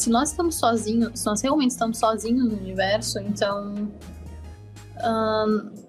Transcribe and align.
se 0.00 0.08
nós 0.08 0.30
estamos 0.30 0.54
sozinhos, 0.54 1.20
se 1.20 1.26
nós 1.26 1.42
realmente 1.42 1.72
estamos 1.72 1.98
sozinhos 1.98 2.48
no 2.48 2.56
universo, 2.56 3.18
então 3.18 3.92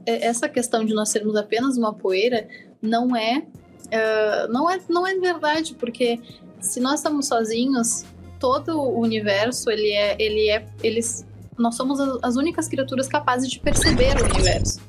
essa 0.06 0.50
questão 0.50 0.84
de 0.84 0.94
nós 0.94 1.10
sermos 1.10 1.36
apenas 1.36 1.78
uma 1.78 1.94
poeira 1.94 2.48
não 2.82 3.16
é, 3.16 3.40
uh, 3.40 4.52
não 4.52 4.70
é 4.70 4.80
não 4.90 5.08
é 5.08 5.16
verdade, 5.16 5.76
porque 5.76 6.20
se 6.60 6.80
nós 6.80 6.96
estamos 6.96 7.28
sozinhos, 7.28 8.04
todo 8.40 8.78
o 8.78 9.00
universo 9.00 9.70
ele 9.70 9.92
é 9.92 10.16
ele 10.20 10.50
é 10.50 10.66
eles 10.84 11.26
nós 11.58 11.76
somos 11.76 12.00
as 12.22 12.36
únicas 12.36 12.68
criaturas 12.68 13.08
capazes 13.08 13.50
de 13.50 13.60
perceber 13.60 14.16
o 14.18 14.26
universo. 14.26 14.82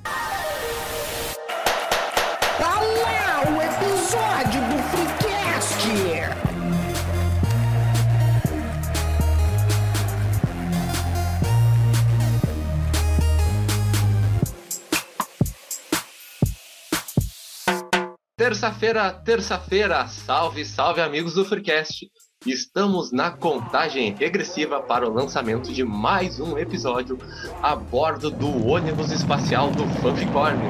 Terça-feira, 18.42 19.12
terça-feira, 19.12 20.04
salve, 20.08 20.64
salve 20.64 21.00
amigos 21.00 21.34
do 21.34 21.44
Freecast. 21.44 22.10
Estamos 22.44 23.12
na 23.12 23.30
contagem 23.30 24.16
regressiva 24.16 24.82
para 24.82 25.08
o 25.08 25.12
lançamento 25.12 25.72
de 25.72 25.84
mais 25.84 26.40
um 26.40 26.58
episódio 26.58 27.16
a 27.62 27.76
bordo 27.76 28.32
do 28.32 28.66
ônibus 28.66 29.12
espacial 29.12 29.70
do 29.70 29.86
Fanficórnio. 30.00 30.68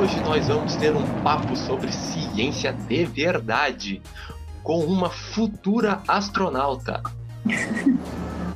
Hoje 0.00 0.20
nós 0.20 0.46
vamos 0.46 0.76
ter 0.76 0.94
um 0.94 1.04
papo 1.24 1.56
sobre 1.56 1.90
ciência 1.90 2.72
de 2.72 3.04
verdade 3.04 4.00
com 4.62 4.84
uma 4.84 5.10
futura 5.10 6.00
astronauta. 6.06 7.02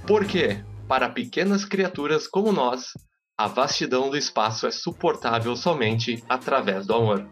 Por 0.07 0.25
quê? 0.25 0.63
Para 0.87 1.09
pequenas 1.09 1.65
criaturas 1.65 2.29
como 2.29 2.53
nós, 2.53 2.93
a 3.37 3.49
vastidão 3.49 4.09
do 4.09 4.17
espaço 4.17 4.69
é 4.69 4.71
suportável 4.71 5.57
somente 5.57 6.23
através 6.29 6.87
do 6.87 6.95
amor. 6.95 7.27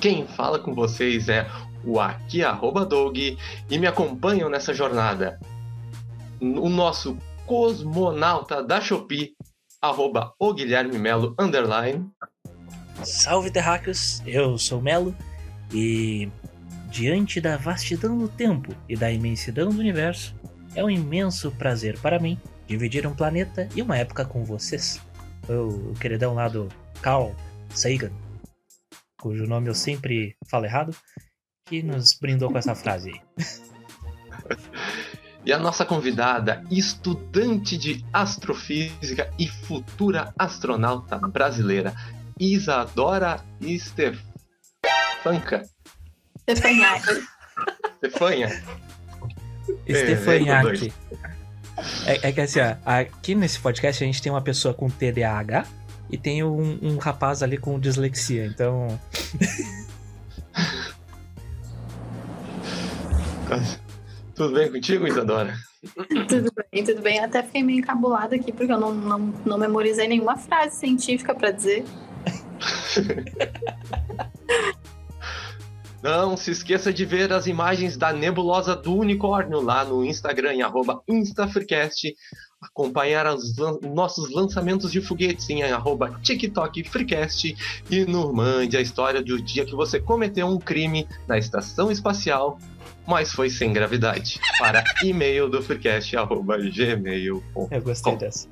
Quem 0.00 0.26
fala 0.26 0.58
com 0.58 0.74
vocês 0.74 1.28
é 1.28 1.46
o 1.84 2.00
aqui 2.00 2.42
arroba 2.42 2.86
Dog 2.86 3.36
e 3.68 3.78
me 3.78 3.86
acompanham 3.86 4.48
nessa 4.48 4.72
jornada. 4.72 5.38
O 6.40 6.70
nosso 6.70 7.18
cosmonauta 7.44 8.62
da 8.62 8.80
Shopee, 8.80 9.34
arroba 9.78 10.32
o 10.38 10.54
Guilherme 10.54 10.98
Melo, 10.98 11.34
underline. 11.38 12.08
Salve 13.04 13.50
terráqueos, 13.50 14.22
eu 14.26 14.56
sou 14.56 14.80
Melo 14.80 15.14
e 15.70 16.30
diante 16.88 17.38
da 17.38 17.58
vastidão 17.58 18.16
do 18.16 18.26
tempo 18.26 18.74
e 18.88 18.96
da 18.96 19.12
imensidão 19.12 19.68
do 19.68 19.80
universo, 19.80 20.34
é 20.74 20.82
um 20.82 20.88
imenso 20.88 21.50
prazer 21.52 21.98
para 21.98 22.18
mim 22.18 22.40
dividir 22.66 23.06
um 23.06 23.14
planeta 23.14 23.68
e 23.76 23.82
uma 23.82 23.98
época 23.98 24.24
com 24.24 24.44
vocês. 24.46 24.98
O 25.46 25.92
queridão 26.00 26.32
lá 26.32 26.48
do 26.48 26.68
Carl 27.02 27.34
Sagan 27.68 28.29
cujo 29.20 29.46
nome 29.46 29.68
eu 29.68 29.74
sempre 29.74 30.36
falo 30.48 30.64
errado, 30.64 30.96
que 31.68 31.82
nos 31.82 32.14
brindou 32.14 32.50
com 32.50 32.58
essa 32.58 32.74
frase 32.74 33.10
aí. 33.10 33.20
E 35.44 35.54
a 35.54 35.58
nossa 35.58 35.86
convidada, 35.86 36.62
estudante 36.70 37.78
de 37.78 38.04
astrofísica 38.12 39.32
e 39.38 39.48
futura 39.48 40.34
astronauta 40.38 41.16
brasileira, 41.16 41.94
Isadora 42.38 43.42
Estefanca. 43.58 44.20
Estefanhac. 46.46 47.26
Estefanha. 48.02 48.62
Estefanhac. 49.86 50.92
É, 52.06 52.28
é, 52.28 52.32
que 52.32 52.40
assim, 52.42 52.60
ó, 52.60 52.76
aqui 52.84 53.34
nesse 53.34 53.58
podcast 53.58 54.04
a 54.04 54.06
gente 54.06 54.20
tem 54.20 54.30
uma 54.30 54.42
pessoa 54.42 54.74
com 54.74 54.90
TDAH 54.90 55.66
e 56.10 56.18
tem 56.18 56.44
um, 56.44 56.78
um 56.82 56.98
rapaz 56.98 57.42
ali 57.42 57.56
com 57.56 57.80
dislexia, 57.80 58.44
então. 58.44 59.00
tudo 64.34 64.54
bem 64.54 64.70
contigo, 64.70 65.06
Isadora? 65.06 65.54
Tudo 66.28 66.50
bem, 66.72 66.84
tudo 66.84 67.00
bem. 67.02 67.20
Até 67.20 67.42
fiquei 67.42 67.62
meio 67.62 67.80
encabulada 67.80 68.36
aqui 68.36 68.52
porque 68.52 68.72
eu 68.72 68.78
não, 68.78 68.94
não, 68.94 69.18
não 69.44 69.58
memorizei 69.58 70.08
nenhuma 70.08 70.36
frase 70.36 70.76
científica 70.76 71.34
para 71.34 71.50
dizer. 71.50 71.84
Não 76.02 76.34
se 76.34 76.50
esqueça 76.50 76.90
de 76.90 77.04
ver 77.04 77.30
as 77.30 77.46
imagens 77.46 77.94
da 77.94 78.10
nebulosa 78.10 78.74
do 78.74 78.96
unicórnio 78.96 79.60
lá 79.60 79.84
no 79.84 80.02
Instagram, 80.02 80.54
em 80.54 80.62
arroba 80.62 81.02
InstaFreecast, 81.06 82.14
acompanhar 82.60 83.26
os 83.34 83.56
lan 83.56 83.78
nossos 83.82 84.30
lançamentos 84.30 84.92
de 84.92 85.00
foguetes 85.00 85.48
em 85.48 85.62
arroba 85.62 86.20
TikTok 86.22 86.84
Freecast 86.84 87.56
e 87.90 88.04
no 88.04 88.32
Mande 88.32 88.76
a 88.76 88.80
história 88.80 89.22
do 89.22 89.40
dia 89.40 89.64
que 89.64 89.74
você 89.74 89.98
cometeu 89.98 90.46
um 90.46 90.58
crime 90.58 91.08
na 91.26 91.38
estação 91.38 91.90
espacial, 91.90 92.58
mas 93.06 93.32
foi 93.32 93.48
sem 93.48 93.72
gravidade. 93.72 94.38
Para 94.58 94.84
e-mail 95.02 95.48
do 95.48 95.62
freecast.gmail.com. 95.62 97.68
Eu 97.70 97.82
gostei 97.82 98.16
dessa. 98.16 98.48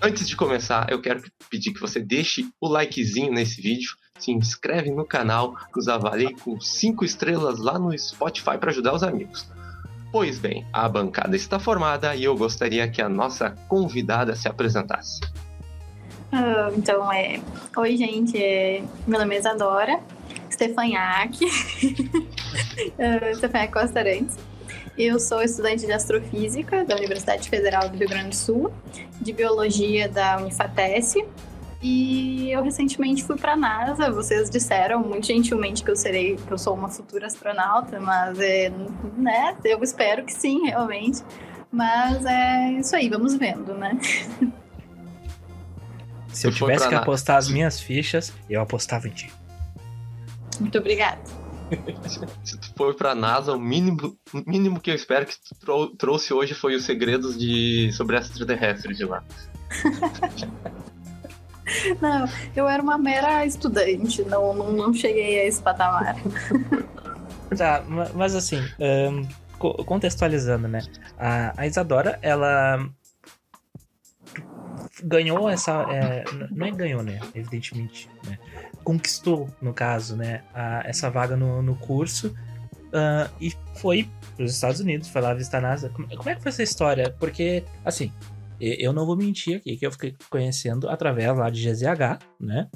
Antes 0.00 0.28
de 0.28 0.36
começar, 0.36 0.86
eu 0.90 1.02
quero 1.02 1.20
pedir 1.50 1.72
que 1.72 1.80
você 1.80 1.98
deixe 1.98 2.48
o 2.60 2.68
likezinho 2.68 3.32
nesse 3.32 3.60
vídeo, 3.60 3.96
se 4.16 4.30
inscreve 4.30 4.92
no 4.92 5.04
canal, 5.04 5.56
nos 5.74 5.88
avalie 5.88 6.36
com 6.36 6.60
5 6.60 7.04
estrelas 7.04 7.58
lá 7.58 7.80
no 7.80 7.98
Spotify 7.98 8.58
para 8.58 8.70
ajudar 8.70 8.94
os 8.94 9.02
amigos. 9.02 9.48
Pois 10.10 10.38
bem, 10.38 10.66
a 10.72 10.88
bancada 10.88 11.36
está 11.36 11.58
formada 11.58 12.14
e 12.14 12.24
eu 12.24 12.36
gostaria 12.36 12.88
que 12.88 13.02
a 13.02 13.08
nossa 13.08 13.50
convidada 13.68 14.34
se 14.34 14.48
apresentasse. 14.48 15.20
Uh, 16.32 16.76
então, 16.76 17.12
é... 17.12 17.40
Oi, 17.76 17.96
gente. 17.96 18.42
É... 18.42 18.82
Meu 19.06 19.18
nome 19.20 19.34
é 19.34 19.38
Isadora 19.38 20.00
Stefanhac. 20.50 21.44
uh, 21.44 23.36
Stefanhac 23.36 23.72
Costa 23.72 24.00
Arantes. 24.00 24.36
Eu 24.96 25.20
sou 25.20 25.42
estudante 25.42 25.86
de 25.86 25.92
astrofísica 25.92 26.84
da 26.84 26.96
Universidade 26.96 27.48
Federal 27.48 27.88
do 27.88 27.96
Rio 27.96 28.08
Grande 28.08 28.30
do 28.30 28.34
Sul, 28.34 28.72
de 29.20 29.32
biologia 29.32 30.08
da 30.08 30.38
Unifatesc 30.38 31.24
e 31.80 32.50
eu 32.50 32.62
recentemente 32.62 33.22
fui 33.22 33.36
para 33.36 33.52
a 33.52 33.56
NASA. 33.56 34.10
Vocês 34.10 34.50
disseram 34.50 35.00
muito 35.00 35.26
gentilmente 35.26 35.84
que 35.84 35.90
eu 35.90 35.96
serei, 35.96 36.36
que 36.36 36.52
eu 36.52 36.58
sou 36.58 36.74
uma 36.74 36.88
futura 36.88 37.26
astronauta, 37.26 38.00
mas 38.00 38.38
é, 38.40 38.72
né? 39.16 39.56
Eu 39.64 39.82
espero 39.82 40.24
que 40.24 40.32
sim, 40.32 40.66
realmente. 40.66 41.22
Mas 41.70 42.24
é 42.24 42.72
isso 42.72 42.96
aí, 42.96 43.08
vamos 43.08 43.34
vendo, 43.34 43.74
né? 43.74 43.98
Se 46.32 46.46
eu 46.46 46.52
tivesse 46.52 46.88
que 46.88 46.94
apostar 46.94 47.36
as 47.36 47.48
minhas 47.48 47.80
fichas, 47.80 48.32
eu 48.48 48.60
apostava 48.60 49.08
em 49.08 49.10
ti. 49.10 49.32
Muito 50.60 50.78
obrigada. 50.78 51.20
Se 52.44 52.58
tu 52.58 52.74
for 52.76 52.94
pra 52.94 53.14
NASA, 53.14 53.52
o 53.52 53.60
mínimo, 53.60 54.16
o 54.32 54.42
mínimo 54.46 54.80
que 54.80 54.90
eu 54.90 54.94
espero 54.94 55.26
que 55.26 55.34
tu 55.60 55.88
trouxe 55.96 56.32
hoje 56.32 56.54
foi 56.54 56.74
os 56.74 56.84
segredos 56.84 57.38
de 57.38 57.90
sobre 57.92 58.16
extraterrestres 58.16 58.96
de 58.96 59.04
lá. 59.04 59.22
Não, 62.00 62.26
eu 62.54 62.68
era 62.68 62.82
uma 62.82 62.98
mera 62.98 63.44
estudante, 63.44 64.22
não, 64.22 64.54
não, 64.54 64.72
não 64.72 64.94
cheguei 64.94 65.40
a 65.40 65.44
esse 65.46 65.62
patamar. 65.62 66.16
Tá, 67.56 67.82
mas 68.14 68.34
assim, 68.34 68.60
um, 68.78 69.26
contextualizando, 69.84 70.68
né? 70.68 70.82
A, 71.18 71.54
a, 71.56 71.66
Isadora, 71.66 72.18
ela 72.20 72.86
ganhou 75.02 75.48
essa. 75.48 75.86
É, 75.90 76.24
não 76.50 76.66
é 76.66 76.70
ganhou, 76.70 77.02
né? 77.02 77.18
Evidentemente, 77.34 78.06
né? 78.26 78.38
Conquistou, 78.84 79.48
no 79.62 79.72
caso, 79.72 80.14
né? 80.14 80.42
A, 80.52 80.82
essa 80.84 81.08
vaga 81.08 81.38
no, 81.38 81.62
no 81.62 81.74
curso. 81.76 82.34
Uh, 82.88 83.30
e 83.40 83.52
foi 83.76 84.08
para 84.36 84.44
os 84.44 84.52
Estados 84.52 84.80
Unidos, 84.80 85.08
foi 85.08 85.20
lá 85.20 85.34
visitar 85.34 85.58
a 85.58 85.62
NASA. 85.62 85.88
Como, 85.88 86.06
como 86.08 86.28
é 86.28 86.34
que 86.34 86.42
foi 86.42 86.50
essa 86.50 86.62
história? 86.62 87.14
Porque, 87.18 87.64
assim, 87.84 88.12
eu 88.60 88.92
não 88.92 89.06
vou 89.06 89.16
mentir 89.16 89.56
aqui, 89.56 89.76
que 89.76 89.86
eu 89.86 89.92
fiquei 89.92 90.16
conhecendo 90.28 90.88
através 90.88 91.36
lá 91.36 91.50
de 91.50 91.62
GZH, 91.62 92.18
né? 92.40 92.68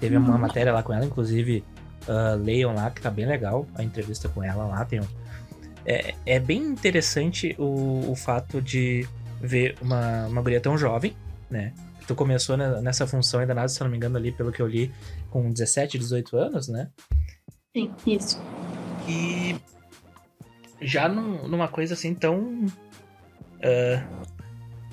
Teve 0.00 0.16
uma 0.16 0.34
uhum. 0.34 0.38
matéria 0.38 0.72
lá 0.72 0.82
com 0.82 0.92
ela, 0.92 1.04
inclusive 1.04 1.64
uh, 2.08 2.36
leiam 2.42 2.74
lá, 2.74 2.90
que 2.90 3.00
tá 3.00 3.10
bem 3.10 3.26
legal 3.26 3.66
a 3.74 3.82
entrevista 3.82 4.28
com 4.28 4.42
ela 4.42 4.66
lá. 4.66 4.84
Tem 4.84 5.00
um... 5.00 5.06
é, 5.84 6.14
é 6.24 6.38
bem 6.38 6.62
interessante 6.62 7.54
o, 7.58 8.10
o 8.10 8.14
fato 8.14 8.60
de 8.60 9.06
ver 9.40 9.76
uma, 9.80 10.26
uma 10.26 10.42
guria 10.42 10.60
tão 10.60 10.76
jovem, 10.76 11.14
né? 11.50 11.72
Tu 12.06 12.14
começou 12.14 12.56
nessa 12.56 13.06
função 13.06 13.40
ainda 13.40 13.52
nada, 13.52 13.68
se 13.68 13.80
não 13.80 13.90
me 13.90 13.96
engano, 13.96 14.16
ali, 14.16 14.30
pelo 14.30 14.52
que 14.52 14.62
eu 14.62 14.66
li, 14.66 14.92
com 15.28 15.50
17, 15.50 15.98
18 15.98 16.36
anos, 16.36 16.68
né? 16.68 16.88
Sim, 17.76 17.90
isso. 18.06 18.40
E 19.08 19.56
já 20.80 21.08
num, 21.08 21.48
numa 21.48 21.68
coisa 21.68 21.94
assim 21.94 22.14
tão. 22.14 22.64
Uh, 23.56 24.25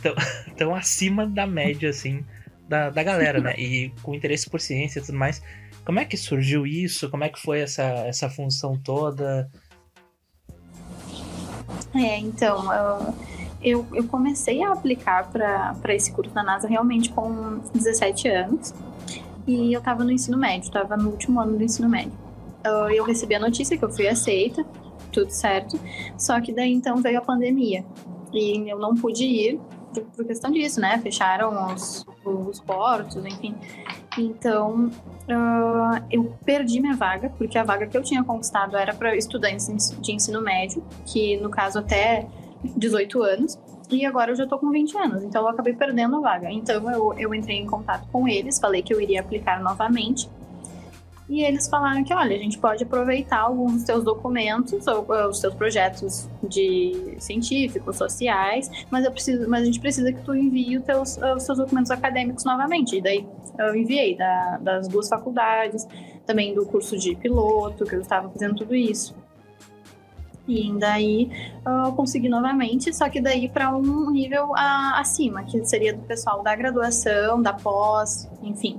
tão, 0.04 0.14
tão 0.58 0.76
acima 0.76 1.26
da 1.26 1.48
média, 1.48 1.90
assim, 1.90 2.24
da, 2.68 2.90
da 2.90 3.02
galera, 3.02 3.40
né? 3.40 3.54
E 3.58 3.92
com 4.04 4.14
interesse 4.14 4.50
por 4.50 4.60
ciência 4.60 5.00
e 5.00 5.04
tudo 5.04 5.18
mais. 5.18 5.42
Como 5.86 6.00
é 6.00 6.06
que 6.06 6.18
surgiu 6.18 6.68
isso? 6.68 7.10
Como 7.10 7.24
é 7.24 7.30
que 7.30 7.40
foi 7.40 7.62
essa, 7.62 7.84
essa 7.84 8.30
função 8.30 8.78
toda? 8.78 9.50
É, 11.96 12.18
então, 12.20 12.70
eu, 13.62 13.86
eu 13.94 14.04
comecei 14.06 14.64
a 14.64 14.72
aplicar 14.72 15.30
para 15.32 15.94
esse 15.94 16.12
curso 16.12 16.34
da 16.34 16.44
NASA 16.44 16.68
realmente 16.68 17.10
com 17.10 17.60
17 17.74 18.28
anos. 18.30 18.74
E 19.46 19.74
eu 19.74 19.80
estava 19.80 20.04
no 20.04 20.12
ensino 20.12 20.38
médio, 20.38 20.68
estava 20.68 20.96
no 20.96 21.10
último 21.10 21.40
ano 21.40 21.58
do 21.58 21.64
ensino 21.64 21.90
médio. 21.90 22.14
Eu 22.96 23.04
recebi 23.04 23.36
a 23.36 23.40
notícia 23.40 23.78
que 23.78 23.84
eu 23.84 23.92
fui 23.92 24.08
aceita, 24.08 24.66
tudo 25.12 25.30
certo. 25.32 25.78
Só 26.18 26.40
que 26.40 26.54
daí 26.54 26.72
então 26.72 26.98
veio 26.98 27.18
a 27.18 27.22
pandemia. 27.22 27.84
E 28.32 28.70
eu 28.70 28.80
não 28.80 28.96
pude 28.96 29.26
ir 29.26 29.60
por, 29.94 30.04
por 30.04 30.26
questão 30.26 30.52
disso, 30.52 30.80
né? 30.80 30.98
Fecharam 31.00 31.74
os, 31.74 32.06
os 32.26 32.60
portos, 32.60 33.24
enfim. 33.26 33.56
Então, 34.18 34.88
uh, 34.88 36.06
eu 36.12 36.34
perdi 36.46 36.80
minha 36.80 36.96
vaga, 36.96 37.30
porque 37.38 37.58
a 37.58 37.64
vaga 37.64 37.88
que 37.88 37.98
eu 37.98 38.04
tinha 38.04 38.24
conquistado 38.24 38.78
era 38.78 38.94
para 38.94 39.16
estudantes 39.16 39.68
de 40.00 40.12
ensino 40.12 40.42
médio, 40.42 40.84
que 41.06 41.38
no 41.38 41.50
caso 41.50 41.80
até 41.80 42.28
18 42.76 43.24
anos, 43.24 43.60
e 43.90 44.06
agora 44.06 44.32
eu 44.32 44.36
já 44.36 44.48
tô 44.48 44.58
com 44.58 44.72
20 44.72 44.98
anos, 44.98 45.24
então 45.24 45.44
eu 45.44 45.50
acabei 45.50 45.74
perdendo 45.74 46.18
a 46.18 46.20
vaga. 46.20 46.52
Então 46.52 46.90
eu, 46.90 47.14
eu 47.18 47.34
entrei 47.34 47.58
em 47.58 47.66
contato 47.66 48.08
com 48.12 48.28
eles, 48.28 48.60
falei 48.60 48.82
que 48.82 48.94
eu 48.94 49.02
iria 49.02 49.22
aplicar 49.22 49.62
novamente, 49.62 50.30
e 51.28 51.42
eles 51.44 51.70
falaram 51.70 52.04
que, 52.04 52.14
olha, 52.14 52.36
a 52.36 52.40
gente 52.40 52.58
pode 52.58 52.84
aproveitar 52.84 53.40
alguns 53.40 53.74
dos 53.74 53.82
seus 53.84 54.04
documentos, 54.04 54.86
ou, 54.88 55.06
ou 55.08 55.30
os 55.30 55.40
seus 55.40 55.54
projetos 55.54 56.30
de 56.44 57.16
científicos, 57.18 57.96
sociais, 57.96 58.70
mas, 58.92 59.06
eu 59.06 59.12
preciso, 59.12 59.50
mas 59.50 59.64
a 59.64 59.66
gente 59.66 59.80
precisa 59.80 60.12
que 60.12 60.22
tu 60.22 60.36
envie 60.36 60.78
os, 60.78 60.84
teus, 60.84 61.18
os 61.18 61.44
seus 61.44 61.58
documentos 61.58 61.92
acadêmicos 61.92 62.44
novamente. 62.44 62.98
E 62.98 63.02
daí 63.02 63.26
eu 63.58 63.76
enviei 63.76 64.18
da, 64.18 64.58
das 64.58 64.88
duas 64.88 65.08
faculdades, 65.08 65.88
também 66.26 66.54
do 66.54 66.66
curso 66.66 66.98
de 66.98 67.16
piloto, 67.16 67.86
que 67.86 67.96
eu 67.96 68.02
estava 68.02 68.30
fazendo 68.30 68.56
tudo 68.56 68.76
isso. 68.76 69.16
E 70.46 70.74
daí 70.78 71.32
eu 71.66 71.94
consegui 71.94 72.28
novamente, 72.28 72.94
só 72.94 73.08
que 73.08 73.22
daí 73.22 73.48
para 73.48 73.74
um 73.74 74.12
nível 74.12 74.54
a, 74.58 75.00
acima, 75.00 75.44
que 75.44 75.64
seria 75.64 75.94
do 75.94 76.02
pessoal 76.02 76.44
da 76.44 76.54
graduação, 76.54 77.42
da 77.42 77.54
pós, 77.54 78.30
enfim. 78.42 78.78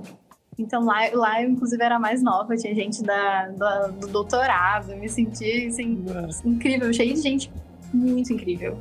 Então 0.57 0.85
lá, 0.85 1.09
lá 1.13 1.43
eu, 1.43 1.49
inclusive, 1.49 1.83
era 1.83 1.99
mais 1.99 2.23
nova, 2.23 2.55
tinha 2.55 2.73
gente 2.73 3.03
da, 3.03 3.47
da 3.49 3.87
do 3.87 4.07
doutorado, 4.07 4.91
eu 4.91 4.97
me 4.97 5.09
senti 5.09 5.67
assim, 5.67 6.03
incrível, 6.45 6.93
cheio 6.93 7.13
de 7.13 7.21
gente 7.21 7.51
muito 7.93 8.31
incrível. 8.31 8.77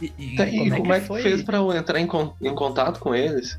E, 0.00 0.12
e, 0.18 0.36
tá, 0.36 0.46
como, 0.46 0.74
é 0.74 0.76
como, 0.76 0.92
é 0.92 1.00
que, 1.00 1.06
foi? 1.06 1.22
fez 1.22 1.42
para 1.42 1.58
entrar 1.76 2.00
em, 2.00 2.08
em, 2.40 2.54
contato 2.54 2.98
com 2.98 3.14
eles? 3.14 3.58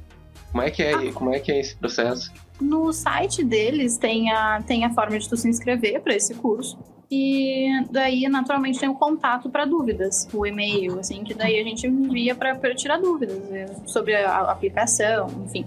Como 0.51 0.61
é 0.61 0.69
que 0.69 0.83
é, 0.83 0.93
ah, 0.93 1.13
como 1.13 1.33
é 1.33 1.39
que 1.39 1.51
é 1.51 1.59
esse 1.59 1.75
processo? 1.75 2.31
No 2.59 2.91
site 2.91 3.43
deles 3.43 3.97
tem 3.97 4.29
a, 4.29 4.61
tem 4.61 4.83
a 4.83 4.93
forma 4.93 5.17
de 5.17 5.27
tu 5.27 5.37
se 5.37 5.47
inscrever 5.47 6.01
para 6.01 6.13
esse 6.13 6.33
curso. 6.35 6.77
E 7.09 7.67
daí, 7.91 8.27
naturalmente, 8.27 8.79
tem 8.79 8.89
o 8.89 8.95
contato 8.95 9.49
para 9.49 9.65
dúvidas, 9.65 10.27
o 10.33 10.45
e-mail, 10.45 10.99
assim, 10.99 11.23
que 11.23 11.33
daí 11.33 11.59
a 11.59 11.63
gente 11.63 11.85
envia 11.85 12.33
para 12.33 12.73
tirar 12.75 12.97
dúvidas 12.97 13.37
eh, 13.51 13.67
sobre 13.85 14.15
a 14.15 14.41
aplicação, 14.51 15.27
enfim. 15.45 15.65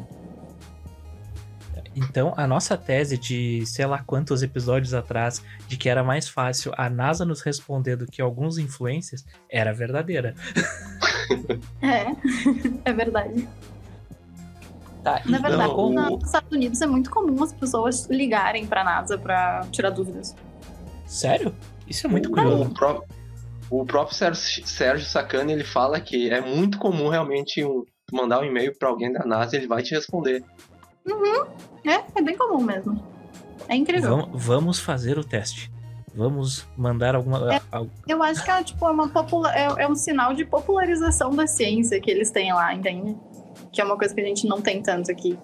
Então, 1.96 2.34
a 2.36 2.46
nossa 2.46 2.76
tese 2.76 3.16
de 3.16 3.64
sei 3.64 3.86
lá 3.86 4.02
quantos 4.06 4.42
episódios 4.42 4.92
atrás, 4.92 5.42
de 5.66 5.78
que 5.78 5.88
era 5.88 6.04
mais 6.04 6.28
fácil 6.28 6.72
a 6.76 6.90
NASA 6.90 7.24
nos 7.24 7.40
responder 7.40 7.96
do 7.96 8.06
que 8.06 8.20
alguns 8.20 8.58
influencers, 8.58 9.24
era 9.50 9.72
verdadeira. 9.72 10.34
É, 11.82 12.06
é 12.84 12.92
verdade. 12.92 13.48
Tá, 15.02 15.22
Na 15.24 15.38
verdade, 15.38 15.72
então, 15.72 15.90
nos 15.92 16.24
Estados 16.24 16.52
Unidos 16.52 16.80
é 16.80 16.86
muito 16.86 17.10
comum 17.10 17.42
as 17.42 17.52
pessoas 17.52 18.06
ligarem 18.06 18.64
pra 18.64 18.84
NASA 18.84 19.18
pra 19.18 19.66
tirar 19.72 19.90
dúvidas. 19.90 20.36
Sério? 21.04 21.52
Isso 21.86 22.06
é 22.06 22.10
muito 22.10 22.30
curioso. 22.30 22.62
O, 22.62 22.74
pró 22.74 23.02
o 23.70 23.84
próprio 23.84 24.16
Sérgio, 24.16 24.66
Sérgio 24.66 25.06
Sacani, 25.06 25.52
ele 25.52 25.64
fala 25.64 26.00
que 26.00 26.30
é 26.30 26.40
muito 26.40 26.78
comum 26.78 27.08
realmente 27.08 27.64
um, 27.64 27.84
mandar 28.12 28.40
um 28.40 28.44
e-mail 28.44 28.76
para 28.78 28.88
alguém 28.88 29.12
da 29.12 29.24
NASA 29.24 29.56
e 29.56 29.58
ele 29.58 29.66
vai 29.66 29.82
te 29.82 29.94
responder. 29.94 30.44
Uhum. 31.06 31.46
É, 31.84 32.02
é 32.14 32.22
bem 32.22 32.36
comum 32.36 32.62
mesmo. 32.62 33.02
É 33.68 33.74
incrível. 33.74 34.10
Vamos, 34.10 34.44
vamos 34.44 34.78
fazer 34.78 35.18
o 35.18 35.24
teste. 35.24 35.70
Vamos 36.14 36.66
mandar 36.76 37.14
alguma. 37.14 37.54
É, 37.54 37.60
eu 38.08 38.22
acho 38.22 38.42
que 38.42 38.50
é, 38.50 38.64
tipo, 38.64 38.86
é, 38.86 38.90
uma 38.90 39.08
popula 39.08 39.54
é, 39.54 39.66
é, 39.82 39.88
um 39.88 39.94
sinal 39.94 40.32
de 40.32 40.46
popularização 40.46 41.34
da 41.34 41.46
ciência 41.46 42.00
que 42.00 42.10
eles 42.10 42.30
têm 42.30 42.54
lá, 42.54 42.74
entende? 42.74 43.14
Que 43.70 43.82
é 43.82 43.84
uma 43.84 43.98
coisa 43.98 44.14
que 44.14 44.20
a 44.22 44.24
gente 44.24 44.46
não 44.46 44.62
tem 44.62 44.82
tanto 44.82 45.10
aqui. 45.10 45.38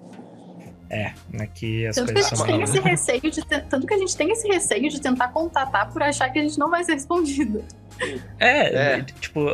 É, 0.89 1.13
aqui 1.39 1.85
as 1.85 1.95
tanto 1.95 2.13
coisas 2.13 2.41
que 2.41 2.51
a 2.51 2.55
gente 2.55 2.55
tem 2.55 2.63
esse 2.63 2.79
receio 2.79 3.31
de 3.31 3.45
tanto 3.45 3.87
que 3.87 3.93
a 3.93 3.97
gente 3.97 4.17
tem 4.17 4.31
esse 4.31 4.47
receio 4.47 4.89
de 4.89 4.99
tentar 4.99 5.27
contatar 5.29 5.91
por 5.91 6.01
achar 6.01 6.29
que 6.31 6.39
a 6.39 6.41
gente 6.41 6.57
não 6.57 6.71
vai 6.71 6.83
ser 6.83 6.93
respondido. 6.97 7.63
É, 8.39 8.97
é, 8.97 9.01
tipo, 9.01 9.47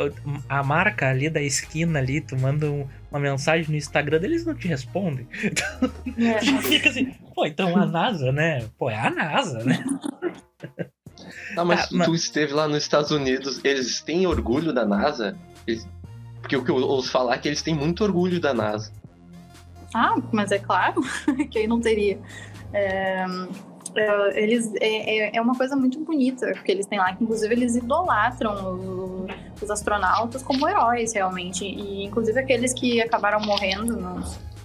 a 0.48 0.62
marca 0.62 1.08
ali 1.08 1.28
da 1.28 1.40
esquina 1.40 1.98
ali, 1.98 2.20
tu 2.20 2.36
manda 2.36 2.70
um, 2.70 2.86
uma 3.10 3.20
mensagem 3.20 3.70
no 3.70 3.76
Instagram 3.76 4.18
deles 4.18 4.44
não 4.44 4.54
te 4.54 4.68
respondem. 4.68 5.26
Então, 5.42 5.90
é. 6.18 6.40
fica 6.62 6.88
assim, 6.88 7.12
pô, 7.34 7.46
então 7.46 7.76
a 7.76 7.86
NASA, 7.86 8.32
né? 8.32 8.66
Pô, 8.78 8.90
é 8.90 8.98
a 8.98 9.10
NASA, 9.10 9.64
né? 9.64 9.84
Ah, 11.56 11.64
mas 11.64 11.80
ah, 11.80 11.86
tu 11.88 11.96
mas... 11.96 12.10
esteve 12.22 12.52
lá 12.52 12.66
nos 12.66 12.82
Estados 12.82 13.10
Unidos, 13.10 13.60
eles 13.64 14.00
têm 14.00 14.26
orgulho 14.26 14.72
da 14.72 14.84
NASA? 14.84 15.36
Eles... 15.66 15.86
Porque 16.40 16.56
o 16.56 16.64
que 16.64 16.70
eu 16.70 16.76
ouço 16.76 17.10
falar 17.10 17.34
é 17.34 17.38
que 17.38 17.48
eles 17.48 17.62
têm 17.62 17.74
muito 17.74 18.02
orgulho 18.02 18.40
da 18.40 18.54
NASA. 18.54 18.92
Ah, 19.94 20.16
mas 20.32 20.52
é 20.52 20.58
claro 20.58 21.02
que 21.50 21.58
aí 21.58 21.66
não 21.66 21.80
teria. 21.80 22.18
É, 22.72 23.24
é, 23.96 24.42
eles 24.42 24.72
é, 24.80 25.30
é, 25.30 25.36
é, 25.36 25.40
uma 25.40 25.56
coisa 25.56 25.76
muito 25.76 25.98
bonita 26.00 26.52
que 26.64 26.70
eles 26.70 26.86
têm 26.86 26.98
lá, 26.98 27.14
que 27.14 27.24
inclusive 27.24 27.52
eles 27.52 27.76
idolatram 27.76 29.26
os, 29.60 29.70
astronautas 29.70 30.42
como 30.42 30.66
heróis 30.68 31.12
realmente, 31.12 31.64
e 31.64 32.04
inclusive 32.04 32.38
aqueles 32.40 32.72
que 32.72 33.00
acabaram 33.00 33.40
morrendo 33.40 33.96
no, 33.96 34.22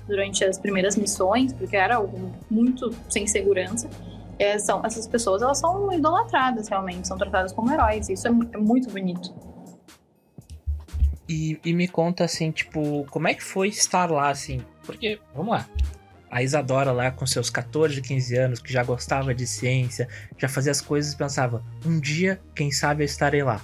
durante 0.08 0.44
as 0.44 0.58
primeiras 0.58 0.96
missões, 0.96 1.54
porque 1.54 1.76
era 1.76 1.98
algo 1.98 2.32
muito 2.50 2.90
sem 3.10 3.28
segurança. 3.28 3.90
É, 4.38 4.58
são 4.60 4.86
essas 4.86 5.08
pessoas 5.08 5.42
elas 5.42 5.60
são 5.60 5.92
idolatradas 5.94 6.68
realmente, 6.68 7.08
são 7.08 7.18
tratadas 7.18 7.54
como 7.54 7.72
heróis. 7.72 8.10
Isso 8.10 8.28
é, 8.28 8.32
é 8.32 8.58
muito 8.58 8.90
bonito. 8.90 9.34
E, 11.28 11.60
e, 11.66 11.74
me 11.74 11.88
conta 11.88 12.24
assim, 12.24 12.52
tipo, 12.52 13.06
como 13.10 13.28
é 13.28 13.34
que 13.34 13.44
foi 13.44 13.70
estar 13.70 14.12
lá, 14.12 14.30
assim? 14.30 14.62
Porque, 14.86 15.20
vamos 15.34 15.54
lá, 15.54 15.68
a 16.30 16.44
Isadora 16.44 16.92
lá 16.92 17.12
com 17.12 17.26
seus 17.26 17.50
14, 17.50 18.02
15 18.02 18.38
anos, 18.38 18.60
que 18.60 18.72
já 18.72 18.84
gostava 18.84 19.34
de 19.34 19.48
ciência, 19.48 20.08
já 20.38 20.48
fazia 20.48 20.72
as 20.72 20.82
coisas 20.82 21.14
e 21.14 21.18
pensava, 21.18 21.64
um 21.86 22.00
dia, 22.00 22.40
quem 22.56 22.72
sabe 22.72 23.04
eu 23.04 23.06
estarei 23.06 23.44
lá. 23.44 23.62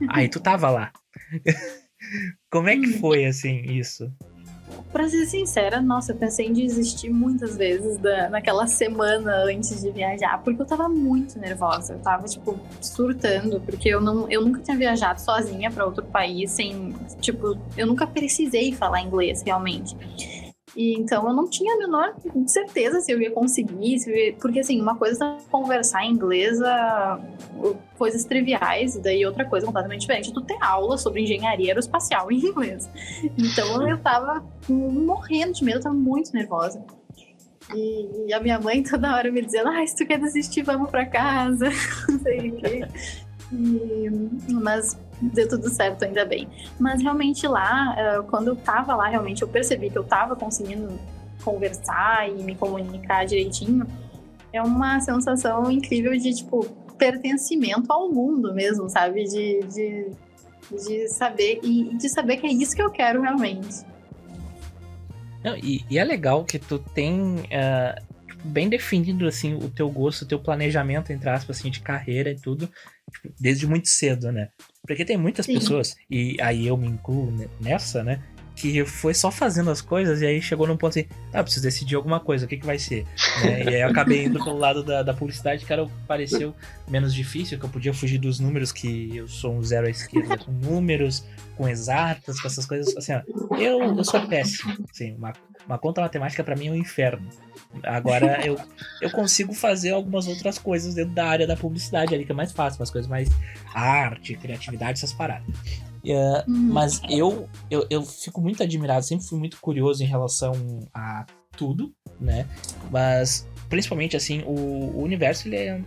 Aí 0.08 0.28
tu 0.28 0.40
tava 0.40 0.70
lá. 0.70 0.92
Como 2.50 2.68
é 2.68 2.76
que 2.76 2.86
uhum. 2.86 3.00
foi, 3.00 3.24
assim, 3.24 3.62
isso? 3.62 4.12
Pra 4.90 5.08
ser 5.08 5.24
sincera, 5.26 5.80
nossa, 5.80 6.12
eu 6.12 6.16
pensei 6.16 6.46
em 6.46 6.52
desistir 6.52 7.08
muitas 7.10 7.56
vezes 7.56 7.96
da, 7.98 8.28
naquela 8.28 8.66
semana 8.66 9.44
antes 9.44 9.80
de 9.80 9.90
viajar, 9.90 10.42
porque 10.42 10.60
eu 10.60 10.66
tava 10.66 10.88
muito 10.88 11.38
nervosa. 11.38 11.94
Eu 11.94 11.98
tava, 12.00 12.26
tipo, 12.26 12.58
surtando, 12.80 13.60
porque 13.60 13.88
eu, 13.88 14.00
não, 14.00 14.30
eu 14.30 14.42
nunca 14.42 14.60
tinha 14.60 14.76
viajado 14.76 15.20
sozinha 15.20 15.70
para 15.70 15.84
outro 15.84 16.04
país 16.04 16.50
sem. 16.50 16.94
Tipo, 17.20 17.58
eu 17.76 17.86
nunca 17.86 18.06
precisei 18.06 18.72
falar 18.72 19.00
inglês 19.00 19.42
realmente. 19.42 19.96
E 20.74 20.94
então 20.94 21.26
eu 21.28 21.34
não 21.34 21.48
tinha 21.48 21.74
a 21.74 21.78
menor 21.78 22.14
certeza 22.46 23.00
se 23.00 23.12
eu 23.12 23.20
ia 23.20 23.30
conseguir, 23.30 23.96
eu 24.06 24.16
ia... 24.16 24.32
porque 24.34 24.60
assim, 24.60 24.80
uma 24.80 24.96
coisa 24.96 25.24
é 25.24 25.36
conversar 25.50 26.04
em 26.04 26.12
inglês, 26.12 26.58
coisas 27.98 28.24
triviais, 28.24 28.96
e 28.96 29.00
daí 29.00 29.24
outra 29.26 29.44
coisa 29.44 29.66
completamente 29.66 30.00
diferente, 30.00 30.32
tu 30.32 30.40
ter 30.40 30.56
aula 30.62 30.96
sobre 30.96 31.22
engenharia 31.22 31.68
aeroespacial 31.68 32.32
em 32.32 32.38
inglês. 32.38 32.88
Então 33.36 33.86
eu 33.86 33.98
tava 33.98 34.44
morrendo 34.68 35.52
de 35.52 35.64
medo, 35.64 35.78
eu 35.78 35.82
tava 35.82 35.94
muito 35.94 36.32
nervosa. 36.32 36.82
E, 37.74 38.32
a 38.32 38.40
minha 38.40 38.58
mãe 38.58 38.82
toda 38.82 39.14
hora 39.14 39.30
me 39.30 39.42
dizendo, 39.42 39.68
ah, 39.68 39.86
se 39.86 39.96
tu 39.96 40.06
quer 40.06 40.18
desistir, 40.18 40.62
vamos 40.62 40.90
pra 40.90 41.06
casa, 41.06 41.66
não 42.08 42.18
sei 42.20 42.50
o 42.50 42.56
quê. 42.56 42.86
E, 43.52 44.52
mas 44.52 44.98
deu 45.32 45.48
tudo 45.48 45.68
certo, 45.68 46.04
ainda 46.04 46.24
bem. 46.24 46.48
Mas 46.78 47.00
realmente 47.02 47.46
lá, 47.46 47.94
eh, 47.96 48.22
quando 48.28 48.48
eu 48.48 48.56
tava 48.56 48.94
lá, 48.96 49.08
realmente 49.08 49.42
eu 49.42 49.48
percebi 49.48 49.90
que 49.90 49.98
eu 49.98 50.04
tava 50.04 50.34
conseguindo 50.34 50.98
conversar 51.44 52.28
e 52.28 52.42
me 52.42 52.54
comunicar 52.54 53.24
direitinho. 53.24 53.86
É 54.52 54.60
uma 54.60 55.00
sensação 55.00 55.70
incrível 55.70 56.12
de, 56.16 56.34
tipo, 56.34 56.64
pertencimento 56.98 57.92
ao 57.92 58.10
mundo 58.10 58.52
mesmo, 58.54 58.88
sabe? 58.88 59.24
De, 59.24 59.60
de, 59.60 60.10
de 60.70 61.08
saber 61.08 61.60
e 61.62 61.96
de 61.96 62.08
saber 62.08 62.36
que 62.38 62.46
é 62.46 62.52
isso 62.52 62.74
que 62.74 62.82
eu 62.82 62.90
quero 62.90 63.22
realmente. 63.22 63.84
Não, 65.42 65.56
e, 65.56 65.84
e, 65.90 65.98
é 65.98 66.04
legal 66.04 66.44
que 66.44 66.58
tu 66.58 66.78
tem 66.78 67.36
uh, 67.36 68.00
bem 68.44 68.68
definido 68.68 69.26
assim 69.26 69.54
o 69.54 69.68
teu 69.68 69.90
gosto, 69.90 70.22
o 70.22 70.28
teu 70.28 70.38
planejamento 70.38 71.12
entre 71.12 71.28
aspas 71.28 71.58
assim 71.58 71.70
de 71.70 71.80
carreira 71.80 72.30
e 72.30 72.36
tudo, 72.36 72.70
tipo, 73.10 73.34
desde 73.40 73.66
muito 73.66 73.88
cedo, 73.88 74.30
né? 74.30 74.50
Porque 74.86 75.04
tem 75.04 75.16
muitas 75.16 75.46
Sim. 75.46 75.54
pessoas, 75.54 75.96
e 76.10 76.36
aí 76.40 76.66
eu 76.66 76.76
me 76.76 76.88
incluo 76.88 77.32
nessa, 77.60 78.02
né? 78.02 78.20
que 78.54 78.84
foi 78.84 79.14
só 79.14 79.30
fazendo 79.30 79.70
as 79.70 79.80
coisas 79.80 80.20
e 80.20 80.26
aí 80.26 80.40
chegou 80.40 80.66
num 80.66 80.76
ponto 80.76 80.90
assim, 80.90 81.06
ah, 81.32 81.42
preciso 81.42 81.64
decidir 81.64 81.96
alguma 81.96 82.20
coisa, 82.20 82.44
o 82.44 82.48
que, 82.48 82.56
que 82.56 82.66
vai 82.66 82.78
ser? 82.78 83.06
Né? 83.42 83.64
E 83.64 83.68
aí 83.68 83.80
eu 83.80 83.88
acabei 83.88 84.26
indo 84.26 84.42
pelo 84.42 84.58
lado 84.58 84.82
da, 84.82 85.02
da 85.02 85.14
publicidade, 85.14 85.64
que 85.64 85.72
era, 85.72 85.86
pareceu 86.06 86.54
menos 86.88 87.14
difícil, 87.14 87.58
que 87.58 87.64
eu 87.64 87.68
podia 87.68 87.94
fugir 87.94 88.18
dos 88.18 88.38
números, 88.38 88.70
que 88.70 89.16
eu 89.16 89.26
sou 89.26 89.54
um 89.54 89.62
zero 89.62 89.86
à 89.86 89.90
esquerda 89.90 90.36
com 90.36 90.52
números, 90.52 91.24
com 91.56 91.68
exatas, 91.68 92.40
com 92.40 92.46
essas 92.46 92.66
coisas. 92.66 92.94
Assim, 92.96 93.12
ó, 93.14 93.56
eu, 93.56 93.96
eu 93.96 94.04
sou 94.04 94.20
péssimo. 94.26 94.76
Assim, 94.90 95.14
uma, 95.14 95.32
uma 95.66 95.78
conta 95.78 96.00
matemática 96.00 96.42
para 96.42 96.56
mim 96.56 96.68
é 96.68 96.70
um 96.70 96.76
inferno. 96.76 97.28
Agora 97.82 98.40
eu, 98.46 98.58
eu 99.00 99.10
consigo 99.10 99.54
fazer 99.54 99.90
algumas 99.90 100.26
outras 100.26 100.58
coisas 100.58 100.94
dentro 100.94 101.12
da 101.12 101.26
área 101.26 101.46
da 101.46 101.56
publicidade 101.56 102.14
ali, 102.14 102.24
que 102.24 102.32
é 102.32 102.34
mais 102.34 102.52
fácil, 102.52 102.80
umas 102.80 102.90
coisas 102.90 103.08
mais 103.08 103.28
arte, 103.74 104.36
criatividade, 104.36 104.98
essas 104.98 105.12
paradas. 105.12 105.46
Uh, 106.04 106.50
Mas 106.50 107.00
eu, 107.08 107.48
eu, 107.70 107.86
eu 107.88 108.02
fico 108.02 108.40
muito 108.40 108.62
admirado, 108.62 109.04
sempre 109.04 109.24
fui 109.24 109.38
muito 109.38 109.60
curioso 109.60 110.02
em 110.02 110.06
relação 110.06 110.52
a 110.92 111.24
tudo, 111.56 111.94
né? 112.20 112.46
Mas 112.90 113.46
principalmente 113.68 114.16
assim, 114.16 114.42
o, 114.42 114.50
o 114.50 115.02
universo 115.02 115.48
ele 115.48 115.56
é 115.56 115.80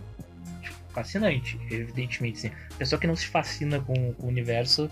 tipo, 0.62 0.76
fascinante, 0.88 1.60
evidentemente. 1.70 2.38
Assim. 2.38 2.50
Pessoa 2.78 2.98
que 2.98 3.06
não 3.06 3.14
se 3.14 3.26
fascina 3.26 3.78
com, 3.80 4.14
com 4.14 4.26
o 4.26 4.28
universo 4.28 4.90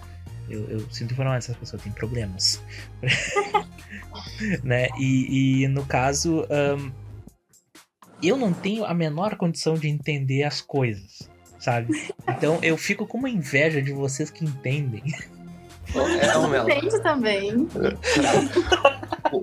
eu, 0.49 0.69
eu 0.69 0.91
sinto 0.91 1.13
informar, 1.13 1.37
essa 1.37 1.55
pessoa 1.55 1.81
tem 1.83 1.93
problemas. 1.93 2.63
né? 4.63 4.89
E, 4.99 5.63
e, 5.63 5.69
no 5.69 5.85
caso, 5.85 6.47
um, 6.51 6.93
eu 8.23 8.37
não 8.37 8.53
tenho 8.53 8.85
a 8.85 8.95
menor 8.95 9.37
condição 9.37 9.75
de 9.75 9.89
entender 9.89 10.45
as 10.45 10.61
coisas, 10.61 11.29
sabe? 11.59 11.93
Então 12.29 12.59
eu 12.63 12.77
fico 12.77 13.07
com 13.07 13.19
uma 13.19 13.31
inveja 13.31 13.83
de 13.83 13.93
vocês 13.93 14.31
que 14.31 14.45
entendem. 14.45 15.03
É, 15.95 16.39
um 16.39 16.55
Entende 16.57 17.03
também. 17.03 17.69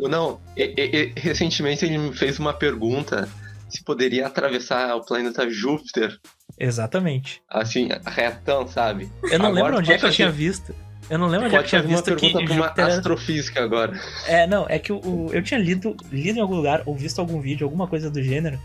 Não, 0.10 0.42
e, 0.58 0.64
e, 0.64 1.20
recentemente 1.20 1.86
ele 1.86 1.98
me 1.98 2.18
fez 2.18 2.40
uma 2.40 2.54
pergunta 2.54 3.30
se 3.70 3.84
poderia 3.84 4.28
atravessar 4.28 4.96
o 4.96 5.06
planeta 5.06 5.50
Júpiter. 5.50 6.20
Exatamente. 6.60 7.42
Assim, 7.48 7.90
retão, 8.06 8.68
sabe? 8.68 9.10
Eu 9.24 9.40
não 9.40 9.48
Agora, 9.48 9.64
lembro 9.64 9.80
onde 9.80 9.94
é 9.94 9.98
que 9.98 10.06
eu 10.06 10.12
tinha 10.12 10.30
visto. 10.30 10.76
Eu 11.10 11.18
não 11.18 11.28
lembro 11.28 11.48
onde 11.48 11.56
é 11.56 11.64
que 11.64 11.70
tinha 11.70 11.84
visto 11.84 12.16
que 12.16 12.28
uma 12.34 12.48
Júpiter... 12.48 12.86
astrofísica 12.86 13.64
agora. 13.64 14.00
É, 14.26 14.48
não, 14.48 14.66
é 14.70 14.80
que 14.80 14.94
o, 14.94 15.30
eu 15.34 15.44
tinha 15.44 15.60
lido, 15.60 15.96
lido 16.12 16.40
em 16.40 16.42
algum 16.42 16.56
lugar 16.56 16.84
ou 16.86 16.96
visto 16.96 17.20
algum 17.20 17.42
vídeo, 17.42 17.66
alguma 17.66 17.88
coisa 17.88 18.10
do 18.10 18.22
gênero, 18.22 18.60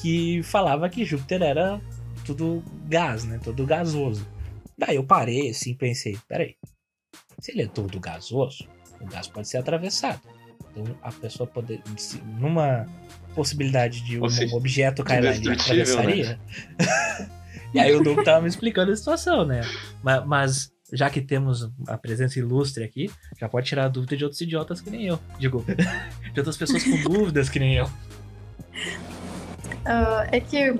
que 0.00 0.42
falava 0.42 0.88
que 0.88 1.04
Júpiter 1.04 1.42
era 1.42 1.80
tudo 2.24 2.62
gás, 2.88 3.24
né? 3.24 3.38
Tudo 3.42 3.66
gasoso. 3.66 4.26
Daí 4.78 4.96
eu 4.96 5.04
parei 5.04 5.50
assim, 5.50 5.74
pensei, 5.74 6.16
peraí. 6.26 6.56
Se 7.38 7.52
ele 7.52 7.62
é 7.62 7.66
todo 7.66 8.00
gasoso, 8.00 8.66
o 9.00 9.06
gás 9.06 9.26
pode 9.28 9.48
ser 9.48 9.58
atravessado. 9.58 10.20
Então 10.70 10.96
a 11.02 11.12
pessoa 11.12 11.46
pode, 11.46 11.82
numa 12.38 12.86
possibilidade 13.34 14.02
de 14.02 14.18
um 14.18 14.56
objeto 14.56 15.02
cair 15.04 15.24
lá, 15.24 15.34
ele 15.34 15.50
atravessaria. 15.50 16.26
Né? 16.28 17.30
e 17.74 17.80
aí 17.80 17.94
o 17.94 18.02
Doug 18.02 18.22
tava 18.24 18.42
me 18.42 18.48
explicando 18.48 18.92
a 18.92 18.96
situação, 18.96 19.44
né? 19.44 19.62
Mas, 20.02 20.26
mas 20.26 20.72
já 20.92 21.08
que 21.10 21.20
temos 21.20 21.70
a 21.86 21.96
presença 21.96 22.38
ilustre 22.38 22.84
aqui, 22.84 23.10
já 23.38 23.48
pode 23.48 23.66
tirar 23.66 23.84
a 23.84 23.88
dúvida 23.88 24.16
de 24.16 24.24
outros 24.24 24.40
idiotas 24.40 24.80
que 24.80 24.90
nem 24.90 25.06
eu. 25.06 25.18
Digo, 25.38 25.64
de 26.32 26.40
outras 26.40 26.56
pessoas 26.56 26.84
com 26.84 26.96
dúvidas 27.02 27.48
que 27.48 27.58
nem 27.58 27.76
eu. 27.76 27.86
Uh, 29.80 30.28
é 30.30 30.40
que 30.40 30.74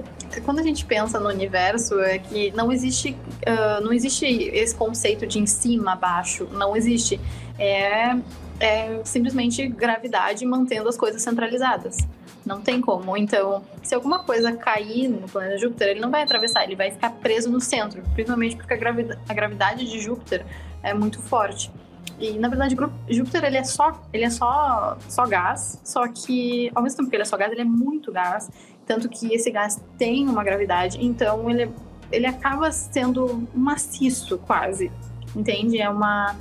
quando 0.45 0.59
a 0.61 0.63
gente 0.63 0.85
pensa 0.85 1.19
no 1.19 1.29
universo, 1.29 2.01
é 2.01 2.19
que 2.19 2.51
não 2.53 2.71
existe, 2.71 3.17
uh, 3.47 3.83
não 3.83 3.93
existe 3.93 4.27
esse 4.27 4.75
conceito 4.75 5.27
de 5.27 5.39
em 5.39 5.47
cima, 5.47 5.93
abaixo. 5.93 6.47
Não 6.53 6.77
existe. 6.77 7.21
É, 7.59 8.17
é 8.59 9.01
simplesmente 9.05 9.67
gravidade 9.69 10.45
mantendo 10.45 10.89
as 10.89 10.97
coisas 10.97 11.23
centralizadas. 11.23 11.99
Não 12.45 12.61
tem 12.61 12.81
como. 12.81 13.17
Então, 13.17 13.63
se 13.83 13.95
alguma 13.95 14.21
coisa 14.21 14.53
cair 14.53 15.09
no 15.09 15.29
planeta 15.29 15.59
Júpiter, 15.59 15.89
ele 15.89 16.01
não 16.01 16.11
vai 16.11 16.23
atravessar, 16.23 16.65
ele 16.65 16.77
vai 16.77 16.91
ficar 16.91 17.11
preso 17.11 17.51
no 17.51 17.61
centro, 17.61 18.03
principalmente 18.15 18.57
porque 18.57 18.73
a, 18.73 18.77
gravidade, 18.77 19.21
a 19.29 19.35
gravidade 19.35 19.91
de 19.91 20.01
Júpiter 20.01 20.45
é 20.83 20.95
muito 20.95 21.21
forte. 21.21 21.71
E 22.19 22.39
na 22.39 22.49
verdade, 22.49 22.77
Júpiter 23.09 23.45
ele 23.45 23.57
é 23.57 23.65
só, 23.65 24.01
ele 24.13 24.25
é 24.25 24.31
só, 24.31 24.97
só 25.09 25.27
gás, 25.27 25.81
só 25.85 26.07
que 26.09 26.71
ao 26.75 26.83
mesmo 26.83 26.99
tempo 26.99 27.11
que 27.11 27.17
ele 27.17 27.23
é 27.23 27.27
só 27.27 27.37
gás, 27.37 27.53
ele 27.53 27.63
é 27.63 27.65
muito 27.65 28.13
gás, 28.13 28.51
tanto 28.87 29.09
que 29.09 29.33
esse 29.35 29.51
gás 29.51 29.83
tem 29.97 30.29
uma 30.29 30.43
gravidade, 30.43 30.99
então 31.01 31.49
ele, 31.49 31.71
ele 32.11 32.27
acaba 32.27 32.73
sendo 32.73 33.49
maciço 33.55 34.39
quase, 34.39 34.91
entende? 35.35 35.81
É 35.81 35.89
uma 35.89 36.37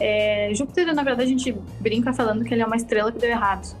é, 0.00 0.50
Júpiter, 0.54 0.94
na 0.94 1.02
verdade, 1.02 1.22
a 1.22 1.26
gente 1.26 1.52
brinca 1.80 2.12
falando 2.12 2.44
que 2.44 2.52
ele 2.52 2.62
é 2.62 2.66
uma 2.66 2.76
estrela 2.76 3.12
que 3.12 3.18
deu 3.18 3.30
errado. 3.30 3.76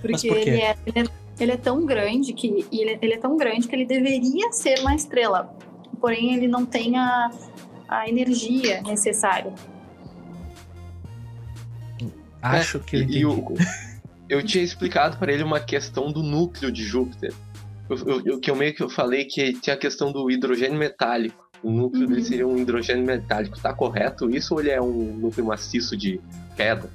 Porque 0.00 0.28
por 0.28 0.36
ele, 0.36 0.50
é, 0.50 0.76
ele, 0.86 0.98
é, 0.98 1.04
ele, 1.40 1.52
é, 1.52 1.56
tão 1.56 1.84
grande 1.84 2.32
que 2.32 2.66
ele, 2.70 2.98
ele, 3.00 3.14
é 3.14 3.18
tão 3.18 3.36
grande 3.36 3.66
que 3.66 3.74
ele 3.74 3.86
deveria 3.86 4.52
ser 4.52 4.80
uma 4.80 4.94
estrela. 4.94 5.54
Porém, 6.00 6.34
ele 6.34 6.46
não 6.46 6.64
tem 6.64 6.96
a, 6.96 7.30
a 7.88 8.08
energia 8.08 8.82
necessária. 8.82 9.52
Acho 12.42 12.78
que 12.80 12.96
é, 12.96 13.06
eu, 13.18 13.54
eu 14.28 14.42
tinha 14.42 14.62
explicado 14.62 15.16
para 15.16 15.32
ele 15.32 15.42
uma 15.42 15.60
questão 15.60 16.12
do 16.12 16.22
núcleo 16.22 16.70
de 16.70 16.84
Júpiter. 16.84 17.32
Eu, 17.88 18.40
que 18.40 18.50
eu 18.50 18.56
meio 18.56 18.74
que 18.74 18.82
eu 18.82 18.88
falei 18.88 19.24
que 19.24 19.52
tinha 19.54 19.74
a 19.74 19.78
questão 19.78 20.12
do 20.12 20.30
hidrogênio 20.30 20.78
metálico. 20.78 21.46
O 21.62 21.70
núcleo 21.70 22.02
uhum. 22.02 22.08
dele 22.08 22.24
seria 22.24 22.46
um 22.46 22.58
hidrogênio 22.58 23.04
metálico. 23.04 23.58
Tá 23.60 23.72
correto 23.72 24.28
isso 24.28 24.54
ou 24.54 24.60
ele 24.60 24.70
é 24.70 24.80
um 24.80 25.16
núcleo 25.16 25.46
maciço 25.46 25.96
de 25.96 26.20
pedra? 26.56 26.90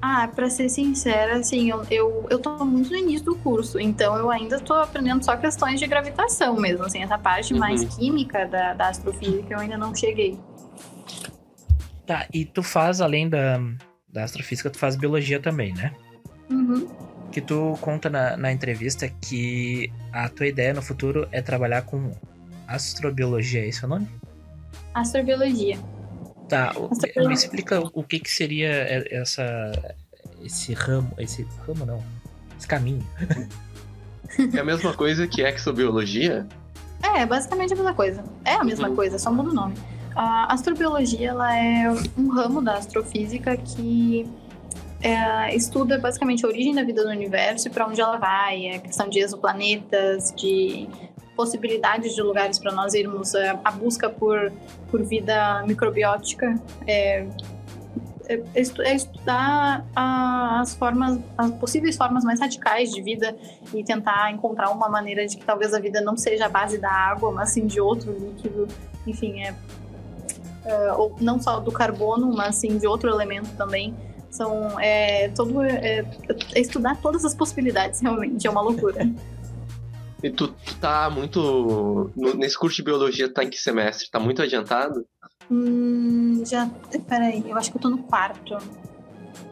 Ah, 0.00 0.28
pra 0.28 0.50
ser 0.50 0.68
sincera, 0.68 1.36
assim, 1.36 1.70
eu, 1.70 1.84
eu, 1.90 2.26
eu 2.30 2.38
tô 2.38 2.64
muito 2.64 2.90
no 2.90 2.96
início 2.96 3.24
do 3.24 3.36
curso, 3.36 3.78
então 3.78 4.16
eu 4.16 4.30
ainda 4.30 4.58
tô 4.60 4.74
aprendendo 4.74 5.24
só 5.24 5.36
questões 5.36 5.78
de 5.78 5.86
gravitação 5.86 6.56
mesmo, 6.56 6.84
assim, 6.84 7.02
essa 7.02 7.18
parte 7.18 7.52
uhum. 7.52 7.60
mais 7.60 7.84
química 7.84 8.46
da, 8.46 8.74
da 8.74 8.88
astrofísica 8.88 9.54
eu 9.54 9.58
ainda 9.58 9.76
não 9.76 9.94
cheguei. 9.94 10.38
Tá, 12.06 12.26
e 12.32 12.44
tu 12.44 12.62
faz, 12.62 13.00
além 13.00 13.28
da, 13.28 13.60
da 14.08 14.24
astrofísica, 14.24 14.70
tu 14.70 14.78
faz 14.78 14.96
biologia 14.96 15.40
também, 15.40 15.72
né? 15.72 15.92
Uhum. 16.50 16.88
Que 17.30 17.40
tu 17.40 17.78
conta 17.80 18.10
na, 18.10 18.36
na 18.36 18.52
entrevista 18.52 19.08
que 19.08 19.90
a 20.12 20.28
tua 20.28 20.46
ideia 20.46 20.74
no 20.74 20.82
futuro 20.82 21.26
é 21.32 21.40
trabalhar 21.40 21.82
com 21.82 22.12
astrobiologia, 22.66 23.62
é 23.62 23.68
esse 23.68 23.84
o 23.84 23.88
nome? 23.88 24.08
Astrobiologia. 24.94 25.78
Tá, 26.52 26.74
me 27.16 27.32
explica 27.32 27.80
o 27.94 28.02
que, 28.02 28.20
que 28.20 28.30
seria 28.30 28.68
essa, 29.10 29.72
esse 30.44 30.74
ramo, 30.74 31.10
esse 31.16 31.46
ramo 31.66 31.86
não, 31.86 32.02
esse 32.58 32.68
caminho. 32.68 33.02
É 34.54 34.60
a 34.60 34.64
mesma 34.64 34.92
coisa 34.92 35.26
que 35.26 35.40
exobiologia? 35.40 36.46
É, 37.02 37.24
basicamente 37.24 37.72
a 37.72 37.76
mesma 37.76 37.94
coisa. 37.94 38.22
É 38.44 38.52
a 38.52 38.64
mesma 38.64 38.90
uhum. 38.90 38.96
coisa, 38.96 39.18
só 39.18 39.32
muda 39.32 39.48
o 39.48 39.54
nome. 39.54 39.74
A 40.14 40.52
astrobiologia 40.52 41.30
ela 41.30 41.56
é 41.56 41.90
um 42.18 42.28
ramo 42.28 42.60
da 42.60 42.74
astrofísica 42.74 43.56
que 43.56 44.30
é, 45.00 45.56
estuda 45.56 45.98
basicamente 45.98 46.44
a 46.44 46.48
origem 46.48 46.74
da 46.74 46.82
vida 46.82 47.02
no 47.02 47.10
universo 47.12 47.68
e 47.68 47.70
para 47.70 47.86
onde 47.86 47.98
ela 47.98 48.18
vai, 48.18 48.72
a 48.72 48.78
questão 48.78 49.08
de 49.08 49.20
exoplanetas, 49.20 50.34
de 50.36 50.86
possibilidades 51.42 52.14
de 52.14 52.22
lugares 52.22 52.56
para 52.56 52.70
nós 52.70 52.94
irmos, 52.94 53.34
é, 53.34 53.58
a 53.64 53.70
busca 53.72 54.08
por, 54.08 54.52
por 54.88 55.02
vida 55.02 55.64
microbiótica, 55.66 56.54
é, 56.86 57.26
é, 58.28 58.40
é 58.54 58.94
estudar 58.94 59.84
as 59.96 60.72
formas, 60.76 61.18
as 61.36 61.50
possíveis 61.50 61.96
formas 61.96 62.22
mais 62.22 62.38
radicais 62.38 62.92
de 62.92 63.02
vida 63.02 63.36
e 63.74 63.82
tentar 63.82 64.30
encontrar 64.30 64.70
uma 64.70 64.88
maneira 64.88 65.26
de 65.26 65.36
que 65.36 65.44
talvez 65.44 65.74
a 65.74 65.80
vida 65.80 66.00
não 66.00 66.16
seja 66.16 66.46
a 66.46 66.48
base 66.48 66.78
da 66.78 66.92
água, 66.92 67.32
mas 67.32 67.50
sim 67.50 67.66
de 67.66 67.80
outro 67.80 68.12
líquido, 68.12 68.68
enfim, 69.04 69.40
é, 69.40 69.52
é 70.64 70.92
ou 70.92 71.16
não 71.20 71.42
só 71.42 71.58
do 71.58 71.72
carbono, 71.72 72.32
mas 72.32 72.54
sim 72.54 72.78
de 72.78 72.86
outro 72.86 73.10
elemento 73.10 73.50
também. 73.56 73.96
São 74.30 74.78
é, 74.78 75.28
todo 75.30 75.60
é, 75.60 76.06
é 76.54 76.60
estudar 76.60 76.96
todas 77.02 77.24
as 77.24 77.34
possibilidades 77.34 77.98
realmente 78.00 78.46
é 78.46 78.50
uma 78.50 78.62
loucura. 78.62 79.10
E 80.22 80.30
tu, 80.30 80.48
tu 80.48 80.74
tá 80.76 81.10
muito. 81.10 82.10
Nesse 82.36 82.56
curso 82.56 82.76
de 82.76 82.82
biologia, 82.82 83.32
tá 83.32 83.42
em 83.42 83.50
que 83.50 83.58
semestre? 83.58 84.08
Tá 84.10 84.20
muito 84.20 84.40
adiantado? 84.40 85.04
Hum, 85.50 86.42
já. 86.46 86.70
Peraí, 87.08 87.42
eu 87.46 87.56
acho 87.56 87.70
que 87.70 87.76
eu 87.76 87.80
tô 87.82 87.90
no 87.90 87.98
quarto. 87.98 88.56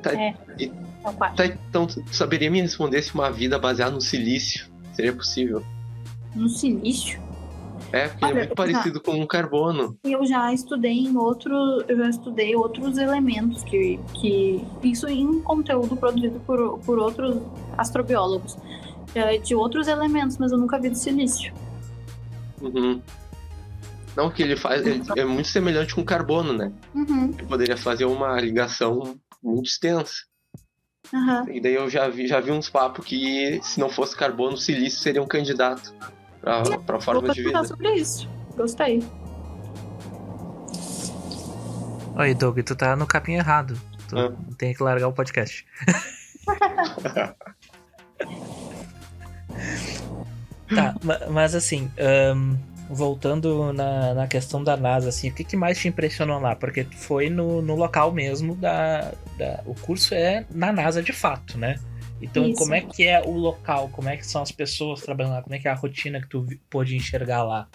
Tá, 0.03 0.13
é, 0.13 0.35
é 0.59 1.09
o 1.09 1.13
quarto. 1.13 1.37
Tá, 1.37 1.47
então, 1.47 1.87
tu 1.87 2.03
saberia 2.13 2.51
me 2.51 2.61
responder 2.61 3.03
se 3.03 3.13
uma 3.15 3.31
vida 3.31 3.59
baseada 3.59 3.91
no 3.91 4.01
silício 4.01 4.69
seria 4.95 5.13
possível? 5.13 5.65
No 6.35 6.49
silício? 6.49 7.21
É, 7.93 8.09
porque 8.09 8.25
Olha, 8.25 8.33
é 8.33 8.39
muito 8.39 8.55
parecido 8.55 8.95
já, 8.97 9.01
com 9.01 9.21
um 9.21 9.27
carbono. 9.27 9.99
Eu 10.05 10.25
já 10.25 10.53
estudei 10.53 10.93
em 10.93 11.17
outro, 11.17 11.53
eu 11.89 11.97
já 11.97 12.09
estudei 12.09 12.55
outros 12.55 12.99
elementos 12.99 13.65
que, 13.65 13.99
que 14.15 14.65
isso 14.83 15.09
em 15.09 15.41
conteúdo 15.41 15.97
produzido 15.97 16.39
por, 16.41 16.79
por 16.81 16.99
outros 16.99 17.37
astrobiólogos. 17.77 18.57
É, 19.15 19.39
de 19.39 19.55
outros 19.55 19.89
elementos, 19.89 20.37
mas 20.39 20.53
eu 20.53 20.59
nunca 20.59 20.79
vi 20.79 20.91
do 20.91 20.97
silício. 20.97 21.53
Uhum. 22.61 23.01
Não, 24.17 24.31
que 24.31 24.43
ele 24.43 24.57
faz. 24.57 24.87
Ele 24.87 25.03
é 25.17 25.25
muito 25.25 25.49
semelhante 25.49 25.95
com 25.95 26.05
carbono, 26.05 26.53
né? 26.53 26.73
Uhum, 26.95 27.35
Ele 27.39 27.47
poderia 27.47 27.77
fazer 27.77 28.05
uma 28.05 28.41
ligação 28.41 29.19
muito 29.43 29.67
extensa. 29.69 30.13
aham. 31.13 31.47
E 31.51 31.61
daí 31.61 31.75
eu 31.75 31.89
já 31.89 32.09
vi, 32.09 32.27
já 32.27 32.41
vi 32.41 32.51
uns 32.53 32.69
papos 32.69 33.05
que 33.05 33.61
se 33.63 33.81
não 33.81 33.89
fosse 33.89 34.17
carbono, 34.17 34.57
silício 34.57 35.01
seria 35.01 35.23
um 35.23 35.27
candidato 35.27 35.93
pra, 36.41 36.63
pra 36.63 36.99
Vou 36.99 37.01
forma 37.01 37.29
de 37.33 37.43
vida. 37.43 37.65
sobre 37.65 37.95
isso. 37.95 38.29
Gostei. 38.57 39.03
Oi, 42.17 42.35
Doug, 42.35 42.59
tu 42.61 42.77
tá 42.77 42.95
no 42.97 43.07
capinho 43.07 43.39
errado. 43.39 43.81
Tu 44.09 44.19
Ah. 44.19 44.33
tem 44.59 44.75
que 44.75 44.83
largar 44.83 45.09
o 45.09 45.13
podcast. 45.13 45.65
tá, 50.75 50.95
ma- 51.03 51.21
mas 51.31 51.55
assim, 51.55 51.91
ahn, 51.99 52.57
voltando 52.89 53.73
na, 53.73 54.15
na 54.15 54.27
questão 54.27 54.63
da 54.63 54.77
NASA, 54.77 55.09
assim, 55.09 55.31
o 55.31 55.35
que, 55.35 55.45
que 55.45 55.57
mais 55.57 55.79
te 55.79 55.89
impressionou 55.89 56.41
lá? 56.41 56.57
Porque 56.57 56.85
foi 56.85 57.31
no, 57.31 57.63
no 57.63 57.77
local 57.77 58.13
mesmo 58.13 58.55
da, 58.57 59.13
da. 59.39 59.61
O 59.65 59.75
curso 59.75 60.15
é 60.15 60.45
na 60.51 60.73
NASA 60.73 61.03
de 61.03 61.13
fato, 61.13 61.57
né? 61.57 61.79
Então, 62.21 62.47
Isso. 62.47 62.59
como 62.59 62.75
é 62.75 62.81
que 62.83 63.07
é 63.07 63.23
o 63.23 63.33
local? 63.33 63.89
Como 63.93 64.09
é 64.09 64.17
que 64.17 64.27
são 64.27 64.43
as 64.43 64.53
pessoas 64.53 65.01
trabalhando 65.01 65.35
lá? 65.35 65.43
Como 65.43 65.55
é 65.55 65.59
que 65.59 65.69
é 65.69 65.71
a 65.71 65.75
rotina 65.75 66.21
que 66.21 66.29
tu 66.29 66.47
pôde 66.69 66.95
enxergar 66.95 67.43
lá? 67.45 67.67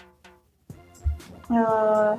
Ela, 1.50 2.18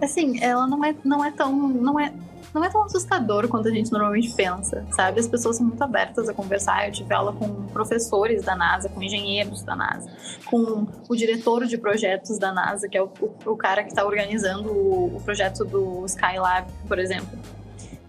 assim, 0.00 0.42
ela 0.42 0.66
não 0.66 0.84
é, 0.84 0.94
não 1.04 1.24
é 1.24 1.30
tão. 1.30 1.56
Não 1.68 2.00
é, 2.00 2.12
não 2.54 2.64
é 2.64 2.68
tão 2.68 2.82
assustador 2.82 3.48
quanto 3.48 3.68
a 3.68 3.70
gente 3.70 3.92
normalmente 3.92 4.32
pensa, 4.32 4.84
sabe? 4.90 5.20
As 5.20 5.28
pessoas 5.28 5.56
são 5.56 5.66
muito 5.66 5.82
abertas 5.82 6.28
a 6.28 6.34
conversar. 6.34 6.88
Eu 6.88 6.92
tive 6.92 7.14
aula 7.14 7.32
com 7.32 7.66
professores 7.66 8.42
da 8.42 8.56
NASA, 8.56 8.88
com 8.88 9.02
engenheiros 9.02 9.62
da 9.62 9.76
NASA, 9.76 10.10
com 10.46 10.86
o 11.08 11.16
diretor 11.16 11.64
de 11.66 11.78
projetos 11.78 12.38
da 12.38 12.52
NASA, 12.52 12.88
que 12.88 12.98
é 12.98 13.02
o, 13.02 13.10
o, 13.20 13.52
o 13.52 13.56
cara 13.56 13.82
que 13.82 13.90
está 13.90 14.04
organizando 14.04 14.70
o, 14.70 15.16
o 15.16 15.20
projeto 15.22 15.64
do 15.64 16.04
Skylab, 16.06 16.66
por 16.88 16.98
exemplo. 16.98 17.38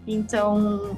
Então, 0.06 0.96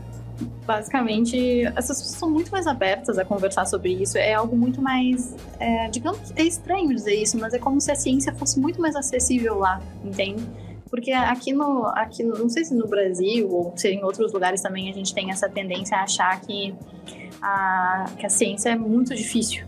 basicamente, 0.66 1.66
as 1.76 1.86
pessoas 1.88 2.10
são 2.12 2.30
muito 2.30 2.50
mais 2.50 2.66
abertas 2.66 3.18
a 3.18 3.24
conversar 3.24 3.66
sobre 3.66 3.92
isso. 3.92 4.16
É 4.16 4.34
algo 4.34 4.56
muito 4.56 4.80
mais. 4.80 5.34
é, 5.60 5.88
digamos, 5.88 6.32
é 6.36 6.42
estranho 6.42 6.88
dizer 6.88 7.14
isso, 7.14 7.38
mas 7.38 7.52
é 7.52 7.58
como 7.58 7.80
se 7.80 7.90
a 7.92 7.94
ciência 7.94 8.34
fosse 8.34 8.58
muito 8.58 8.80
mais 8.80 8.96
acessível 8.96 9.58
lá, 9.58 9.80
entende? 10.02 10.46
Porque 10.94 11.10
aqui 11.10 11.52
no. 11.52 11.86
Aqui, 11.88 12.22
não 12.22 12.48
sei 12.48 12.64
se 12.64 12.72
no 12.72 12.86
Brasil 12.86 13.50
ou 13.50 13.72
se 13.76 13.88
em 13.88 14.04
outros 14.04 14.32
lugares 14.32 14.62
também 14.62 14.88
a 14.88 14.92
gente 14.92 15.12
tem 15.12 15.28
essa 15.28 15.48
tendência 15.48 15.96
a 15.96 16.04
achar 16.04 16.40
que 16.40 16.72
a, 17.42 18.04
que 18.16 18.24
a 18.24 18.28
ciência 18.28 18.68
é 18.68 18.76
muito 18.76 19.12
difícil, 19.12 19.66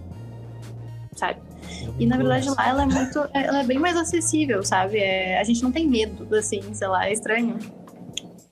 sabe? 1.16 1.40
E 1.99 2.06
na 2.06 2.16
verdade 2.16 2.49
lá 2.49 2.68
ela 2.68 2.85
é 2.85 2.87
muito. 2.87 3.28
Ela 3.35 3.62
é 3.62 3.64
bem 3.64 3.76
mais 3.76 3.97
acessível, 3.97 4.62
sabe? 4.62 4.99
É, 4.99 5.40
a 5.40 5.42
gente 5.42 5.64
não 5.64 5.73
tem 5.73 5.88
medo 5.88 6.25
da 6.26 6.40
ciência 6.40 6.88
lá, 6.88 7.09
é 7.09 7.12
estranho. 7.12 7.59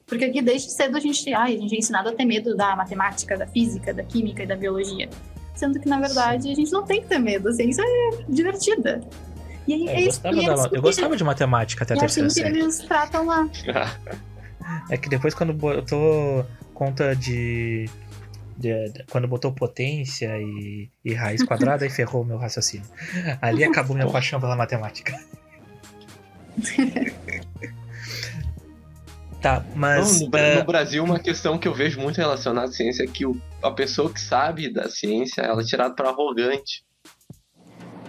Porque 0.04 0.24
aqui 0.24 0.42
desde 0.42 0.72
cedo 0.72 0.96
a 0.96 1.00
gente, 1.00 1.32
ai, 1.32 1.54
a 1.54 1.60
gente 1.60 1.76
é 1.76 1.78
ensinado 1.78 2.08
a 2.08 2.12
ter 2.12 2.24
medo 2.24 2.56
da 2.56 2.74
matemática, 2.74 3.38
da 3.38 3.46
física, 3.46 3.94
da 3.94 4.02
química 4.02 4.42
e 4.42 4.46
da 4.48 4.56
biologia. 4.56 5.08
Sendo 5.54 5.78
que, 5.78 5.88
na 5.88 6.00
verdade, 6.00 6.50
a 6.50 6.54
gente 6.56 6.72
não 6.72 6.82
tem 6.82 7.02
que 7.02 7.06
ter 7.06 7.20
medo. 7.20 7.50
A 7.50 7.52
ciência 7.52 7.82
é 7.82 8.24
divertida. 8.28 9.00
E 9.66 9.74
aí, 9.74 9.88
É, 9.88 9.94
é 9.94 10.00
eu, 10.02 10.06
gostava 10.06 10.42
é 10.42 10.46
da- 10.46 10.54
isso 10.54 10.68
eu 10.74 10.82
gostava 10.82 11.16
de 11.16 11.24
matemática 11.24 11.84
até 11.84 11.94
a 11.94 11.96
é 11.96 12.04
assim 12.04 12.20
terceira 12.22 12.50
que 12.50 12.54
série. 12.56 12.64
eles 12.64 12.78
tratam 12.78 13.26
lá. 13.26 13.48
É 14.90 14.96
que 14.96 15.10
depois 15.10 15.34
quando 15.34 15.52
botou 15.52 16.46
conta 16.72 17.14
de. 17.14 17.86
de- 18.56 18.88
de- 18.90 19.04
quando 19.10 19.28
botou 19.28 19.52
potência 19.52 20.38
e, 20.38 20.88
e 21.04 21.12
raiz 21.12 21.42
quadrada, 21.44 21.84
aí 21.84 21.90
ferrou 21.90 22.22
o 22.22 22.24
meu 22.24 22.38
raciocínio. 22.38 22.86
Ali 23.42 23.62
acabou 23.62 23.94
minha 23.96 24.08
paixão 24.10 24.40
pela 24.40 24.56
matemática. 24.56 25.14
tá, 29.42 29.64
mas. 29.74 30.20
Não, 30.20 30.28
no, 30.30 30.38
eh, 30.38 30.58
no 30.60 30.64
Brasil, 30.64 31.04
uma 31.04 31.18
questão 31.18 31.58
que 31.58 31.68
eu 31.68 31.74
vejo 31.74 32.00
muito 32.00 32.16
relacionada 32.16 32.68
à 32.68 32.72
ciência 32.72 33.04
é 33.04 33.06
que 33.06 33.26
o- 33.26 33.38
a 33.62 33.70
pessoa 33.70 34.10
que 34.12 34.20
sabe 34.20 34.72
da 34.72 34.88
ciência, 34.88 35.42
ela 35.42 35.60
é 35.60 35.64
tirada 35.64 35.94
para 35.94 36.08
arrogante. 36.10 36.83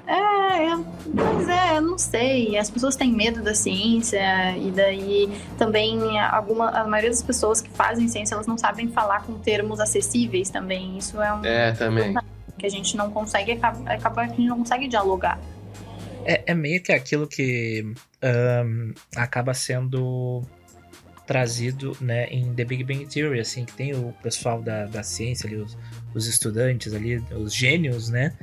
É, 0.07 0.65
é, 0.65 0.75
mas 1.13 1.50
é, 1.50 1.77
eu 1.77 1.81
não 1.81 1.97
sei. 1.97 2.57
As 2.57 2.69
pessoas 2.69 2.95
têm 2.95 3.12
medo 3.12 3.41
da 3.41 3.55
ciência 3.55 4.19
e 4.57 4.71
daí 4.71 5.29
também 5.57 6.19
alguma, 6.19 6.69
a 6.69 6.85
maioria 6.85 7.09
das 7.09 7.23
pessoas 7.23 7.60
que 7.60 7.69
fazem 7.69 8.08
ciência 8.08 8.36
elas 8.36 8.47
não 8.47 8.58
sabem 8.58 8.88
falar 8.89 9.23
com 9.23 9.34
termos 9.39 9.80
acessíveis 9.80 10.49
também. 10.49 10.97
Isso 10.97 11.21
é 11.21 11.34
um 11.34 11.43
É, 11.43 11.71
também. 11.71 12.15
que 12.58 12.65
a 12.65 12.69
gente 12.69 12.95
não 12.95 13.10
consegue 13.12 13.53
acaba, 13.53 13.91
acaba 13.91 14.25
que 14.27 14.34
a 14.34 14.36
gente 14.36 14.47
não 14.47 14.60
consegue 14.60 14.88
dialogar. 14.88 15.39
É, 16.23 16.43
é 16.47 16.53
meio 16.53 16.82
que 16.82 16.91
aquilo 16.91 17.27
que 17.27 17.93
ahn, 18.21 18.93
acaba 19.15 19.53
sendo 19.53 20.43
trazido 21.25 21.97
né, 21.99 22.27
em 22.27 22.53
The 22.53 22.65
Big 22.65 22.84
Bang 22.84 23.06
Theory, 23.08 23.39
assim, 23.39 23.65
que 23.65 23.73
tem 23.73 23.95
o 23.95 24.13
pessoal 24.21 24.62
da, 24.62 24.86
da 24.86 25.01
ciência 25.01 25.47
ali, 25.47 25.58
os, 25.58 25.75
os 26.13 26.27
estudantes 26.27 26.93
ali, 26.93 27.17
os 27.32 27.53
gênios, 27.53 28.10
né? 28.10 28.34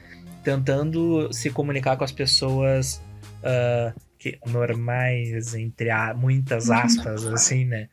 Tentando 0.43 1.33
se 1.33 1.51
comunicar 1.51 1.97
com 1.97 2.05
as 2.05 2.13
pessoas 2.13 3.01
ah, 3.43 3.93
que, 4.19 4.39
normais, 4.47 5.55
entre 5.55 5.91
a- 5.91 6.15
muitas 6.15 6.71
aspas, 6.71 7.25
assim, 7.27 7.65
né? 7.65 7.89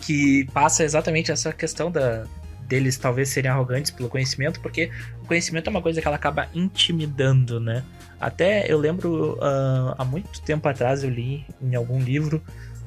Que 0.00 0.44
passa 0.52 0.84
exatamente 0.84 1.30
essa 1.30 1.52
questão 1.52 1.90
da, 1.90 2.24
deles 2.66 2.96
talvez 2.96 3.28
serem 3.28 3.50
arrogantes 3.50 3.90
pelo 3.90 4.08
conhecimento, 4.08 4.60
porque 4.60 4.90
o 5.22 5.26
conhecimento 5.26 5.66
é 5.68 5.70
uma 5.70 5.82
coisa 5.82 6.00
que 6.00 6.06
ela 6.06 6.16
acaba 6.16 6.48
intimidando, 6.54 7.60
né? 7.60 7.84
Até 8.20 8.70
eu 8.72 8.78
lembro 8.78 9.38
ah, 9.40 9.94
há 9.98 10.04
muito 10.04 10.40
tempo 10.42 10.68
atrás 10.68 11.04
eu 11.04 11.10
li 11.10 11.44
em 11.60 11.74
algum 11.74 12.00
livro 12.00 12.42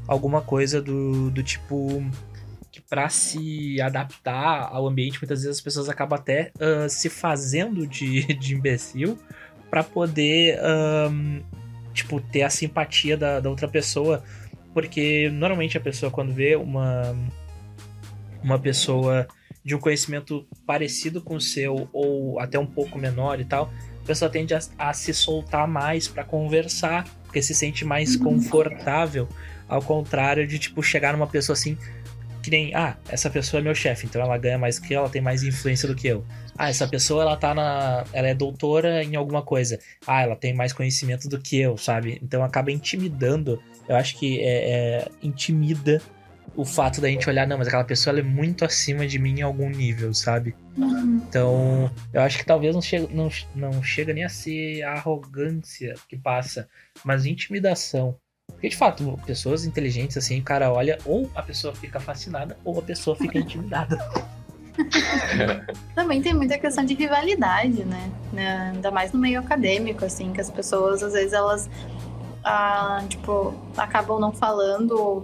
alguma 0.08 0.42
coisa 0.42 0.82
do, 0.82 1.30
do 1.32 1.42
tipo 1.44 2.04
para 2.90 3.10
se 3.10 3.82
adaptar 3.82 4.70
ao 4.72 4.88
ambiente 4.88 5.20
muitas 5.20 5.42
vezes 5.42 5.58
as 5.58 5.62
pessoas 5.62 5.90
acabam 5.90 6.20
até 6.20 6.52
ah, 6.60 6.88
se 6.88 7.10
fazendo 7.10 7.88
de, 7.88 8.22
de 8.36 8.56
imbecil 8.56 9.18
para 9.70 9.84
poder 9.84 10.60
ahn, 10.60 11.42
tipo 11.94 12.22
ter 12.22 12.44
a 12.44 12.50
simpatia 12.50 13.18
da, 13.18 13.40
da 13.40 13.50
outra 13.50 13.68
pessoa. 13.68 14.24
Porque 14.74 15.30
normalmente 15.30 15.78
a 15.78 15.82
pessoa 15.82 16.12
quando 16.12 16.34
vê 16.34 16.56
uma 16.56 17.16
uma 18.44 18.60
pessoa 18.60 19.28
de 19.64 19.74
um 19.74 19.80
conhecimento 19.80 20.48
parecido 20.68 21.20
com 21.22 21.36
o 21.36 21.42
seu 21.42 21.90
ou 21.92 22.40
até 22.40 22.60
um 22.60 22.66
pouco 22.66 23.00
menor 23.00 23.40
e 23.40 23.46
tal 23.46 23.72
a 24.06 24.08
pessoa 24.08 24.30
tende 24.30 24.54
a, 24.54 24.60
a 24.78 24.94
se 24.94 25.12
soltar 25.12 25.68
mais 25.68 26.08
para 26.08 26.24
conversar, 26.24 27.06
porque 27.24 27.42
se 27.42 27.56
sente 27.56 27.84
mais 27.84 28.16
confortável, 28.16 29.28
ao 29.68 29.82
contrário 29.82 30.46
de 30.46 30.60
tipo 30.60 30.84
chegar 30.84 31.14
numa 31.14 31.26
pessoa 31.26 31.56
assim 31.56 31.76
que 32.46 32.52
nem, 32.52 32.76
ah, 32.76 32.96
essa 33.10 33.28
pessoa 33.28 33.60
é 33.60 33.64
meu 33.64 33.74
chefe, 33.74 34.06
então 34.06 34.22
ela 34.22 34.38
ganha 34.38 34.58
mais 34.58 34.78
que 34.78 34.94
eu, 34.94 35.00
ela 35.00 35.10
tem 35.10 35.22
mais 35.22 35.42
influência 35.42 35.88
do 35.88 35.96
que 35.96 36.08
eu. 36.08 36.24
Ah, 36.56 36.70
essa 36.70 36.88
pessoa 36.88 37.24
ela 37.24 37.36
tá 37.36 37.56
na, 37.56 38.06
ela 38.14 38.28
é 38.28 38.36
doutora 38.36 39.04
em 39.04 39.16
alguma 39.16 39.42
coisa. 39.42 39.80
Ah, 40.06 40.22
ela 40.22 40.36
tem 40.36 40.54
mais 40.54 40.72
conhecimento 40.72 41.28
do 41.28 41.40
que 41.40 41.60
eu, 41.60 41.76
sabe? 41.76 42.20
Então 42.22 42.44
acaba 42.44 42.72
intimidando. 42.72 43.60
Eu 43.90 43.96
acho 43.96 44.18
que 44.20 44.40
é, 44.42 44.70
é, 44.70 45.08
intimida 45.24 46.00
o 46.56 46.64
fato 46.64 47.02
da 47.02 47.10
gente 47.10 47.28
olhar, 47.28 47.48
não, 47.48 47.58
mas 47.58 47.68
aquela 47.68 47.84
pessoa 47.84 48.12
ela 48.12 48.20
é 48.20 48.24
muito 48.24 48.64
acima 48.64 49.08
de 49.08 49.18
mim 49.18 49.40
em 49.40 49.42
algum 49.42 49.70
nível, 49.70 50.14
sabe? 50.14 50.56
Então, 50.78 51.92
eu 52.14 52.22
acho 52.22 52.38
que 52.38 52.46
talvez 52.46 52.76
não 52.76 52.82
chega, 52.82 53.08
não, 53.12 53.30
não 53.56 53.84
chega 53.84 54.14
nem 54.14 54.24
a 54.24 54.30
ser 54.30 54.84
a 54.84 54.94
arrogância 54.94 55.96
que 56.08 56.16
passa, 56.16 56.70
mas 57.04 57.26
intimidação. 57.26 58.18
Porque, 58.52 58.70
de 58.70 58.76
fato, 58.78 59.20
pessoas 59.26 59.66
inteligentes, 59.66 60.18
assim, 60.18 60.40
o 60.40 60.44
cara 60.44 60.72
olha, 60.72 60.98
ou 61.06 61.30
a 61.36 61.42
pessoa 61.42 61.74
fica 61.76 62.00
fascinada, 62.00 62.58
ou 62.64 62.80
a 62.80 62.82
pessoa 62.82 63.16
fica 63.16 63.38
intimidada. 63.38 63.98
Também 65.96 66.22
tem 66.22 66.34
muita 66.34 66.58
questão 66.58 66.84
de 66.86 66.94
rivalidade, 66.94 67.84
né? 67.86 68.12
Né, 68.32 68.72
Ainda 68.74 68.92
mais 68.92 69.12
no 69.12 69.20
meio 69.20 69.40
acadêmico, 69.40 70.04
assim, 70.06 70.32
que 70.32 70.42
as 70.42 70.50
pessoas, 70.52 71.02
às 71.02 71.14
vezes, 71.14 71.34
elas, 71.34 71.70
ah, 72.44 73.04
tipo, 73.10 73.54
acabam 73.78 74.20
não 74.20 74.32
falando 74.32 75.24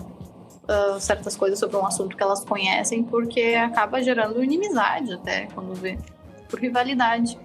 ah, 0.67 0.97
certas 0.99 1.36
coisas 1.36 1.60
sobre 1.60 1.77
um 1.77 1.86
assunto 1.86 2.15
que 2.15 2.23
elas 2.23 2.43
conhecem 2.43 3.03
porque 3.03 3.53
acaba 3.55 4.01
gerando 4.01 4.43
inimizade 4.43 5.13
até, 5.13 5.47
quando 5.53 5.73
vê. 5.75 5.97
Por 6.49 6.60
rivalidade. 6.60 7.38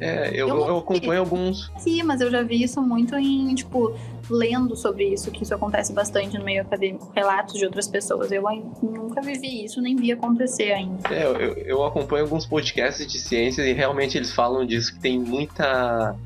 É, 0.00 0.30
eu, 0.30 0.48
Eu- 0.48 0.66
eu 0.66 0.78
acompanho 0.78 1.20
alguns. 1.20 1.70
Sim, 1.78 2.02
mas 2.02 2.20
eu 2.20 2.30
já 2.30 2.42
vi 2.42 2.62
isso 2.62 2.80
muito 2.82 3.14
em, 3.16 3.54
tipo, 3.54 3.96
lendo 4.32 4.74
sobre 4.74 5.12
isso, 5.12 5.30
que 5.30 5.42
isso 5.42 5.54
acontece 5.54 5.92
bastante 5.92 6.38
no 6.38 6.44
meio 6.44 6.62
acadêmico, 6.62 7.10
relatos 7.14 7.54
de 7.54 7.64
outras 7.64 7.86
pessoas. 7.86 8.32
Eu 8.32 8.42
nunca 8.82 9.20
vivi 9.20 9.64
isso, 9.64 9.80
nem 9.80 9.94
vi 9.94 10.10
acontecer 10.10 10.72
ainda. 10.72 11.08
É, 11.10 11.24
eu, 11.24 11.54
eu 11.54 11.84
acompanho 11.84 12.24
alguns 12.24 12.46
podcasts 12.46 13.06
de 13.06 13.18
ciência 13.18 13.62
e 13.62 13.72
realmente 13.72 14.16
eles 14.16 14.32
falam 14.32 14.64
disso, 14.64 14.94
que 14.94 15.00
tem 15.00 15.18
muita 15.18 16.16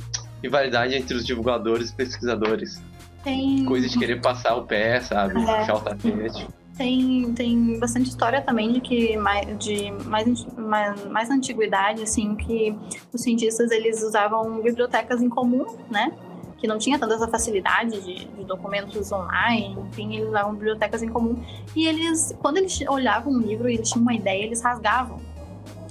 rivalidade 0.42 0.94
entre 0.94 1.16
os 1.16 1.26
divulgadores 1.26 1.90
e 1.90 1.94
pesquisadores. 1.94 2.80
Tem. 3.24 3.64
Coisa 3.64 3.88
de 3.88 3.98
querer 3.98 4.20
passar 4.20 4.54
o 4.54 4.64
pé, 4.64 5.00
sabe? 5.00 5.40
É. 5.42 5.58
Puxar 5.58 5.74
o 5.74 5.80
tapete. 5.80 6.46
Tem, 6.76 7.32
tem 7.32 7.78
bastante 7.78 8.10
história 8.10 8.42
também 8.42 8.70
de 8.70 8.80
que 8.80 9.16
mais, 9.16 9.58
de 9.58 9.90
mais, 10.04 10.44
mais, 10.56 11.04
mais 11.06 11.28
na 11.28 11.36
antiguidade, 11.36 12.02
assim, 12.02 12.36
que 12.36 12.76
os 13.12 13.22
cientistas 13.22 13.70
eles 13.70 14.02
usavam 14.02 14.60
bibliotecas 14.60 15.22
em 15.22 15.28
comum, 15.28 15.64
né? 15.90 16.12
Que 16.58 16.66
não 16.66 16.78
tinha 16.78 16.98
tanta 16.98 17.14
essa 17.14 17.28
facilidade 17.28 18.00
de, 18.00 18.24
de, 18.24 18.44
documentos 18.44 19.12
online, 19.12 19.76
enfim, 19.88 20.14
eles 20.16 20.28
usavam 20.28 20.54
bibliotecas 20.54 21.02
em 21.02 21.08
comum. 21.08 21.42
E 21.74 21.86
eles, 21.86 22.34
quando 22.40 22.56
eles 22.58 22.80
olhavam 22.88 23.32
um 23.32 23.40
livro 23.40 23.68
e 23.68 23.74
eles 23.74 23.88
tinham 23.88 24.02
uma 24.02 24.14
ideia, 24.14 24.44
eles 24.44 24.62
rasgavam 24.62 25.20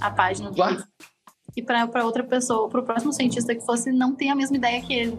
a 0.00 0.10
página 0.10 0.50
do 0.50 0.64
livro. 0.64 0.84
E 1.56 1.62
para 1.62 2.04
outra 2.04 2.22
pessoa, 2.22 2.68
para 2.68 2.80
o 2.80 2.82
próximo 2.82 3.12
cientista 3.12 3.54
que 3.54 3.64
fosse, 3.64 3.90
não 3.90 4.14
tem 4.14 4.30
a 4.30 4.34
mesma 4.34 4.56
ideia 4.56 4.82
que 4.82 4.92
ele. 4.92 5.18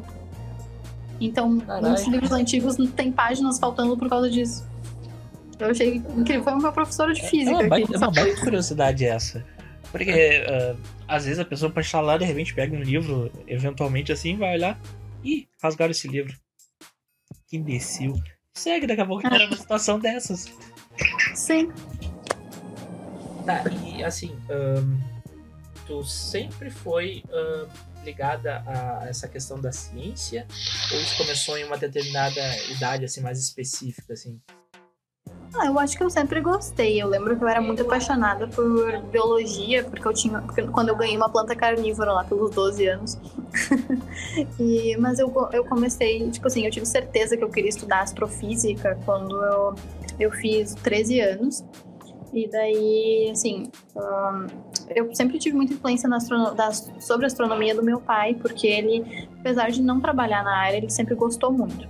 Então, 1.19 1.57
Carai. 1.59 1.81
muitos 1.81 2.07
livros 2.07 2.31
antigos 2.31 2.75
tem 2.95 3.11
páginas 3.11 3.57
faltando 3.57 3.97
por 3.97 4.07
causa 4.07 4.29
disso. 4.29 4.67
Eu 5.59 5.71
achei 5.71 5.95
incrível. 5.95 6.43
Foi 6.43 6.53
uma 6.53 6.71
professora 6.71 7.13
de 7.13 7.27
física. 7.27 7.51
É 7.51 7.61
uma 7.61 7.67
baita, 7.67 7.95
é 7.95 7.97
uma 7.97 8.11
baita 8.11 8.39
curiosidade 8.41 9.05
essa. 9.05 9.43
Porque 9.91 10.43
uh, 10.47 10.77
às 11.07 11.25
vezes 11.25 11.39
a 11.39 11.45
pessoa 11.45 11.71
pode 11.71 11.85
estar 11.85 12.01
lá, 12.01 12.17
de 12.17 12.25
repente 12.25 12.53
pega 12.53 12.75
um 12.75 12.81
livro, 12.81 13.31
eventualmente 13.47 14.11
assim, 14.11 14.35
vai 14.35 14.53
olhar. 14.53 14.79
Ih, 15.27 15.49
rasgaram 15.61 15.91
esse 15.91 16.07
livro. 16.07 16.33
Que 17.47 17.57
imbecil. 17.57 18.15
Segue, 18.55 18.87
daqui 18.87 19.01
a 19.01 19.05
pouco 19.05 19.27
era 19.27 19.45
uma 19.45 19.57
situação 19.57 19.99
dessas. 19.99 20.45
Sim. 21.35 21.69
Tá, 23.45 23.63
e 23.69 24.03
assim, 24.03 24.37
um, 24.49 24.97
tu 25.85 26.03
sempre 26.03 26.69
foi 26.69 27.23
ligada 28.05 28.63
a 28.65 29.07
essa 29.07 29.27
questão 29.27 29.59
da 29.59 29.71
ciência? 29.71 30.47
Ou 30.93 30.99
isso 31.01 31.17
começou 31.17 31.57
em 31.57 31.65
uma 31.65 31.77
determinada 31.77 32.41
idade, 32.71 33.03
assim, 33.03 33.19
mais 33.19 33.37
específica, 33.37 34.13
assim? 34.13 34.39
Ah, 35.55 35.67
eu 35.67 35.79
acho 35.79 35.97
que 35.97 36.03
eu 36.03 36.09
sempre 36.09 36.41
gostei. 36.41 37.01
Eu 37.01 37.07
lembro 37.07 37.35
que 37.37 37.43
eu 37.43 37.47
era 37.47 37.61
muito 37.61 37.81
apaixonada 37.81 38.47
por 38.47 38.99
biologia, 39.11 39.83
porque 39.83 40.07
eu 40.07 40.13
tinha. 40.13 40.41
Porque 40.41 40.61
quando 40.63 40.89
eu 40.89 40.95
ganhei 40.95 41.15
uma 41.15 41.29
planta 41.29 41.55
carnívora 41.55 42.13
lá 42.13 42.23
pelos 42.23 42.51
12 42.51 42.87
anos. 42.87 43.17
e, 44.59 44.95
mas 44.97 45.19
eu, 45.19 45.33
eu 45.53 45.63
comecei, 45.65 46.29
tipo 46.29 46.47
assim, 46.47 46.65
eu 46.65 46.71
tive 46.71 46.85
certeza 46.85 47.35
que 47.35 47.43
eu 47.43 47.49
queria 47.49 47.69
estudar 47.69 48.01
astrofísica 48.01 48.99
quando 49.05 49.35
eu, 49.43 49.75
eu 50.19 50.31
fiz 50.31 50.75
13 50.75 51.21
anos. 51.21 51.63
E 52.33 52.47
daí, 52.47 53.29
assim, 53.31 53.71
um, 53.95 54.47
eu 54.95 55.15
sempre 55.15 55.39
tive 55.39 55.55
muita 55.55 55.73
influência 55.73 56.09
na 56.09 56.17
da, 56.53 56.71
sobre 56.71 57.25
a 57.25 57.27
astronomia 57.27 57.73
do 57.73 57.81
meu 57.81 57.99
pai, 57.99 58.35
porque 58.35 58.67
ele, 58.67 59.27
apesar 59.39 59.71
de 59.71 59.81
não 59.81 59.99
trabalhar 59.99 60.43
na 60.43 60.55
área, 60.57 60.77
ele 60.77 60.89
sempre 60.89 61.15
gostou 61.15 61.51
muito. 61.51 61.87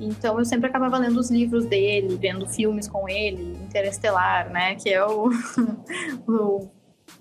Então 0.00 0.38
eu 0.38 0.44
sempre 0.44 0.68
acabava 0.68 0.98
lendo 0.98 1.18
os 1.18 1.30
livros 1.30 1.64
dele, 1.66 2.16
vendo 2.16 2.46
filmes 2.46 2.86
com 2.88 3.08
ele, 3.08 3.58
Interestelar, 3.64 4.50
né? 4.50 4.74
Que 4.76 4.90
é 4.90 5.04
o, 5.04 5.28
o 6.26 6.68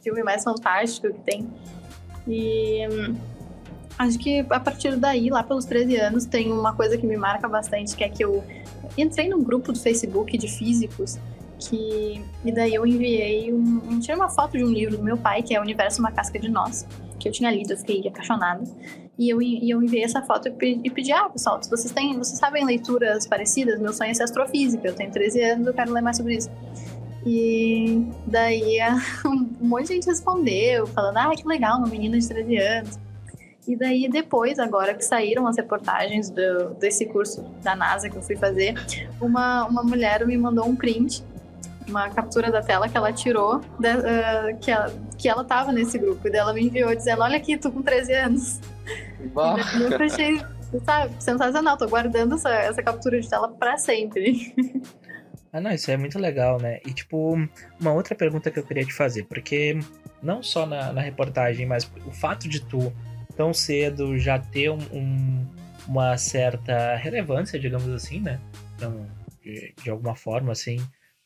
filme 0.02 0.24
mais 0.24 0.44
fantástico 0.44 1.12
que 1.12 1.20
tem. 1.22 1.50
E 2.28 2.88
hum, 2.88 3.16
acho 3.98 4.20
que 4.20 4.46
a 4.50 4.60
partir 4.60 4.96
daí, 4.96 5.30
lá 5.30 5.44
pelos 5.44 5.66
13 5.66 5.96
anos, 5.98 6.26
tem 6.26 6.52
uma 6.52 6.76
coisa 6.76 6.98
que 6.98 7.08
me 7.08 7.18
marca 7.18 7.48
bastante, 7.48 7.96
que 7.96 8.04
é 8.04 8.10
que 8.10 8.24
eu 8.24 8.44
entrei 8.98 9.28
num 9.28 9.44
grupo 9.44 9.72
do 9.72 9.80
Facebook 9.80 10.38
de 10.38 10.48
físicos 10.48 11.18
que 11.60 12.24
e 12.46 12.52
daí 12.52 12.74
eu 12.74 12.86
enviei 12.86 13.54
um, 13.54 14.00
tirei 14.00 14.16
uma 14.16 14.30
foto 14.30 14.58
de 14.58 14.64
um 14.64 14.70
livro 14.70 14.98
do 14.98 15.04
meu 15.04 15.18
pai 15.18 15.42
que 15.42 15.56
é 15.56 15.60
o 15.60 15.64
Universo 15.64 16.00
uma 16.00 16.12
casca 16.12 16.40
de 16.40 16.50
nós 16.50 16.88
que 17.20 17.28
eu 17.28 17.32
tinha 17.32 17.52
lido 17.52 17.74
eu 17.74 17.78
fiquei 17.78 18.08
apaixonada 18.08 18.64
e 19.18 19.30
eu, 19.30 19.42
e 19.42 19.70
eu 19.70 19.82
enviei 19.82 20.04
essa 20.04 20.22
foto 20.22 20.48
e, 20.48 20.80
e 20.84 20.90
pedi, 20.92 21.12
ah, 21.12 21.28
pessoal, 21.28 21.62
se 21.62 21.70
vocês 21.70 21.92
têm, 21.92 22.16
vocês 22.18 22.38
sabem 22.38 22.64
leituras 22.64 23.26
parecidas, 23.26 23.80
meu 23.80 23.92
sonho 23.92 24.12
é 24.12 24.14
ser 24.14 24.24
astrofísica, 24.24 24.88
eu 24.88 24.94
tenho 24.94 25.12
13 25.12 25.42
anos, 25.42 25.68
eu 25.68 25.74
quero 25.74 25.92
ler 25.92 26.02
mais 26.02 26.18
sobre 26.18 26.36
isso. 26.36 26.52
E 27.26 28.06
daí 28.28 28.78
um 29.26 29.68
monte 29.68 29.88
de 29.88 29.94
gente 29.96 30.06
respondeu, 30.06 30.86
falando, 30.86 31.18
ah, 31.18 31.32
que 31.36 31.48
legal, 31.48 31.80
uma 31.80 31.88
menina 31.88 32.20
de 32.20 32.28
13 32.28 32.58
anos. 32.58 33.00
E 33.68 33.76
daí 33.76 34.08
depois, 34.08 34.60
agora 34.60 34.94
que 34.94 35.04
saíram 35.04 35.48
as 35.48 35.58
reportagens 35.58 36.30
do, 36.30 36.76
desse 36.76 37.06
curso 37.08 37.44
da 37.64 37.76
NASA 37.76 38.10
que 38.10 38.16
eu 38.16 38.22
fui 38.22 38.36
fazer, 38.36 38.76
uma, 39.20 39.66
uma 39.66 39.84
mulher 39.84 40.26
me 40.26 40.38
mandou 40.38 40.66
um 40.66 40.76
print 40.76 41.24
uma 41.88 42.10
captura 42.10 42.52
da 42.52 42.62
tela 42.62 42.90
que 42.90 42.98
ela 42.98 43.14
tirou, 43.14 43.60
de, 43.80 43.88
uh, 43.90 44.60
que, 44.60 44.72
ela, 44.72 44.94
que 45.18 45.30
ela 45.30 45.44
tava 45.44 45.72
nesse 45.72 45.98
grupo. 45.98 46.28
E 46.28 46.32
dela 46.32 46.54
me 46.54 46.66
enviou 46.66 46.94
dizendo: 46.96 47.22
Olha 47.22 47.38
aqui, 47.38 47.58
tô 47.58 47.72
com 47.72 47.82
13 47.82 48.14
anos. 48.14 48.62
Eu 49.90 50.06
achei, 50.06 50.42
sabe, 50.84 51.24
sensacional. 51.24 51.78
Tô 51.78 51.88
guardando 51.88 52.36
essa, 52.36 52.50
essa 52.50 52.84
captura 52.84 53.20
de 53.20 53.30
tela 53.30 53.50
para 53.50 53.78
sempre. 53.78 54.54
Ah, 55.52 55.62
não, 55.62 55.72
isso 55.72 55.90
é 55.90 55.98
muito 55.98 56.20
legal, 56.20 56.60
né? 56.60 56.80
E, 56.86 56.94
tipo, 56.94 57.36
uma 57.80 57.94
outra 57.94 58.14
pergunta 58.14 58.52
que 58.52 58.60
eu 58.60 58.64
queria 58.64 58.86
te 58.86 58.94
fazer, 58.94 59.24
porque 59.24 59.80
não 60.22 60.44
só 60.44 60.66
na, 60.66 60.92
na 60.92 61.02
reportagem, 61.02 61.66
mas 61.66 61.90
o 62.06 62.12
fato 62.12 62.48
de 62.48 62.60
tu 62.60 62.94
tão 63.36 63.54
cedo 63.54 64.18
já 64.18 64.38
ter 64.40 64.70
um, 64.70 64.80
um, 64.92 65.48
uma 65.88 66.18
certa 66.18 66.96
relevância, 66.96 67.60
digamos 67.60 67.88
assim, 67.90 68.20
né? 68.20 68.40
Então, 68.76 69.08
de, 69.42 69.74
de, 69.82 69.90
alguma 69.90 70.16
forma, 70.16 70.52
assim, 70.52 70.78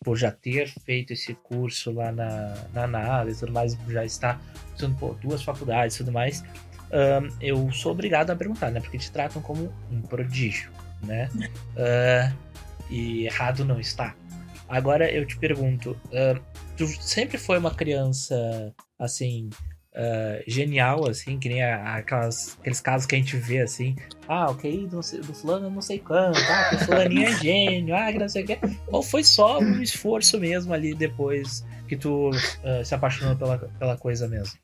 por 0.03 0.17
já 0.17 0.31
ter 0.31 0.67
feito 0.67 1.13
esse 1.13 1.33
curso 1.33 1.91
lá 1.91 2.11
na, 2.11 2.55
na 2.73 2.87
NASA 2.87 3.31
e 3.31 3.35
tudo 3.35 3.51
mais, 3.51 3.77
já 3.87 4.03
estar 4.03 4.41
estudando 4.69 4.97
por 4.97 5.15
duas 5.15 5.43
faculdades 5.43 5.95
e 5.95 5.99
tudo 5.99 6.11
mais, 6.11 6.43
um, 6.91 7.37
eu 7.39 7.71
sou 7.71 7.91
obrigado 7.91 8.31
a 8.31 8.35
perguntar, 8.35 8.71
né? 8.71 8.79
Porque 8.81 8.97
te 8.97 9.11
tratam 9.11 9.41
como 9.41 9.73
um 9.91 10.01
prodígio, 10.01 10.71
né? 11.03 11.29
Uh, 11.71 12.51
e 12.89 13.25
errado 13.25 13.63
não 13.63 13.79
está. 13.79 14.13
Agora 14.67 15.09
eu 15.09 15.25
te 15.25 15.37
pergunto, 15.37 15.91
uh, 16.07 16.39
tu 16.75 16.85
sempre 16.85 17.37
foi 17.37 17.57
uma 17.57 17.73
criança 17.73 18.73
assim 18.99 19.49
uh, 19.93 20.43
genial, 20.47 21.08
assim, 21.08 21.38
que 21.39 21.49
nem 21.49 21.63
aquelas, 21.63 22.58
aqueles 22.60 22.80
casos 22.80 23.08
que 23.08 23.15
a 23.15 23.17
gente 23.17 23.36
vê 23.38 23.60
assim, 23.62 23.95
ah, 24.27 24.49
ok, 24.49 24.88
do, 24.88 24.99
do 24.99 25.34
fulano 25.34 25.69
não 25.69 25.82
sei 25.82 25.99
quanto, 25.99 26.39
ah, 26.39 26.69
que 26.69 26.75
o 26.75 26.80
fulaninho 26.80 27.27
é 27.27 27.32
gênio, 27.38 27.95
ah, 27.95 28.12
que 28.12 28.19
não 28.19 28.30
sei 28.30 28.43
o 28.43 28.47
que. 28.47 28.60
Ou 28.88 29.04
foi 29.04 29.23
só 29.23 29.60
um 29.60 29.82
esforço 29.82 30.39
mesmo 30.39 30.73
ali 30.73 30.93
depois 30.93 31.65
que 31.88 31.97
tu 31.97 32.30
uh, 32.30 32.86
se 32.86 32.95
apaixonou 32.95 33.36
pela, 33.36 33.58
pela 33.58 33.97
coisa 33.97 34.27
mesmo? 34.27 34.58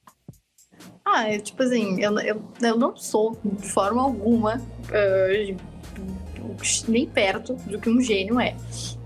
Ah, 1.05 1.29
é, 1.29 1.39
tipo 1.39 1.63
assim, 1.63 2.01
eu, 2.01 2.17
eu, 2.19 2.41
eu 2.61 2.77
não 2.77 2.95
sou 2.95 3.37
de 3.43 3.67
forma 3.67 4.01
alguma 4.01 4.57
uh, 4.57 5.57
nem 6.87 7.07
perto 7.07 7.53
do 7.53 7.79
que 7.79 7.89
um 7.89 8.01
gênio 8.01 8.39
é. 8.39 8.55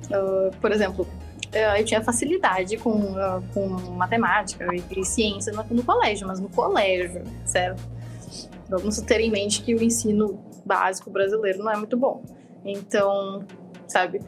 Uh, 0.06 0.56
por 0.60 0.72
exemplo, 0.72 1.08
eu 1.54 1.86
tinha 1.86 2.02
facilidade 2.02 2.78
com, 2.78 3.14
com 3.54 3.68
matemática 3.92 4.66
e, 4.74 5.06
ciência 5.06 5.52
no, 5.52 5.64
no, 5.64 5.84
colégio, 5.84 6.28
mas 6.28 6.40
no 6.40 6.50
colégio, 6.50 7.24
certo? 7.46 7.82
Vamos 8.70 9.02
ter 9.02 9.20
em 9.20 9.30
mente 9.30 9.62
que 9.62 9.76
o 9.76 9.84
ensino 9.84 10.40
básico 10.66 11.10
brasileiro 11.10 11.60
não 11.60 11.72
é 11.72 11.76
muito 11.76 11.98
bom. 11.98 12.24
Então, 12.64 13.46
sabe? 13.88 14.22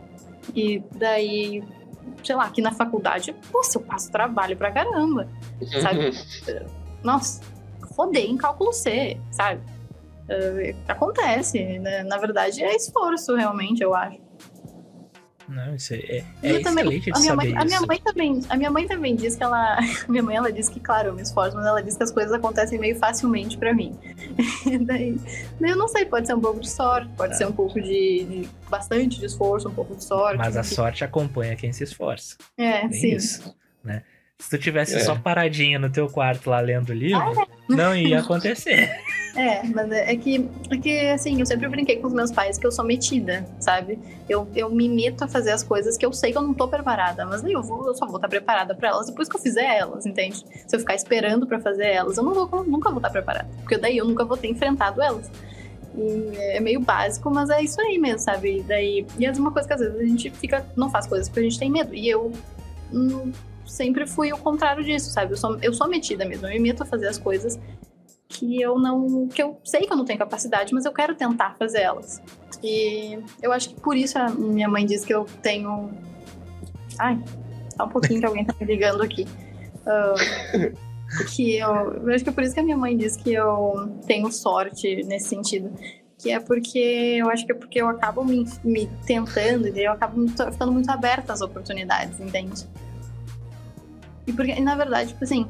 E 0.54 0.84
daí, 0.96 1.64
sei 2.24 2.36
lá, 2.36 2.46
aqui 2.46 2.62
na 2.62 2.72
faculdade, 2.72 3.34
nossa, 3.54 3.78
eu 3.78 3.84
passo 3.84 4.12
trabalho 4.12 4.58
pra 4.58 4.72
caramba, 4.72 5.30
sabe? 5.82 6.12
Nossa, 7.04 7.42
rodei 7.96 8.28
em 8.28 8.38
cálculo 8.38 8.72
C, 8.74 9.18
sabe? 9.32 9.62
Uh, 10.24 10.76
acontece, 10.88 11.80
né? 11.80 12.04
Na 12.04 12.18
verdade, 12.18 12.64
é 12.64 12.76
esforço, 12.76 13.36
realmente, 13.36 13.84
eu 13.84 13.94
acho. 13.94 14.23
Não, 15.48 15.76
isso 15.76 15.94
é, 15.94 15.98
é, 15.98 16.26
é 16.42 16.60
também, 16.62 17.02
a 17.14 17.20
minha, 17.20 17.36
mãe, 17.36 17.54
a 17.58 17.66
minha 17.66 17.82
mãe 17.82 18.00
também, 18.00 18.42
a 18.50 18.58
minha 18.58 18.72
mãe 18.72 18.88
também 18.88 19.16
diz 19.16 19.36
que 19.36 19.44
ela, 19.44 19.78
minha 20.08 20.24
mãe 20.24 20.36
ela 20.36 20.52
diz 20.52 20.70
que 20.70 20.80
claro, 20.80 21.10
eu 21.10 21.14
me 21.14 21.22
esforço, 21.22 21.56
mas 21.56 21.66
ela 21.66 21.82
diz 21.82 21.98
que 21.98 22.04
as 22.04 22.12
coisas 22.12 22.32
acontecem 22.32 22.80
meio 22.80 22.96
facilmente 22.96 23.58
para 23.58 23.74
mim. 23.74 23.98
daí, 24.86 25.18
eu 25.62 25.76
não 25.76 25.88
sei, 25.88 26.06
pode 26.06 26.28
ser 26.28 26.34
um 26.34 26.42
pouco 26.42 26.60
de 26.60 26.70
sorte, 26.70 27.10
pode 27.18 27.34
é. 27.34 27.36
ser 27.36 27.48
um 27.48 27.52
pouco 27.52 27.82
de, 27.82 28.26
de, 28.26 28.50
bastante 28.70 29.20
de 29.20 29.26
esforço, 29.26 29.68
um 29.68 29.74
pouco 29.74 29.96
de 29.96 30.04
sorte. 30.04 30.38
Mas 30.38 30.56
a 30.56 30.64
sorte 30.64 31.04
acompanha 31.04 31.56
quem 31.56 31.72
se 31.74 31.84
esforça. 31.84 32.38
É, 32.58 32.82
Tem 32.82 32.92
sim. 32.94 33.16
Isso, 33.16 33.56
né? 33.84 34.04
Se 34.44 34.50
tu 34.50 34.58
tivesse 34.58 34.98
é. 34.98 35.00
só 35.00 35.16
paradinha 35.16 35.80
no 35.80 35.90
teu 35.90 36.10
quarto 36.10 36.50
lá 36.50 36.60
lendo 36.60 36.90
o 36.90 36.94
livro, 36.94 37.22
ah, 37.22 37.44
é. 37.44 37.74
não 37.74 37.96
ia 37.96 38.20
acontecer. 38.20 38.92
É, 39.36 39.64
mas 39.64 39.92
é, 39.92 40.14
é 40.14 40.16
que, 40.16 40.48
é 40.70 40.78
que, 40.78 41.08
assim, 41.08 41.40
eu 41.40 41.46
sempre 41.48 41.68
brinquei 41.68 41.98
com 41.98 42.06
os 42.06 42.14
meus 42.14 42.32
pais 42.32 42.60
que 42.60 42.68
eu 42.68 42.72
sou 42.72 42.86
metida, 42.86 43.44
sabe? 43.60 43.98
Eu, 44.30 44.48
eu 44.56 44.70
me 44.70 44.88
meto 44.88 45.24
a 45.24 45.28
fazer 45.28 45.50
as 45.50 45.64
coisas 45.64 45.98
que 45.98 46.06
eu 46.06 46.14
sei 46.14 46.32
que 46.32 46.38
eu 46.38 46.44
não 46.44 46.54
tô 46.54 46.68
preparada, 46.68 47.26
mas 47.26 47.44
eu, 47.44 47.64
vou, 47.64 47.88
eu 47.88 47.96
só 47.96 48.06
vou 48.06 48.18
estar 48.18 48.28
preparada 48.28 48.76
para 48.76 48.90
elas 48.90 49.08
depois 49.08 49.28
que 49.28 49.36
eu 49.36 49.42
fizer 49.42 49.66
elas, 49.76 50.06
entende? 50.06 50.46
Se 50.68 50.76
eu 50.76 50.80
ficar 50.80 50.94
esperando 50.94 51.48
para 51.48 51.60
fazer 51.60 51.88
elas, 51.88 52.16
eu 52.16 52.24
não 52.24 52.32
vou, 52.32 52.64
nunca 52.64 52.92
vou 52.92 53.00
estar 53.00 53.10
preparada, 53.10 53.50
porque 53.58 53.76
daí 53.76 53.98
eu 53.98 54.06
nunca 54.06 54.24
vou 54.24 54.38
ter 54.38 54.50
enfrentado 54.50 55.02
elas. 55.02 55.32
E 55.96 56.38
é 56.38 56.60
meio 56.60 56.80
básico, 56.80 57.32
mas 57.32 57.50
é 57.50 57.60
isso 57.60 57.82
aí 57.82 57.98
mesmo, 57.98 58.20
sabe? 58.20 58.60
E 58.60 58.62
daí, 58.62 59.04
e 59.18 59.26
é 59.26 59.32
uma 59.32 59.52
coisa 59.52 59.68
que 59.68 59.74
às 59.74 59.80
vezes 59.80 60.00
a 60.00 60.06
gente 60.06 60.30
fica, 60.30 60.64
não 60.76 60.92
faz 60.92 61.08
coisas 61.08 61.28
porque 61.28 61.40
a 61.40 61.44
gente 61.44 61.58
tem 61.58 61.72
medo. 61.72 61.96
E 61.96 62.08
eu 62.08 62.32
hum, 62.94 63.32
sempre 63.66 64.06
fui 64.06 64.32
o 64.32 64.38
contrário 64.38 64.84
disso, 64.84 65.10
sabe? 65.10 65.34
Eu 65.34 65.38
sou, 65.38 65.58
eu 65.62 65.74
sou 65.74 65.88
metida 65.88 66.26
mesmo, 66.26 66.48
eu 66.48 66.52
me 66.52 66.60
meto 66.60 66.84
a 66.84 66.86
fazer 66.86 67.08
as 67.08 67.18
coisas 67.18 67.60
que 68.28 68.62
eu 68.62 68.78
não. 68.80 69.28
que 69.28 69.42
eu 69.42 69.60
sei 69.64 69.82
que 69.82 69.94
eu 69.94 69.98
não 69.98 70.06
tenho 70.06 70.20
capacidade, 70.20 70.74
mas 70.74 70.86
eu 70.86 70.92
quero 70.92 71.16
tentar 71.16 71.56
fazer 71.58 71.82
elas. 71.82 72.22
E 72.64 73.20
eu 73.42 73.52
acho 73.52 73.70
que 73.70 73.80
por 73.80 73.96
isso 73.96 74.18
a 74.18 74.30
minha 74.30 74.68
mãe 74.68 74.86
diz 74.86 75.06
que 75.06 75.14
eu 75.14 75.26
tenho. 75.42 75.92
Ai, 76.98 77.20
tá 77.78 77.86
um 77.86 77.90
pouquinho 77.90 78.20
que 78.20 78.26
alguém 78.26 78.46
tá 78.46 78.54
me 78.60 78.66
ligando 78.66 79.02
aqui. 79.02 79.28
Uh, 79.86 80.74
que 81.36 81.58
eu, 81.58 81.70
eu 81.70 82.14
acho 82.14 82.24
que 82.24 82.30
é 82.30 82.34
por 82.34 82.44
isso 82.44 82.54
que 82.54 82.60
a 82.60 82.64
minha 82.64 82.78
mãe 82.78 82.98
diz 82.98 83.16
que 83.16 83.34
eu 83.34 84.00
tenho 84.08 84.32
sorte 84.32 85.04
nesse 85.04 85.30
sentido. 85.30 85.72
que 86.18 86.32
é 86.32 86.40
porque 86.40 87.18
eu 87.20 87.30
acho 87.30 87.46
que 87.46 87.52
é 87.52 87.56
porque 87.56 87.82
eu 87.82 87.88
acabo 87.90 88.24
me, 88.24 88.46
me 88.64 88.88
tentando 89.06 89.68
e 89.68 89.84
eu 89.84 89.92
acabo 89.92 90.26
ficando 90.28 90.72
muito 90.72 90.90
aberta 90.90 91.34
às 91.34 91.42
oportunidades, 91.42 92.20
entende? 92.20 92.66
E 94.26 94.34
porque, 94.34 94.60
na 94.60 94.76
verdade, 94.76 95.10
tipo 95.10 95.24
assim, 95.24 95.48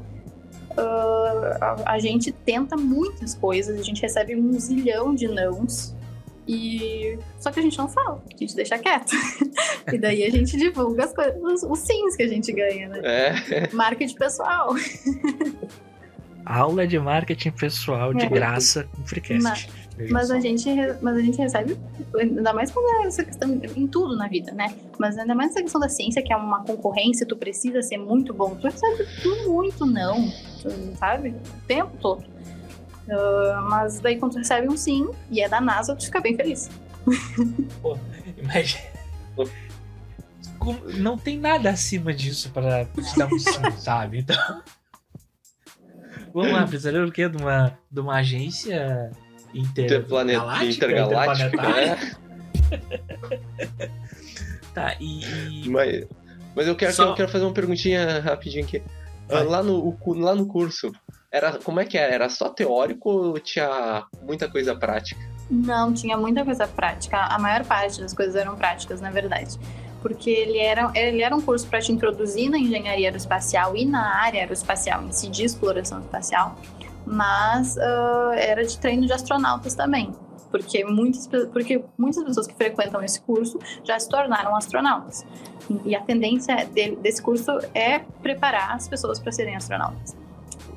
ah, 0.78 1.58
a, 1.86 1.94
a 1.94 2.00
gente 2.00 2.32
tenta 2.32 2.76
muitas 2.76 3.36
coisas, 3.36 3.80
a 3.80 3.84
gente 3.84 4.02
recebe 4.02 4.36
um 4.36 4.52
zilhão 4.60 5.14
de 5.14 5.28
nãos. 5.28 5.96
E 6.46 7.18
só 7.40 7.52
que 7.52 7.60
a 7.60 7.64
gente 7.64 7.78
não 7.78 7.88
fala, 7.88 8.22
a 8.34 8.38
gente 8.38 8.54
deixa 8.56 8.78
quieto. 8.78 9.12
e 9.94 9.98
daí 9.98 10.24
a 10.26 10.30
gente 10.30 10.58
divulga 10.58 11.06
as 11.06 11.14
coisas, 11.14 11.36
os, 11.42 11.64
os 11.64 11.80
sims 11.80 12.18
que 12.18 12.24
a 12.24 12.28
gente 12.28 12.52
ganha, 12.52 12.90
né? 12.90 13.00
É, 13.04 13.70
Marketing 13.74 14.16
pessoal. 14.16 14.76
Aula 16.46 16.86
de 16.86 17.00
marketing 17.00 17.52
pessoal 17.52 18.14
de 18.14 18.26
É. 18.26 18.30
graça 18.30 18.86
no 18.98 19.06
Freecast. 19.08 19.42
Mas- 19.42 19.68
Veja 19.96 20.12
Mas 20.14 20.28
só. 20.30 20.36
a, 20.36 20.40
gente, 20.40 20.68
mas 21.02 21.16
a 21.18 21.22
gente 21.22 21.38
recebe, 21.38 21.78
ainda 22.20 22.52
mais 22.54 22.72
quando 22.72 23.04
é 23.04 23.08
essa 23.08 23.24
questão 23.24 23.50
em 23.76 23.88
tudo 23.88 24.16
na 24.16 24.28
vida, 24.28 24.52
né? 24.52 24.74
Mas 24.98 25.18
ainda 25.18 25.36
mais 25.36 25.52
essa 25.52 25.62
questão 25.62 25.80
da 25.80 25.88
ciência, 25.90 26.22
que 26.24 26.34
é 26.34 26.36
uma 26.36 26.64
concorrência, 26.64 27.26
tu 27.28 27.36
precisa 27.36 27.82
ser 27.84 27.98
muito 27.98 28.34
bom. 28.34 28.56
Tu 28.56 28.64
recebe 28.68 29.06
muito 29.46 29.86
não, 29.86 30.28
sabe? 30.98 31.30
O 31.30 31.68
tempo 31.68 31.96
todo. 31.98 32.24
Ah, 33.10 33.68
mas 33.70 34.00
daí 34.00 34.18
quando 34.18 34.32
tu 34.34 34.38
recebe 34.40 34.68
um 34.68 34.76
sim, 34.78 35.10
e 35.30 35.42
é 35.42 35.48
da 35.50 35.62
NASA, 35.62 35.96
tu 35.96 36.06
fica 36.06 36.20
bem 36.20 36.36
feliz. 36.36 36.70
Imagina. 38.42 38.84
Como- 40.58 40.80
Não 40.98 41.18
tem 41.18 41.38
nada 41.38 41.70
acima 41.70 42.14
disso 42.14 42.50
pra 42.52 42.86
te 42.86 43.18
dar 43.18 43.28
um 43.32 43.38
sim, 43.38 43.52
sabe? 43.78 44.20
Então. 44.20 44.62
Vamos 46.34 46.52
lá, 46.52 46.66
precisaria 46.66 47.06
o 47.06 47.12
quê? 47.12 47.30
De 47.30 47.38
uma, 47.38 47.78
de 47.92 48.00
uma 48.00 48.16
agência 48.16 49.12
inter... 49.54 49.86
interplanet, 49.86 50.38
galáctica? 50.38 50.86
intergaláctica. 50.86 51.48
Interplanetária? 51.48 52.24
É. 53.80 53.90
Tá, 54.74 54.96
e. 55.00 55.70
Mas, 55.70 56.08
mas 56.56 56.68
eu, 56.68 56.76
quero, 56.76 56.94
Só- 56.94 57.10
eu 57.10 57.16
quero 57.16 57.30
fazer 57.30 57.46
uma 57.46 57.54
perguntinha 57.54 58.20
rapidinho 58.22 58.64
aqui. 58.66 58.82
Ah, 59.30 59.36
Vai. 59.36 59.44
Lá 59.46 59.64
no, 59.64 59.98
lá 60.16 60.34
no 60.36 60.48
curso, 60.48 60.92
era, 61.32 61.54
como 61.60 61.80
é 61.80 61.86
que 61.86 61.98
era? 61.98 62.14
Era 62.14 62.30
só 62.30 62.50
teórico 62.50 63.10
ou 63.10 63.40
tinha 63.40 64.06
muita 64.22 64.50
coisa 64.50 64.76
prática? 64.76 65.22
Não, 65.50 65.94
tinha 65.94 66.18
muita 66.18 66.44
coisa 66.44 66.68
prática. 66.68 67.18
A 67.18 67.38
maior 67.38 67.64
parte 67.66 68.02
das 68.02 68.14
coisas 68.14 68.36
eram 68.36 68.56
práticas, 68.56 69.00
na 69.02 69.12
verdade. 69.12 69.60
Porque 70.02 70.30
ele 70.30 70.58
era, 70.58 70.92
ele 70.96 71.22
era 71.22 71.36
um 71.36 71.42
curso 71.42 71.68
para 71.68 71.80
te 71.80 71.92
introduzir 71.92 72.50
na 72.50 72.58
engenharia 72.58 73.08
aeroespacial 73.08 73.76
e 73.76 73.86
na 73.86 74.22
área 74.22 74.42
aeroespacial 74.42 75.04
em 75.04 75.12
si, 75.12 75.30
de 75.30 75.44
exploração 75.44 76.00
espacial. 76.02 76.58
Mas 77.06 77.78
ah, 77.78 78.32
era 78.36 78.66
de 78.66 78.78
treino 78.78 79.06
de 79.06 79.14
astronautas 79.14 79.76
também. 79.76 80.12
Porque 80.52 80.86
muitas, 80.86 81.28
porque 81.52 81.84
muitas 81.98 82.24
pessoas 82.24 82.46
que 82.46 82.54
frequentam 82.54 83.02
esse 83.04 83.20
curso 83.22 83.60
já 83.84 84.00
se 84.00 84.08
tornaram 84.08 84.56
astronautas. 84.56 85.26
E 85.84 85.96
a 85.96 86.02
tendência 86.02 86.66
dele- 86.68 86.96
desse 86.98 87.22
curso 87.22 87.52
é 87.74 88.00
preparar 88.22 88.76
as 88.76 88.88
pessoas 88.88 89.20
para 89.20 89.32
serem 89.32 89.56
astronautas. 89.56 90.16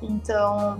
Então, 0.01 0.79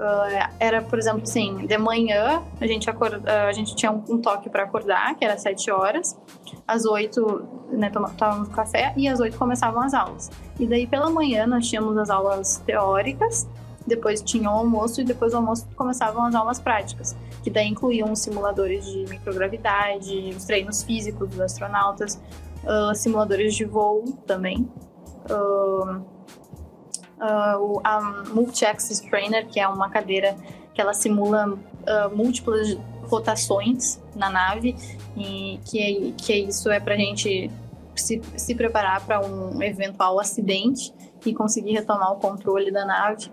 ah, 0.00 0.50
era, 0.58 0.82
por 0.82 0.98
exemplo, 0.98 1.22
assim, 1.22 1.66
de 1.66 1.78
manhã 1.78 2.42
a 2.60 2.66
gente, 2.66 2.88
acorda, 2.88 3.46
a 3.46 3.52
gente 3.52 3.76
tinha 3.76 3.92
um, 3.92 4.02
um 4.08 4.20
toque 4.20 4.48
para 4.48 4.64
acordar, 4.64 5.14
que 5.16 5.24
era 5.24 5.34
às 5.34 5.42
7 5.42 5.70
horas. 5.70 6.18
Às 6.66 6.86
8, 6.86 7.48
né, 7.72 7.90
tomávamos 7.90 8.48
café 8.48 8.94
e 8.96 9.06
às 9.06 9.20
8 9.20 9.36
começavam 9.36 9.82
as 9.82 9.92
aulas. 9.92 10.30
E 10.58 10.66
daí 10.66 10.86
pela 10.86 11.10
manhã 11.10 11.46
nós 11.46 11.68
tínhamos 11.68 11.96
as 11.98 12.08
aulas 12.08 12.56
teóricas, 12.64 13.46
depois 13.86 14.22
tinha 14.22 14.50
o 14.50 14.54
almoço 14.54 15.00
e 15.00 15.04
depois 15.04 15.32
do 15.32 15.38
almoço 15.38 15.66
começavam 15.76 16.24
as 16.24 16.34
aulas 16.34 16.58
práticas, 16.60 17.14
que 17.42 17.50
daí 17.50 17.68
incluíam 17.68 18.10
os 18.12 18.18
simuladores 18.20 18.84
de 18.86 19.04
microgravidade, 19.10 20.34
os 20.36 20.44
treinos 20.44 20.82
físicos 20.82 21.28
dos 21.28 21.40
astronautas, 21.40 22.20
ah, 22.66 22.92
simuladores 22.94 23.54
de 23.54 23.64
voo 23.64 24.04
também. 24.26 24.68
Ah, 27.20 27.56
o- 27.58 27.80
a 27.84 28.00
Multi-Axis 28.34 29.00
Trainer, 29.00 29.46
que 29.46 29.58
é 29.60 29.66
uma 29.68 29.88
cadeira 29.88 30.36
que 30.74 30.80
ela 30.80 30.92
simula 30.92 31.56
ah, 31.86 32.08
múltiplas 32.08 32.76
rotações 33.08 34.00
na 34.16 34.30
nave 34.30 34.74
e 35.16 35.60
que, 35.66 35.78
é- 35.78 36.12
que 36.16 36.32
isso 36.34 36.70
é 36.70 36.80
pra 36.80 36.96
gente 36.96 37.50
se, 37.94 38.20
se 38.36 38.54
preparar 38.54 39.04
para 39.06 39.20
um 39.24 39.62
eventual 39.62 40.18
acidente 40.18 40.92
e 41.24 41.32
conseguir 41.34 41.72
retomar 41.72 42.12
o 42.12 42.16
controle 42.16 42.70
da 42.72 42.84
nave 42.84 43.30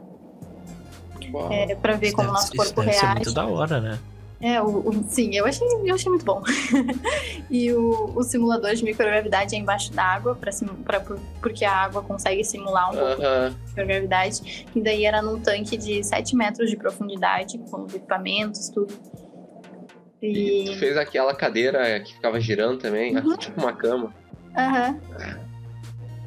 é, 1.51 1.75
para 1.75 1.95
ver 1.95 2.07
Isso 2.07 2.15
como 2.15 2.29
o 2.29 2.31
deve- 2.31 2.41
nosso 2.41 2.53
isso 2.53 2.63
corpo 2.63 2.81
deve 2.81 2.93
ser 2.93 3.01
reage. 3.01 3.15
muito 3.15 3.33
da 3.33 3.45
hora, 3.45 3.81
né? 3.81 3.99
É, 4.43 4.59
o, 4.59 4.65
o- 4.89 5.03
sim, 5.07 5.35
eu 5.35 5.45
achei, 5.45 5.67
eu 5.85 5.93
achei 5.93 6.09
muito 6.09 6.25
bom. 6.25 6.41
e 7.49 7.71
o, 7.73 8.11
o 8.15 8.23
simulador 8.23 8.73
de 8.73 8.83
microgravidade 8.83 9.55
é 9.55 9.59
embaixo 9.59 9.93
d'água, 9.93 10.33
pra 10.35 10.51
porque 11.41 11.63
a 11.63 11.71
água 11.75 12.01
consegue 12.01 12.43
simular 12.43 12.89
um 12.91 12.97
pouco 12.97 13.21
Aham. 13.21 13.49
de 13.51 13.55
microgravidade. 13.69 14.65
E 14.75 14.81
daí 14.81 15.05
era 15.05 15.21
num 15.21 15.39
tanque 15.39 15.77
de 15.77 16.03
7 16.03 16.35
metros 16.35 16.71
de 16.71 16.75
profundidade, 16.75 17.59
com 17.69 17.83
os 17.83 17.93
equipamentos, 17.93 18.67
tudo. 18.69 18.91
E 20.23 20.65
tu 20.65 20.71
E. 20.71 20.75
fez 20.79 20.97
aquela 20.97 21.35
cadeira 21.35 21.99
que 21.99 22.13
ficava 22.13 22.39
girando 22.39 22.79
também, 22.79 23.15
Uhum. 23.15 23.37
tipo 23.37 23.59
uma 23.61 23.73
cama. 23.73 24.11
Aham. 24.57 24.99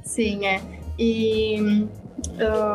Sim, 0.04 0.46
é. 0.46 0.60
E. 0.98 1.86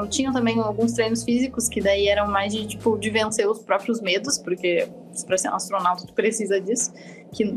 tinham 0.10 0.34
também 0.34 0.60
alguns 0.60 0.94
treinos 0.94 1.24
físicos 1.24 1.68
que 1.68 1.82
daí 1.82 2.08
eram 2.08 2.28
mais 2.28 2.54
de 2.54 2.66
tipo 2.66 2.98
de 2.98 3.10
vencer 3.10 3.48
os 3.48 3.60
próprios 3.60 4.02
medos, 4.02 4.38
porque 4.38 4.88
para 5.26 5.38
ser 5.38 5.50
um 5.50 5.56
astronauta 5.56 6.06
tu 6.06 6.14
precisa 6.14 6.60
disso. 6.62 6.94
Que 7.34 7.56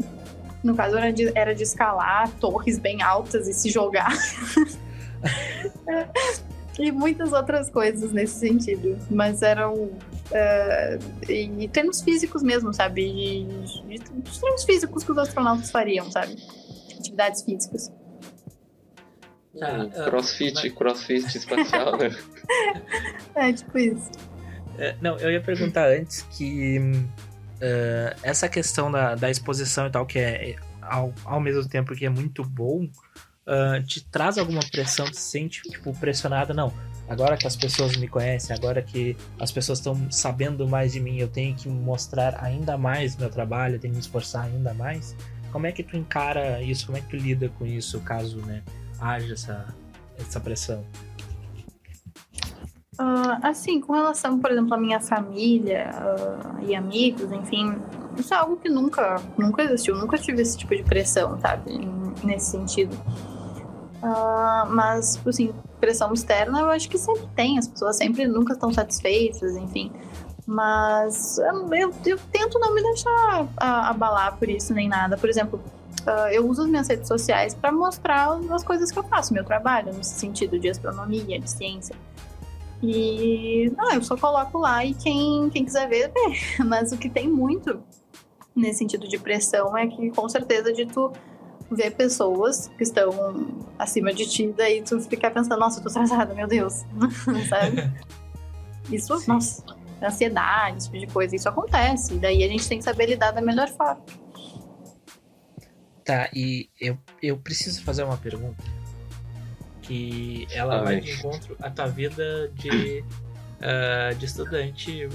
no 0.63 0.75
caso 0.75 0.97
era 0.97 1.13
de, 1.13 1.33
era 1.37 1.55
de 1.55 1.63
escalar 1.63 2.31
torres 2.39 2.79
bem 2.79 3.03
altas 3.03 3.49
e 3.49 3.55
se 3.55 3.71
jogar. 3.71 4.13
e 6.79 6.91
muitas 6.91 7.33
outras 7.33 7.71
coisas 7.71 8.13
nesse 8.13 8.39
sentido. 8.39 8.99
Mas 9.11 9.43
eram. 9.43 9.91
ah, 10.33 10.99
e, 11.29 11.69
treinos 11.69 12.03
físicos 12.03 12.43
mesmo, 12.43 12.73
sabe? 12.73 13.13
De- 13.13 13.99
de 13.99 14.41
treinos 14.41 14.65
físicos 14.65 15.05
que 15.05 15.13
os 15.13 15.19
astronautas 15.19 15.71
fariam, 15.71 16.11
sabe? 16.11 16.37
Atividades 16.99 17.43
físicas. 17.43 17.93
Tá, 19.59 19.71
Hum, 19.85 19.91
ah, 19.97 20.05
crossfit, 20.05 20.55
mas- 20.55 20.73
crossfit 20.73 21.37
espacial, 21.37 21.97
né? 21.99 22.11
É, 23.35 23.53
tipo 23.53 23.79
isso. 23.79 24.11
É, 24.79 24.95
não, 25.01 25.17
eu 25.19 25.31
ia 25.31 25.41
perguntar 25.41 25.89
antes 25.89 26.23
que 26.37 26.79
eh, 27.61 28.17
essa 28.23 28.49
questão 28.49 28.91
da, 28.91 29.15
da 29.15 29.31
exposição 29.31 29.87
e 29.87 29.91
tal, 29.91 30.05
que 30.07 30.19
é 30.19 30.57
ao, 30.81 31.13
ao 31.25 31.41
mesmo 31.41 31.67
tempo 31.69 31.95
que 31.95 32.05
é 32.05 32.11
muito 32.11 32.43
bom, 32.45 32.89
ah, 33.47 33.81
te 33.87 34.05
traz 34.05 34.39
alguma 34.39 34.61
pressão? 34.71 35.07
Tu 35.07 35.17
se 35.17 35.23
sente, 35.31 35.63
tipo, 35.63 35.93
pressionada? 35.99 36.53
Não, 36.55 36.73
agora 37.09 37.37
que 37.37 37.47
as 37.47 37.57
pessoas 37.57 37.97
me 37.97 38.09
conhecem, 38.09 38.55
agora 38.57 38.83
que 38.83 39.17
as 39.39 39.51
pessoas 39.53 39.79
estão 39.79 40.11
sabendo 40.11 40.67
mais 40.69 40.93
de 40.93 41.01
mim, 41.01 41.19
eu 41.19 41.29
tenho 41.29 41.55
que 41.55 41.69
mostrar 41.69 42.43
ainda 42.43 42.77
mais 42.79 43.17
meu 43.17 43.31
trabalho, 43.31 43.77
eu 43.77 43.79
tenho 43.79 43.93
que 43.93 43.99
me 43.99 44.03
esforçar 44.03 44.45
ainda 44.45 44.73
mais. 44.75 45.15
Como 45.51 45.67
é 45.67 45.73
que 45.73 45.83
tu 45.83 45.97
encara 45.97 46.63
isso? 46.63 46.87
Como 46.87 46.97
é 46.97 47.01
que 47.03 47.09
tu 47.09 47.17
lida 47.17 47.49
com 47.59 47.67
isso, 47.67 48.01
caso, 48.01 48.39
né, 48.39 48.63
haja 49.03 49.35
essa, 49.35 49.67
essa 50.19 50.41
pressão? 50.41 50.85
Ah, 52.99 53.39
assim, 53.49 53.81
com 53.81 53.93
relação, 53.95 54.39
por 54.39 54.51
exemplo, 54.51 54.75
à 54.75 54.77
minha 54.79 55.01
família 55.01 55.91
ah, 55.95 56.61
e 56.63 56.75
amigos, 56.75 57.33
enfim, 57.33 57.75
isso 58.19 58.33
é 58.35 58.37
algo 58.37 58.57
que 58.57 58.69
nunca, 58.69 59.21
nunca 59.39 59.63
existiu, 59.63 59.97
nunca 59.97 60.19
tive 60.19 60.43
esse 60.43 60.57
tipo 60.59 60.77
de 60.77 60.83
pressão, 60.83 61.41
sabe, 61.41 61.73
nesse 62.23 62.51
sentido. 62.51 62.97
Ah, 64.03 64.67
mas, 64.71 65.19
assim, 65.27 65.53
pressão 65.81 66.13
externa 66.13 66.61
eu 66.61 66.71
acho 66.71 66.89
que 66.89 66.99
sempre 66.99 67.27
tem, 67.35 67.59
as 67.59 67.67
pessoas 67.67 67.97
sempre 67.97 68.27
nunca 68.27 68.53
estão 68.53 68.73
satisfeitas, 68.73 69.57
enfim. 69.57 69.91
Mas 70.47 71.39
eu, 71.39 71.73
eu- 71.75 71.95
eu 72.05 72.19
tento 72.31 72.59
não 72.59 72.75
me 72.75 72.83
deixar 72.83 73.47
abalar 73.59 74.37
por 74.37 74.49
isso 74.51 74.75
nem 74.75 74.89
nada. 74.89 75.17
Por 75.17 75.31
exemplo, 75.31 75.63
ah, 76.07 76.33
eu 76.33 76.47
uso 76.49 76.63
as 76.63 76.69
minhas 76.69 76.89
redes 76.89 77.09
sociais 77.09 77.55
para 77.55 77.73
mostrar 77.73 78.39
as 78.51 78.65
coisas 78.65 78.91
que 78.91 78.99
eu 78.99 79.03
faço, 79.05 79.33
meu 79.33 79.45
trabalho, 79.45 79.93
nesse 79.93 80.15
sentido 80.15 80.59
de 80.59 80.69
astronomia, 80.69 81.39
de 81.39 81.51
ciência. 81.51 81.95
E 82.83 83.73
ah, 83.79 83.95
eu 83.95 84.03
só 84.03 84.17
coloco 84.17 84.59
lá 84.59 84.85
e 84.85 84.95
quem, 84.95 85.49
quem 85.51 85.65
quiser 85.65 85.89
ver, 85.89 86.13
vê. 86.13 86.37
Mas 86.65 86.93
o 86.93 86.99
que 86.99 87.09
tem 87.09 87.29
muito 87.29 87.81
nesse 88.55 88.81
sentido 88.81 89.09
de 89.09 89.19
pressão 89.19 89.77
é 89.77 89.87
que 89.87 90.11
com 90.11 90.29
certeza 90.29 90.73
de 90.73 90.87
tu 90.87 91.13
ver 91.71 91.93
pessoas 91.93 92.69
que 92.77 92.83
estão 92.83 93.65
acima 93.79 94.13
de 94.13 94.27
ti, 94.29 94.53
daí 94.57 94.83
tu 94.83 95.01
ficar 95.01 95.31
pensando, 95.31 95.59
nossa, 95.61 95.79
eu 95.79 95.85
tô 95.85 95.89
atrasada, 95.89 96.35
meu 96.35 96.47
Deus. 96.47 96.85
Sabe? 97.49 97.91
Isso, 98.91 99.17
Sim. 99.21 99.33
nossa, 99.33 99.65
ansiedade, 100.03 100.79
esse 100.79 100.91
tipo 100.91 101.07
de 101.07 101.13
coisa, 101.13 101.35
isso 101.37 101.49
acontece. 101.49 102.15
Daí 102.17 102.45
a 102.45 102.49
gente 102.49 102.69
tem 102.69 102.79
que 102.79 102.85
saber 102.85 103.07
lidar 103.07 103.31
da 103.31 103.41
melhor 103.41 103.69
forma. 103.69 104.03
Tá, 106.05 106.29
e 106.35 106.69
eu, 106.81 106.99
eu 107.23 107.37
preciso 107.37 107.83
fazer 107.83 108.03
uma 108.03 108.17
pergunta. 108.17 108.63
Que 109.83 110.47
ela 110.51 110.81
Ah, 110.81 110.83
vai 110.83 111.01
de 111.01 111.13
encontro 111.13 111.57
à 111.61 111.71
tua 111.71 111.87
vida 111.89 112.49
de, 112.55 113.05
ah, 113.61 114.13
de 114.15 114.25
estudante 114.27 115.09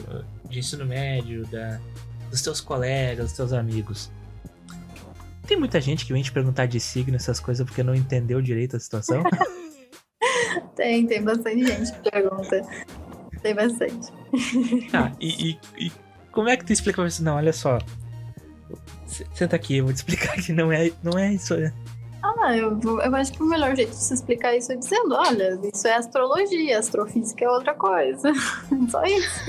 de 0.45 0.59
ensino 0.59 0.85
médio, 0.85 1.45
da, 1.47 1.79
dos 2.29 2.41
teus 2.41 2.61
colegas, 2.61 3.27
dos 3.27 3.33
teus 3.33 3.53
amigos. 3.53 4.11
Tem 5.45 5.57
muita 5.57 5.79
gente 5.79 6.05
que 6.05 6.11
vem 6.11 6.21
te 6.21 6.31
perguntar 6.31 6.65
de 6.65 6.79
signo, 6.79 7.15
essas 7.15 7.39
coisas, 7.39 7.65
porque 7.65 7.81
não 7.81 7.95
entendeu 7.95 8.41
direito 8.41 8.75
a 8.75 8.79
situação? 8.79 9.23
tem, 10.75 11.07
tem 11.07 11.23
bastante 11.23 11.65
gente 11.65 11.91
que 11.93 12.11
pergunta. 12.11 12.61
Tem 13.41 13.55
bastante. 13.55 14.11
Ah, 14.93 15.11
e, 15.21 15.51
e, 15.51 15.59
e 15.87 15.91
como 16.31 16.49
é 16.49 16.57
que 16.57 16.65
tu 16.65 16.73
explica 16.73 17.01
pra 17.01 17.09
você? 17.09 17.23
Não, 17.23 17.35
olha 17.35 17.53
só. 17.53 17.79
Senta 19.33 19.55
aqui, 19.55 19.77
eu 19.77 19.85
vou 19.85 19.93
te 19.93 19.97
explicar 19.97 20.35
que 20.35 20.53
não 20.53 20.71
é, 20.71 20.91
não 21.03 21.17
é 21.17 21.33
isso. 21.33 21.55
Né? 21.55 21.73
Ah, 22.21 22.55
eu, 22.55 22.79
eu 22.81 23.15
acho 23.15 23.33
que 23.33 23.41
o 23.41 23.45
melhor 23.45 23.75
jeito 23.75 23.89
de 23.89 23.95
se 23.95 24.13
explicar 24.13 24.55
isso 24.55 24.71
é 24.71 24.75
dizendo, 24.75 25.15
olha, 25.15 25.59
isso 25.73 25.87
é 25.87 25.95
astrologia, 25.95 26.77
astrofísica 26.77 27.45
é 27.45 27.49
outra 27.49 27.73
coisa. 27.73 28.31
Só 28.89 29.03
isso. 29.03 29.39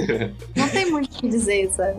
não 0.57 0.69
tem 0.69 0.91
muito 0.91 1.13
o 1.13 1.21
que 1.21 1.29
dizer, 1.29 1.71
sabe? 1.71 1.99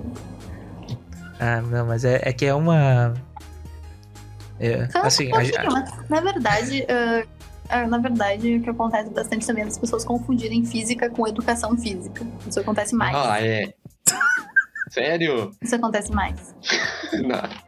Ah, 1.40 1.62
não, 1.62 1.86
mas 1.86 2.04
é, 2.04 2.22
é 2.24 2.34
que 2.34 2.46
é 2.46 2.54
uma. 2.54 3.14
É, 4.60 4.88
assim, 4.96 5.32
a, 5.32 5.40
a... 5.40 5.86
na 6.10 6.20
verdade, 6.20 6.86
uh, 6.86 7.40
na 7.88 7.98
verdade, 7.98 8.58
o 8.58 8.62
que 8.62 8.70
acontece 8.70 9.10
bastante 9.12 9.46
também 9.46 9.64
é 9.64 9.68
as 9.68 9.78
pessoas 9.78 10.04
confundirem 10.04 10.66
física 10.66 11.10
com 11.10 11.28
educação 11.28 11.78
física. 11.78 12.26
Isso 12.48 12.60
acontece 12.60 12.96
mais. 12.96 13.16
Ah, 13.16 13.42
é. 13.42 13.74
Sério? 14.90 15.52
Isso 15.62 15.76
acontece 15.76 16.12
mais. 16.12 16.54
Não. 17.14 17.60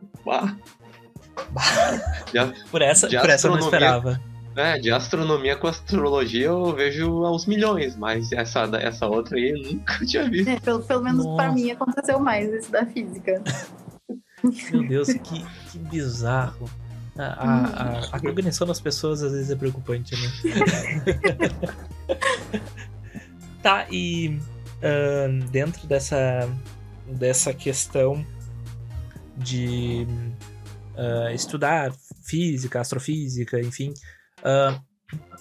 De, 2.31 2.69
por 2.69 2.81
essa, 2.81 3.07
por 3.07 3.29
essa 3.29 3.47
eu 3.47 3.51
não 3.51 3.59
esperava. 3.59 4.21
É, 4.55 4.77
de 4.77 4.91
astronomia 4.91 5.55
com 5.55 5.67
astrologia 5.67 6.47
eu 6.47 6.75
vejo 6.75 7.23
aos 7.23 7.45
milhões, 7.45 7.95
mas 7.95 8.31
essa, 8.33 8.69
essa 8.81 9.07
outra 9.07 9.37
aí 9.37 9.49
eu 9.49 9.73
nunca 9.73 9.97
tinha 10.05 10.29
visto. 10.29 10.49
É, 10.49 10.59
pelo, 10.59 10.83
pelo 10.83 11.01
menos 11.01 11.25
Nossa. 11.25 11.43
pra 11.43 11.51
mim 11.53 11.71
aconteceu 11.71 12.19
mais 12.19 12.51
isso 12.53 12.71
da 12.71 12.85
física. 12.85 13.41
Meu 14.71 14.87
Deus, 14.87 15.07
que, 15.13 15.45
que 15.71 15.77
bizarro. 15.77 16.69
A, 17.17 17.23
a, 17.23 17.65
a, 17.65 17.99
a, 18.13 18.19
cognição 18.19 18.65
das 18.65 18.79
pessoas 18.79 19.21
às 19.21 19.31
vezes 19.31 19.51
é 19.51 19.55
preocupante, 19.55 20.15
né? 20.15 20.31
tá, 23.61 23.85
e 23.91 24.39
uh, 24.79 25.43
dentro 25.49 25.85
dessa, 25.87 26.49
dessa 27.05 27.53
questão 27.53 28.25
de 29.37 30.07
uh, 30.95 31.33
estudar 31.33 31.93
física, 32.23 32.79
astrofísica, 32.79 33.59
enfim. 33.59 33.93
Uh, 34.39 34.79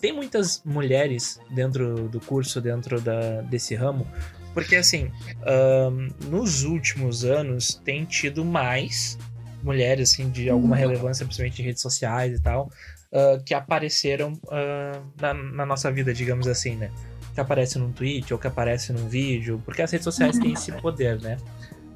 tem 0.00 0.12
muitas 0.12 0.62
mulheres 0.64 1.40
dentro 1.50 2.08
do 2.08 2.20
curso, 2.20 2.60
dentro 2.60 3.00
da, 3.00 3.42
desse 3.42 3.74
ramo, 3.74 4.06
porque 4.52 4.76
assim, 4.76 5.10
uh, 5.42 5.90
nos 6.28 6.64
últimos 6.64 7.24
anos 7.24 7.80
tem 7.84 8.04
tido 8.04 8.44
mais 8.44 9.18
mulheres 9.62 10.10
assim 10.10 10.30
de 10.30 10.48
alguma 10.48 10.74
uhum. 10.74 10.80
relevância, 10.80 11.24
principalmente 11.24 11.62
em 11.62 11.64
redes 11.64 11.82
sociais 11.82 12.38
e 12.38 12.42
tal, 12.42 12.70
uh, 13.12 13.42
que 13.44 13.54
apareceram 13.54 14.32
uh, 14.44 15.02
na, 15.20 15.34
na, 15.34 15.66
nossa 15.66 15.90
vida, 15.90 16.12
digamos 16.12 16.48
assim, 16.48 16.76
né? 16.76 16.90
Que 17.34 17.40
aparece 17.40 17.78
num 17.78 17.92
tweet 17.92 18.32
ou 18.32 18.38
que 18.38 18.46
aparece 18.46 18.92
num 18.92 19.08
vídeo, 19.08 19.62
porque 19.64 19.82
as 19.82 19.90
redes 19.90 20.04
sociais 20.04 20.38
têm 20.38 20.52
esse 20.52 20.72
poder, 20.72 21.20
né? 21.20 21.36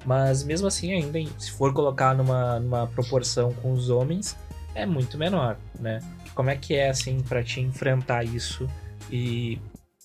Mas 0.04 0.44
mesmo 0.44 0.66
assim, 0.66 0.92
ainda 0.92 1.18
se 1.38 1.50
for 1.50 1.72
colocar 1.72 2.14
numa, 2.14 2.60
numa 2.60 2.86
proporção 2.86 3.52
com 3.54 3.72
os 3.72 3.88
homens, 3.88 4.36
é 4.74 4.84
muito 4.84 5.16
menor, 5.16 5.56
né? 5.78 6.00
Como 6.34 6.50
é 6.50 6.56
que 6.56 6.74
é 6.74 6.90
assim 6.90 7.20
para 7.20 7.42
te 7.42 7.60
enfrentar 7.60 8.24
isso 8.24 8.68
e 9.10 9.58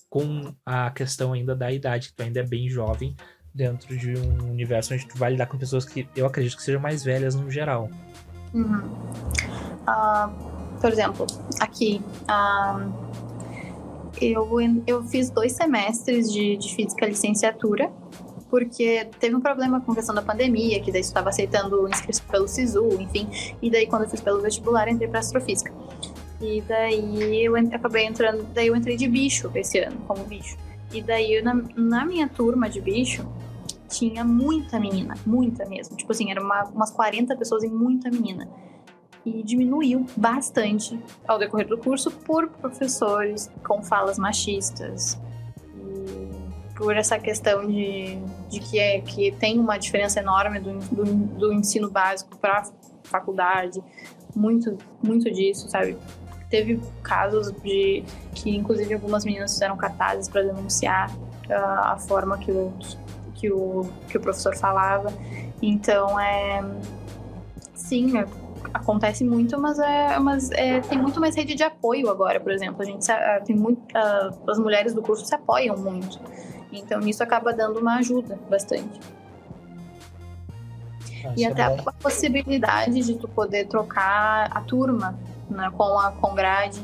com 0.08 0.54
a 0.64 0.90
questão 0.90 1.32
ainda 1.32 1.54
da 1.54 1.70
idade, 1.70 2.08
que 2.08 2.14
tu 2.14 2.22
ainda 2.22 2.40
é 2.40 2.46
bem 2.46 2.68
jovem 2.68 3.16
dentro 3.54 3.96
de 3.96 4.14
um 4.16 4.50
universo 4.50 4.94
onde 4.94 5.06
tu 5.06 5.18
vai 5.18 5.32
lidar 5.32 5.46
com 5.46 5.58
pessoas 5.58 5.84
que 5.84 6.08
eu 6.16 6.26
acredito 6.26 6.56
que 6.56 6.62
sejam 6.62 6.80
mais 6.80 7.04
velhas 7.04 7.34
no 7.34 7.50
geral. 7.50 7.88
Uhum. 8.54 8.82
Uh, 9.82 10.80
por 10.80 10.90
exemplo, 10.90 11.26
aqui 11.60 12.00
uh, 12.22 12.92
eu, 14.20 14.48
eu 14.86 15.02
fiz 15.04 15.30
dois 15.30 15.52
semestres 15.52 16.32
de, 16.32 16.56
de 16.56 16.74
física 16.74 17.06
licenciatura 17.06 17.90
porque 18.50 19.08
teve 19.18 19.34
um 19.34 19.40
problema 19.40 19.80
com 19.80 19.92
a 19.92 19.94
questão 19.94 20.14
da 20.14 20.20
pandemia, 20.20 20.80
que 20.80 20.90
daí 20.90 21.00
estava 21.00 21.28
aceitando 21.28 21.88
inscrição 21.88 22.26
pelo 22.26 22.48
SISU, 22.48 23.00
enfim. 23.00 23.28
E 23.62 23.70
daí, 23.70 23.86
quando 23.86 24.02
eu 24.02 24.10
fiz 24.10 24.20
pelo 24.20 24.40
vestibular, 24.42 24.88
entrei 24.88 25.08
para 25.08 25.20
astrofísica. 25.20 25.72
E 26.40 26.60
daí 26.62 27.44
eu 27.44 27.54
acabei 27.56 28.06
entrando, 28.06 28.42
daí 28.52 28.66
eu 28.66 28.76
entrei 28.76 28.96
de 28.96 29.06
bicho 29.06 29.50
esse 29.54 29.78
ano, 29.78 29.98
como 30.08 30.24
bicho. 30.24 30.56
E 30.92 31.00
daí 31.00 31.40
na, 31.42 31.54
na 31.76 32.04
minha 32.04 32.28
turma 32.28 32.68
de 32.68 32.80
bicho, 32.80 33.26
tinha 33.88 34.24
muita 34.24 34.80
menina, 34.80 35.14
muita 35.26 35.68
mesmo. 35.68 35.96
Tipo 35.96 36.12
assim, 36.12 36.30
eram 36.30 36.44
uma, 36.44 36.64
umas 36.64 36.90
40 36.90 37.36
pessoas 37.36 37.62
e 37.62 37.68
muita 37.68 38.10
menina. 38.10 38.48
E 39.24 39.42
diminuiu 39.42 40.06
bastante 40.16 40.98
ao 41.28 41.38
decorrer 41.38 41.68
do 41.68 41.76
curso 41.76 42.10
por 42.10 42.48
professores 42.48 43.50
com 43.62 43.82
falas 43.82 44.18
machistas, 44.18 45.20
por 46.74 46.96
essa 46.96 47.18
questão 47.18 47.66
de, 47.66 48.18
de 48.50 48.58
que, 48.58 48.78
é, 48.78 49.00
que 49.00 49.30
tem 49.32 49.58
uma 49.58 49.78
diferença 49.78 50.18
enorme 50.18 50.58
do, 50.58 50.78
do, 50.78 51.04
do 51.04 51.52
ensino 51.52 51.88
básico 51.88 52.36
para 52.36 52.64
faculdade, 53.04 53.82
muito, 54.34 54.76
muito 55.02 55.30
disso, 55.30 55.68
sabe? 55.68 55.96
Teve 56.48 56.80
casos 57.02 57.52
de 57.62 58.04
que, 58.34 58.50
inclusive, 58.50 58.92
algumas 58.92 59.24
meninas 59.24 59.52
fizeram 59.52 59.76
cartazes 59.76 60.28
para 60.28 60.42
denunciar 60.42 61.10
uh, 61.48 61.80
a 61.84 61.96
forma 61.96 62.38
que 62.38 62.50
o, 62.50 62.72
que, 63.34 63.52
o, 63.52 63.88
que 64.08 64.16
o 64.16 64.20
professor 64.20 64.56
falava. 64.56 65.12
Então, 65.62 66.18
é. 66.18 66.64
Sim, 67.72 68.18
é, 68.18 68.26
acontece 68.74 69.24
muito, 69.24 69.58
mas, 69.60 69.78
é, 69.78 70.18
mas 70.18 70.50
é, 70.52 70.80
tem 70.80 70.98
muito 70.98 71.20
mais 71.20 71.36
rede 71.36 71.54
de 71.54 71.62
apoio 71.62 72.10
agora, 72.10 72.40
por 72.40 72.50
exemplo. 72.50 72.82
A 72.82 72.84
gente 72.84 73.06
tem 73.44 73.54
muito, 73.54 73.80
uh, 73.96 74.50
as 74.50 74.58
mulheres 74.58 74.92
do 74.92 75.02
curso 75.02 75.24
se 75.24 75.34
apoiam 75.34 75.76
muito. 75.76 76.20
Então 76.72 77.00
isso 77.00 77.22
acaba 77.22 77.52
dando 77.52 77.80
uma 77.80 77.96
ajuda 77.96 78.38
bastante. 78.48 79.00
Ah, 81.24 81.34
e 81.36 81.44
até 81.44 81.62
é 81.62 81.64
a 81.64 81.92
possibilidade 81.92 83.00
de 83.00 83.14
tu 83.16 83.28
poder 83.28 83.66
trocar 83.66 84.48
a 84.50 84.60
turma 84.60 85.18
né, 85.48 85.70
com 85.76 85.98
a 85.98 86.12
com 86.12 86.34
grade, 86.34 86.80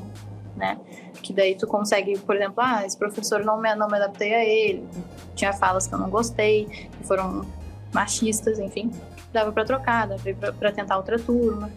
né? 0.56 0.78
Que 1.22 1.32
daí 1.32 1.54
tu 1.54 1.66
consegue, 1.66 2.18
por 2.18 2.36
exemplo, 2.36 2.56
ah, 2.58 2.84
esse 2.84 2.96
professor 2.96 3.44
não 3.44 3.60
me, 3.60 3.74
não 3.74 3.88
me 3.88 3.96
adaptei 3.96 4.34
a 4.34 4.44
ele, 4.44 4.86
tinha 5.34 5.52
falas 5.52 5.86
que 5.86 5.94
eu 5.94 5.98
não 5.98 6.10
gostei, 6.10 6.66
que 6.66 7.04
foram 7.04 7.46
machistas, 7.92 8.58
enfim, 8.58 8.90
dava 9.36 9.52
para 9.52 9.64
trocar, 9.64 10.08
dava 10.08 10.52
para 10.52 10.72
tentar 10.72 10.96
outra 10.96 11.18
turma 11.18 11.70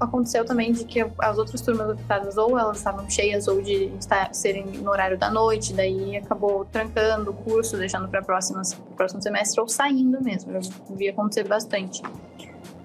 aconteceu 0.00 0.44
também 0.44 0.72
de 0.72 0.84
que 0.84 1.00
as 1.18 1.38
outras 1.38 1.60
turmas 1.60 1.90
optadas 1.90 2.36
ou 2.36 2.58
elas 2.58 2.78
estavam 2.78 3.08
cheias 3.08 3.46
ou 3.46 3.62
de 3.62 3.84
estar, 3.98 4.34
serem 4.34 4.66
no 4.66 4.90
horário 4.90 5.16
da 5.16 5.30
noite, 5.30 5.72
daí 5.72 6.16
acabou 6.16 6.64
trancando 6.64 7.30
o 7.30 7.34
curso, 7.34 7.76
deixando 7.76 8.08
para 8.08 8.20
o 8.20 8.24
próximo 8.24 9.22
semestre 9.22 9.60
ou 9.60 9.68
saindo 9.68 10.22
mesmo. 10.22 10.52
Eu 10.52 10.60
vi 10.96 11.08
acontecer 11.08 11.46
bastante. 11.46 12.02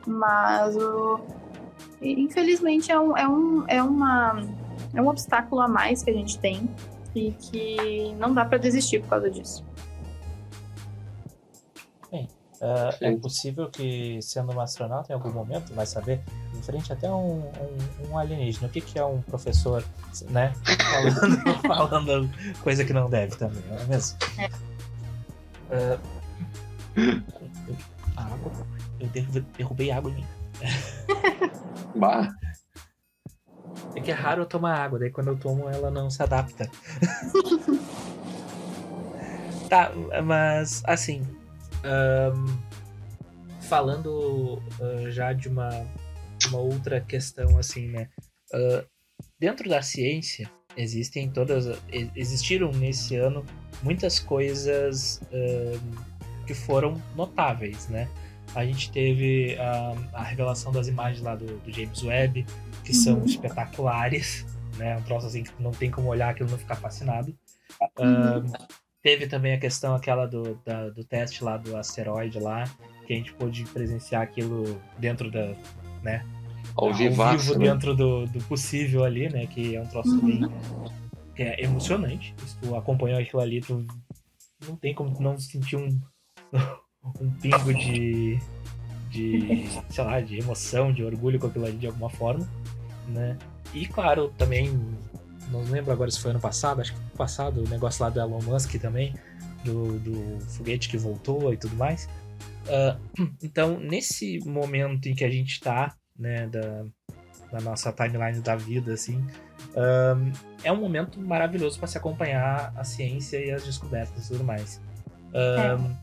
Mas, 0.05 0.75
infelizmente, 2.01 2.91
é 2.91 2.99
um, 2.99 3.17
é, 3.17 3.27
um, 3.27 3.63
é, 3.67 3.81
uma, 3.81 4.43
é 4.93 5.01
um 5.01 5.07
obstáculo 5.07 5.61
a 5.61 5.67
mais 5.67 6.03
que 6.03 6.11
a 6.11 6.13
gente 6.13 6.37
tem 6.37 6.69
e 7.15 7.31
que 7.31 8.13
não 8.19 8.33
dá 8.33 8.45
para 8.45 8.59
desistir 8.59 9.01
por 9.01 9.09
causa 9.09 9.31
disso. 9.31 9.65
Uh, 12.59 12.89
é 13.01 13.15
possível 13.15 13.69
que, 13.69 14.19
sendo 14.21 14.51
um 14.51 14.59
astronauta, 14.59 15.11
em 15.11 15.15
algum 15.15 15.31
momento, 15.31 15.73
vai 15.75 15.85
saber, 15.85 16.21
em 16.57 16.61
frente 16.63 16.91
até 16.91 17.09
um, 17.09 17.41
um, 17.41 18.09
um 18.09 18.17
alienígena, 18.17 18.67
o 18.67 18.71
que, 18.71 18.81
que 18.81 18.97
é 18.97 19.05
um 19.05 19.21
professor, 19.21 19.83
né? 20.29 20.53
Falando, 20.91 21.61
falando 21.61 22.29
coisa 22.63 22.83
que 22.83 22.93
não 22.93 23.09
deve 23.09 23.35
também, 23.35 23.61
não 23.69 23.77
é 23.77 23.83
mesmo? 23.85 24.17
É. 24.39 24.49
Uh, 25.69 26.17
água. 28.15 28.51
Eu 28.99 29.07
derrubei 29.55 29.91
água 29.91 30.11
em 30.11 30.15
mim. 30.15 30.25
Bah. 31.95 32.29
É 33.95 34.01
que 34.01 34.11
é 34.11 34.13
raro 34.13 34.41
eu 34.41 34.45
tomar 34.45 34.79
água, 34.79 34.99
daí 34.99 35.11
quando 35.11 35.27
eu 35.27 35.37
tomo 35.37 35.69
ela 35.69 35.91
não 35.91 36.09
se 36.09 36.21
adapta. 36.23 36.69
tá, 39.69 39.91
mas 40.23 40.81
assim, 40.85 41.25
um, 41.83 42.57
falando 43.61 44.61
uh, 44.79 45.11
já 45.11 45.33
de 45.33 45.47
uma, 45.47 45.69
uma 46.47 46.59
outra 46.59 47.01
questão 47.01 47.57
assim, 47.57 47.87
né? 47.89 48.09
Uh, 48.53 48.85
dentro 49.39 49.69
da 49.69 49.81
ciência 49.81 50.49
existem 50.75 51.29
todas, 51.29 51.79
existiram 52.15 52.71
nesse 52.71 53.15
ano 53.15 53.43
muitas 53.81 54.19
coisas 54.19 55.19
que 56.45 56.53
foram 56.53 57.01
notáveis, 57.15 57.87
né? 57.89 58.07
A 58.55 58.65
gente 58.65 58.91
teve 58.91 59.57
a, 59.59 59.93
a 60.13 60.23
revelação 60.23 60.71
das 60.71 60.87
imagens 60.87 61.21
lá 61.21 61.35
do, 61.35 61.45
do 61.59 61.71
James 61.71 62.01
Webb, 62.03 62.45
que 62.83 62.91
uhum. 62.91 63.03
são 63.03 63.25
espetaculares, 63.25 64.45
né? 64.77 64.97
Um 64.97 65.01
troço 65.01 65.27
assim 65.27 65.43
que 65.43 65.51
não 65.59 65.71
tem 65.71 65.91
como 65.91 66.07
olhar 66.07 66.29
aquilo 66.29 66.49
não 66.49 66.57
ficar 66.57 66.75
fascinado. 66.75 67.35
Uhum. 67.99 68.51
Teve 69.01 69.27
também 69.27 69.53
a 69.53 69.59
questão 69.59 69.95
aquela 69.95 70.25
do, 70.25 70.55
da, 70.65 70.89
do 70.89 71.03
teste 71.03 71.43
lá 71.43 71.57
do 71.57 71.77
asteroide 71.77 72.39
lá, 72.39 72.63
que 73.05 73.13
a 73.13 73.15
gente 73.15 73.33
pôde 73.33 73.63
presenciar 73.65 74.21
aquilo 74.21 74.81
dentro 74.97 75.31
da, 75.31 75.55
né? 76.03 76.25
Ao, 76.75 76.89
ao 76.89 76.93
vivaço, 76.93 77.37
vivo 77.37 77.59
né? 77.59 77.71
dentro 77.71 77.95
do, 77.95 78.25
do 78.27 78.43
possível 78.45 79.03
ali, 79.03 79.29
né? 79.29 79.47
Que 79.47 79.75
é 79.75 79.81
um 79.81 79.87
troço 79.87 80.09
Uhum. 80.15 80.25
bem 80.25 80.49
que 81.37 81.43
é 81.43 81.63
emocionante. 81.63 82.33
Se 82.45 82.57
tu 82.57 82.75
acompanhou 82.75 83.19
aquilo 83.19 83.41
ali, 83.41 83.61
tu 83.61 83.85
não 84.67 84.75
tem 84.75 84.93
como 84.93 85.13
tu 85.13 85.21
não 85.21 85.39
sentir 85.39 85.75
um, 85.75 86.01
um 87.21 87.31
pingo 87.39 87.73
de, 87.75 88.39
de, 89.11 89.69
sei 89.87 90.03
lá, 90.03 90.19
de 90.19 90.39
emoção, 90.39 90.91
de 90.91 91.03
orgulho 91.03 91.39
com 91.39 91.45
aquilo 91.45 91.65
ali 91.65 91.77
de 91.77 91.85
alguma 91.85 92.09
forma, 92.09 92.49
né? 93.07 93.37
E 93.71 93.85
claro, 93.85 94.33
também, 94.35 94.73
não 95.51 95.61
lembro 95.63 95.91
agora 95.91 96.09
se 96.11 96.19
foi 96.19 96.31
ano 96.31 96.39
passado, 96.39 96.81
acho 96.81 96.93
que 96.93 96.99
ano 96.99 97.09
passado, 97.11 97.63
o 97.63 97.69
negócio 97.69 98.03
lá 98.03 98.09
do 98.09 98.19
Elon 98.19 98.41
Musk 98.41 98.75
também, 98.75 99.13
do, 99.63 99.99
do 99.99 100.39
foguete 100.41 100.89
que 100.89 100.97
voltou 100.97 101.53
e 101.53 101.57
tudo 101.57 101.75
mais. 101.75 102.09
Ah, 102.67 102.97
então, 103.43 103.79
nesse 103.79 104.39
momento 104.45 105.07
em 105.07 105.15
que 105.15 105.23
a 105.23 105.29
gente 105.29 105.59
tá, 105.59 105.95
né, 106.17 106.47
da, 106.47 106.85
da 107.51 107.61
nossa 107.61 107.91
timeline 107.91 108.41
da 108.41 108.55
vida, 108.55 108.93
assim, 108.93 109.25
ahn, 109.75 110.31
é 110.63 110.71
um 110.71 110.77
momento 110.77 111.19
maravilhoso 111.19 111.77
para 111.79 111.87
se 111.87 111.97
acompanhar 111.97 112.73
a 112.75 112.83
ciência 112.83 113.37
e 113.37 113.51
as 113.51 113.63
descobertas 113.63 114.25
e 114.25 114.29
tudo 114.29 114.43
mais. 114.43 114.81
Ahn, 115.33 115.95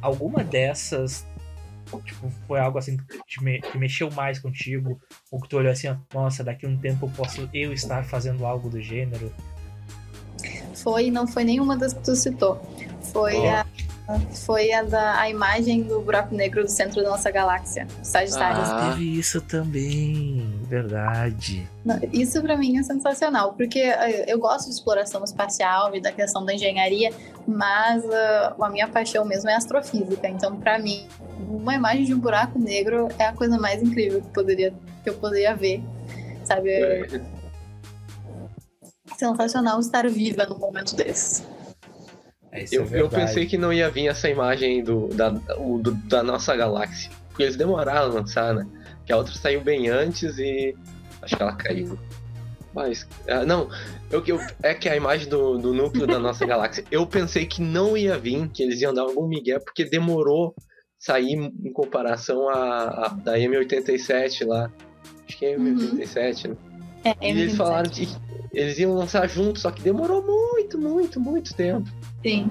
Alguma 0.00 0.44
dessas 0.44 1.26
tipo, 2.00 2.30
foi 2.46 2.58
algo 2.60 2.78
assim 2.78 2.96
que, 3.26 3.42
me- 3.42 3.60
que 3.60 3.76
mexeu 3.78 4.10
mais 4.10 4.38
contigo? 4.38 5.00
Ou 5.30 5.40
que 5.40 5.48
tu 5.48 5.56
olhou 5.56 5.70
assim, 5.72 5.88
nossa, 6.14 6.42
daqui 6.42 6.64
a 6.66 6.68
um 6.68 6.76
tempo 6.76 7.06
eu 7.06 7.10
posso 7.10 7.48
eu 7.52 7.72
estar 7.72 8.04
fazendo 8.04 8.46
algo 8.46 8.70
do 8.70 8.80
gênero? 8.80 9.32
Foi, 10.74 11.10
não 11.10 11.26
foi 11.26 11.44
nenhuma 11.44 11.76
das 11.76 11.92
que 11.92 12.00
tu 12.02 12.16
citou. 12.16 12.60
Foi 13.12 13.36
Ó. 13.36 13.50
a 13.56 13.66
foi 14.32 14.72
a 14.72 14.82
da 14.82 15.20
a 15.20 15.30
imagem 15.30 15.82
do 15.82 16.00
buraco 16.00 16.34
negro 16.34 16.62
do 16.62 16.70
centro 16.70 17.02
da 17.02 17.10
nossa 17.10 17.30
galáxia, 17.30 17.86
Sagitário. 18.02 18.60
Ah. 18.60 18.90
Teve 18.90 19.18
isso 19.18 19.40
também, 19.40 20.60
verdade. 20.68 21.68
Isso 22.12 22.40
pra 22.42 22.56
mim 22.56 22.78
é 22.78 22.82
sensacional, 22.82 23.52
porque 23.54 23.78
eh, 23.78 24.24
eu 24.26 24.38
gosto 24.38 24.66
de 24.66 24.74
exploração 24.74 25.22
espacial 25.24 25.94
e 25.94 26.00
da 26.00 26.12
questão 26.12 26.44
da 26.44 26.54
engenharia, 26.54 27.10
mas 27.46 28.04
ah, 28.10 28.54
a 28.60 28.68
minha 28.68 28.88
paixão 28.88 29.24
mesmo 29.24 29.48
é 29.48 29.54
astrofísica. 29.54 30.28
Então, 30.28 30.56
pra 30.56 30.78
mim, 30.78 31.06
uma 31.48 31.74
imagem 31.74 32.04
de 32.04 32.14
um 32.14 32.18
buraco 32.18 32.58
negro 32.58 33.08
é 33.18 33.26
a 33.26 33.32
coisa 33.32 33.58
mais 33.58 33.82
incrível 33.82 34.20
que, 34.20 34.28
poderia, 34.28 34.72
que 35.02 35.10
eu 35.10 35.14
poderia 35.14 35.54
ver. 35.54 35.82
Sabe? 36.44 36.70
É 36.70 37.06
É, 37.06 37.20
sensacional 39.16 39.78
estar 39.78 40.08
viva 40.08 40.44
num 40.46 40.58
momento 40.58 40.96
desse. 40.96 41.44
É, 42.52 42.64
isso 42.64 42.74
Eu, 42.74 42.86
é 42.92 43.00
eu 43.00 43.08
pensei 43.08 43.46
que 43.46 43.56
não 43.56 43.72
ia 43.72 43.90
vir 43.90 44.08
essa 44.08 44.28
imagem 44.28 44.84
do, 44.84 45.08
da, 45.08 45.30
do- 45.30 45.94
da 46.06 46.22
nossa 46.22 46.54
galáxia. 46.54 47.10
Porque 47.28 47.42
eles 47.44 47.56
demoraram 47.56 48.10
a 48.10 48.14
lançar, 48.14 48.54
né? 48.54 48.66
Que 49.06 49.12
a 49.12 49.16
outra 49.16 49.32
saiu 49.34 49.62
bem 49.62 49.88
antes 49.88 50.38
e. 50.38 50.76
Acho 51.22 51.36
que 51.36 51.42
ela 51.42 51.54
caiu. 51.54 51.98
Mas. 52.74 53.06
ah, 53.26 53.44
não, 53.46 53.68
eu, 54.10 54.22
eu, 54.26 54.38
é 54.62 54.74
que 54.74 54.88
a 54.88 54.94
imagem 54.96 55.28
do, 55.28 55.56
do 55.56 55.72
núcleo 55.72 56.06
da 56.06 56.18
nossa 56.18 56.44
galáxia. 56.46 56.84
Eu 56.90 57.06
pensei 57.06 57.46
que 57.46 57.62
não 57.62 57.96
ia 57.96 58.18
vir, 58.18 58.48
que 58.48 58.62
eles 58.62 58.80
iam 58.82 58.92
dar 58.92 59.02
algum 59.02 59.26
migué, 59.26 59.58
porque 59.58 59.84
demorou 59.84 60.54
sair 60.98 61.32
em 61.32 61.72
comparação 61.72 62.48
à, 62.50 63.06
à 63.06 63.08
da 63.08 63.38
M87 63.38 64.46
lá. 64.46 64.70
Acho 65.26 65.38
que 65.38 65.46
é 65.46 65.56
M87, 65.56 66.48
né? 66.48 66.56
É, 67.04 67.10
E 67.26 67.30
eles 67.30 67.54
M27. 67.54 67.56
falaram 67.56 67.90
que 67.90 68.08
eles 68.52 68.78
iam 68.78 68.92
lançar 68.94 69.26
junto, 69.28 69.58
só 69.58 69.70
que 69.70 69.80
demorou 69.82 70.22
muito, 70.22 70.78
muito, 70.78 71.18
muito 71.18 71.54
tempo. 71.54 71.88
Sim. 72.22 72.50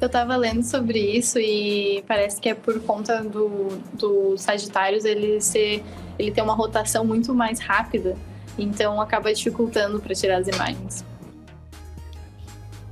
Eu 0.00 0.08
tava 0.08 0.34
lendo 0.36 0.62
sobre 0.62 0.98
isso 0.98 1.38
e 1.38 2.02
parece 2.08 2.40
que 2.40 2.48
é 2.48 2.54
por 2.54 2.80
conta 2.80 3.22
do, 3.22 3.68
do 3.92 4.36
Sagitários 4.36 5.04
ele 5.04 5.40
ser 5.40 5.82
ele 6.18 6.30
ter 6.30 6.42
uma 6.42 6.54
rotação 6.54 7.04
muito 7.04 7.34
mais 7.34 7.60
rápida, 7.60 8.16
então 8.58 9.00
acaba 9.00 9.32
dificultando 9.32 10.00
para 10.00 10.14
tirar 10.14 10.38
as 10.38 10.48
imagens. 10.48 11.04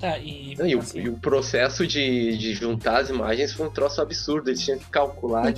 Tá, 0.01 0.17
e, 0.19 0.55
Não, 0.57 0.67
e, 0.67 0.77
o, 0.77 0.79
assim, 0.79 1.01
e 1.01 1.09
o 1.09 1.19
processo 1.19 1.87
de, 1.87 2.37
de 2.39 2.55
juntar 2.55 2.99
as 3.01 3.11
imagens 3.11 3.53
foi 3.53 3.67
um 3.67 3.71
troço 3.71 4.01
absurdo. 4.01 4.49
Eles 4.49 4.61
tinham 4.65 4.79
que 4.79 4.89
calcular 4.91 5.53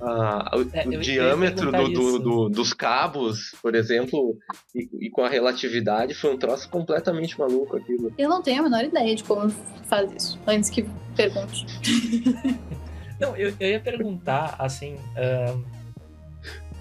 ah, 0.00 0.50
o, 0.56 0.60
É, 0.72 0.86
o 0.86 1.00
diâmetro 1.00 1.72
do, 1.72 1.88
do- 1.88 2.18
do- 2.18 2.48
dos 2.50 2.72
cabos, 2.72 3.54
por 3.60 3.74
exemplo, 3.74 4.38
e, 4.74 4.88
e 5.06 5.10
com 5.10 5.22
a 5.24 5.28
relatividade. 5.28 6.14
Foi 6.14 6.32
um 6.34 6.38
troço 6.38 6.68
completamente 6.68 7.38
maluco 7.38 7.76
aquilo. 7.76 8.12
Eu 8.16 8.28
não 8.28 8.40
tenho 8.42 8.60
a 8.60 8.62
menor 8.62 8.84
ideia 8.84 9.14
de 9.16 9.24
como 9.24 9.50
faz 9.88 10.10
isso, 10.12 10.38
antes 10.46 10.70
que 10.70 10.84
pergunte. 11.16 11.66
Não, 13.20 13.36
eu, 13.36 13.54
eu 13.60 13.68
ia 13.70 13.80
perguntar, 13.80 14.56
assim, 14.58 14.96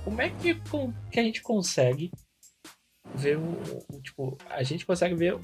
como 0.04 0.22
é 0.22 0.30
que, 0.30 0.56
com- 0.70 0.92
que 1.12 1.20
a 1.20 1.24
gente 1.24 1.42
consegue 1.42 2.12
ver 3.16 3.38
o, 3.38 3.42
o- 3.42 4.02
Tipo, 4.02 4.38
a 4.50 4.64
gente 4.64 4.86
consegue 4.86 5.16
ver 5.16 5.38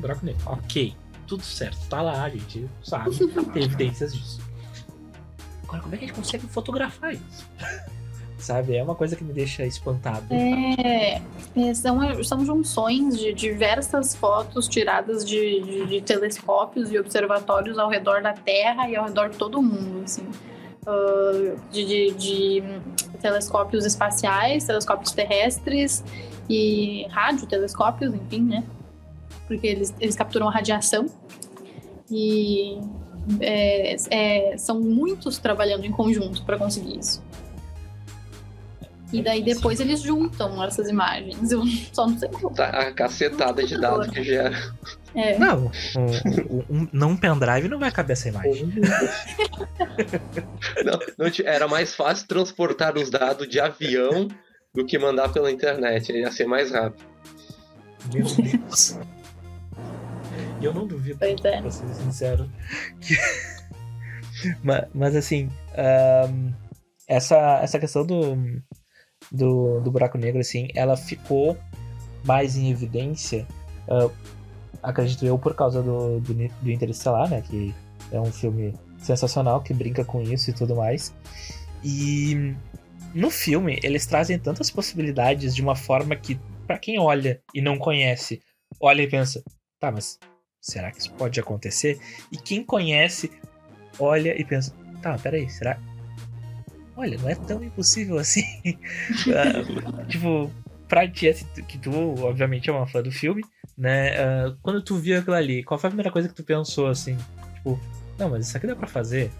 buraco 0.00 0.24
negro. 0.24 0.42
Ok, 0.46 0.94
tudo 1.26 1.42
certo, 1.42 1.78
tá 1.88 2.00
lá, 2.02 2.24
a 2.24 2.28
gente 2.30 2.68
sabe, 2.82 3.10
tem 3.52 3.64
evidências 3.64 4.12
disso. 4.14 4.40
Agora, 5.64 5.82
como 5.82 5.94
é 5.94 5.98
que 5.98 6.04
a 6.04 6.08
gente 6.08 6.16
consegue 6.16 6.46
fotografar 6.46 7.12
isso? 7.14 7.48
Sabe, 8.36 8.76
é 8.76 8.82
uma 8.82 8.94
coisa 8.94 9.16
que 9.16 9.24
me 9.24 9.32
deixa 9.32 9.64
espantado. 9.64 10.26
É, 10.30 11.22
é, 11.56 11.72
são, 11.72 12.22
são 12.22 12.44
junções 12.44 13.18
de 13.18 13.32
diversas 13.32 14.14
fotos 14.14 14.68
tiradas 14.68 15.24
de, 15.24 15.62
de- 15.62 15.86
de 15.86 16.00
telescópios 16.02 16.92
e 16.92 16.98
observatórios 16.98 17.78
ao 17.78 17.88
redor 17.88 18.20
da 18.20 18.34
Terra 18.34 18.86
e 18.90 18.96
ao 18.96 19.06
redor 19.06 19.30
de 19.30 19.38
todo 19.38 19.58
o 19.60 19.62
mundo, 19.62 20.02
assim. 20.04 20.28
Ah, 20.86 21.54
de, 21.72 21.86
de- 21.86 22.10
de 22.18 22.62
telescópios 23.22 23.86
espaciais, 23.86 24.64
telescópios 24.64 25.12
terrestres 25.12 26.04
e 26.50 27.06
radiotelescópios, 27.08 28.12
enfim, 28.12 28.42
né? 28.42 28.64
Porque 29.46 29.66
eles, 29.66 29.94
eles 30.00 30.16
capturam 30.16 30.48
a 30.48 30.52
radiação. 30.52 31.06
E 32.10 32.78
é, 33.40 33.96
é, 34.10 34.56
são 34.58 34.80
muitos 34.80 35.38
trabalhando 35.38 35.84
em 35.84 35.90
conjunto 35.90 36.44
para 36.44 36.58
conseguir 36.58 36.98
isso. 36.98 37.22
E 39.12 39.22
daí 39.22 39.42
depois 39.42 39.78
eles 39.78 40.02
juntam 40.02 40.62
essas 40.64 40.88
imagens. 40.88 41.52
Eu 41.52 41.62
só 41.92 42.06
não 42.06 42.18
sei 42.18 42.28
como. 42.28 42.54
Tá, 42.54 42.66
a 42.66 42.92
cacetada 42.92 43.64
de 43.64 43.80
dados 43.80 44.08
que 44.08 44.24
gera. 44.24 44.74
É. 45.14 45.38
Não, 45.38 45.70
um, 45.96 46.00
um, 46.00 46.64
um, 46.68 46.88
num 46.92 47.16
pendrive 47.16 47.68
não 47.68 47.78
vai 47.78 47.92
caber 47.92 48.14
essa 48.14 48.28
imagem. 48.28 48.72
Não, 50.84 50.98
não 51.16 51.30
era 51.44 51.68
mais 51.68 51.94
fácil 51.94 52.26
transportar 52.26 52.96
os 52.96 53.08
dados 53.10 53.48
de 53.48 53.60
avião 53.60 54.28
do 54.74 54.84
que 54.84 54.98
mandar 54.98 55.32
pela 55.32 55.50
internet. 55.50 56.12
Ia 56.12 56.32
ser 56.32 56.46
mais 56.46 56.72
rápido. 56.72 57.04
Meu 58.12 58.24
Deus. 58.24 58.98
E 60.64 60.66
eu 60.66 60.72
não 60.74 60.86
duvido, 60.86 61.18
Pois 61.18 61.44
é. 61.44 61.60
pra 61.60 61.70
ser 61.70 61.86
sincero. 61.94 62.50
que- 63.00 63.14
mas, 64.64 64.84
mas 64.94 65.14
assim, 65.16 65.50
ahn, 65.76 66.52
essa, 67.06 67.60
essa 67.62 67.78
questão 67.78 68.04
do, 68.04 68.34
do, 69.30 69.80
do 69.80 69.90
buraco 69.90 70.16
negro, 70.18 70.40
assim, 70.40 70.68
ela 70.74 70.96
ficou 70.96 71.56
mais 72.24 72.56
em 72.56 72.70
evidência, 72.70 73.46
ah, 73.88 74.08
acredito 74.82 75.24
eu, 75.26 75.38
por 75.38 75.54
causa 75.54 75.82
do, 75.82 76.18
do, 76.20 76.34
do 76.34 76.70
Interestelar, 76.70 77.28
né? 77.28 77.42
Que 77.42 77.74
é 78.10 78.18
um 78.20 78.32
filme 78.32 78.74
sensacional 78.98 79.60
que 79.62 79.74
brinca 79.74 80.02
com 80.04 80.22
isso 80.22 80.48
e 80.50 80.54
tudo 80.54 80.74
mais. 80.76 81.14
E 81.82 82.54
no 83.14 83.30
filme, 83.30 83.78
eles 83.82 84.06
trazem 84.06 84.38
tantas 84.38 84.70
possibilidades 84.70 85.54
de 85.54 85.60
uma 85.60 85.76
forma 85.76 86.16
que, 86.16 86.40
pra 86.66 86.78
quem 86.78 86.98
olha 86.98 87.42
e 87.54 87.60
não 87.60 87.76
conhece, 87.78 88.40
olha 88.80 89.02
e 89.02 89.06
pensa, 89.06 89.42
tá, 89.78 89.92
mas 89.92 90.18
será 90.64 90.90
que 90.90 91.00
isso 91.00 91.12
pode 91.12 91.38
acontecer? 91.38 92.00
E 92.32 92.36
quem 92.38 92.64
conhece, 92.64 93.30
olha 93.98 94.34
e 94.40 94.42
pensa, 94.44 94.72
tá, 95.02 95.18
peraí, 95.18 95.48
será? 95.50 95.78
Olha, 96.96 97.18
não 97.18 97.28
é 97.28 97.34
tão 97.34 97.62
impossível 97.62 98.18
assim. 98.18 98.42
Ah, 99.28 100.04
tipo, 100.06 100.50
pra 100.88 101.06
ti, 101.08 101.28
assim, 101.28 101.44
que 101.68 101.76
tu, 101.78 101.90
obviamente, 102.24 102.70
é 102.70 102.72
uma 102.72 102.86
fã 102.86 103.02
do 103.02 103.12
filme, 103.12 103.42
né? 103.76 104.16
ah, 104.18 104.56
quando 104.62 104.80
tu 104.82 104.96
viu 104.96 105.18
aquilo 105.18 105.36
ali, 105.36 105.62
qual 105.62 105.78
foi 105.78 105.88
a 105.88 105.90
primeira 105.90 106.10
coisa 106.10 106.28
que 106.28 106.34
tu 106.34 106.42
pensou, 106.44 106.86
assim? 106.88 107.16
Tipo, 107.56 107.78
não, 108.18 108.30
mas 108.30 108.46
isso 108.46 108.56
aqui 108.56 108.66
dá 108.66 108.74
pra 108.76 108.86
fazer? 108.86 109.30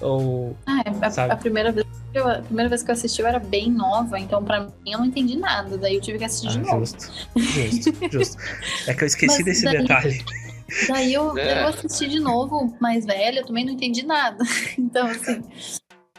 Ou. 0.00 0.56
Ah, 0.66 0.82
a- 1.02 1.10
Sabe? 1.10 1.32
a, 1.32 1.36
primeira 1.36 1.72
vez 1.72 1.86
que 2.12 2.18
eu, 2.18 2.28
a 2.28 2.40
primeira 2.42 2.68
vez 2.68 2.82
que 2.82 2.90
eu 2.90 2.94
assisti 2.94 3.20
eu 3.20 3.26
era 3.26 3.38
bem 3.38 3.70
nova, 3.70 4.18
então 4.18 4.42
pra 4.44 4.60
mim 4.60 4.72
eu 4.86 4.98
não 4.98 5.06
entendi 5.06 5.36
nada. 5.36 5.76
Daí 5.76 5.96
eu 5.96 6.00
tive 6.00 6.18
que 6.18 6.24
assistir 6.24 6.48
de 6.48 6.58
Ah, 6.58 6.62
novo. 6.62 6.78
justo, 6.86 7.12
justo, 7.36 7.92
justo. 8.10 8.36
É 8.86 8.94
que 8.94 9.02
eu 9.04 9.06
esqueci 9.06 9.36
Mas 9.38 9.44
desse 9.44 9.64
daí- 9.64 9.78
detalhe. 9.78 10.24
Daí 10.88 11.12
eu, 11.12 11.36
É. 11.38 11.62
eu 11.62 11.68
assisti 11.68 12.08
de 12.08 12.20
novo, 12.20 12.76
mais 12.80 13.04
velha, 13.04 13.40
eu 13.40 13.46
também 13.46 13.64
não 13.64 13.72
entendi 13.72 14.04
nada. 14.04 14.42
Então, 14.78 15.06
assim. 15.06 15.42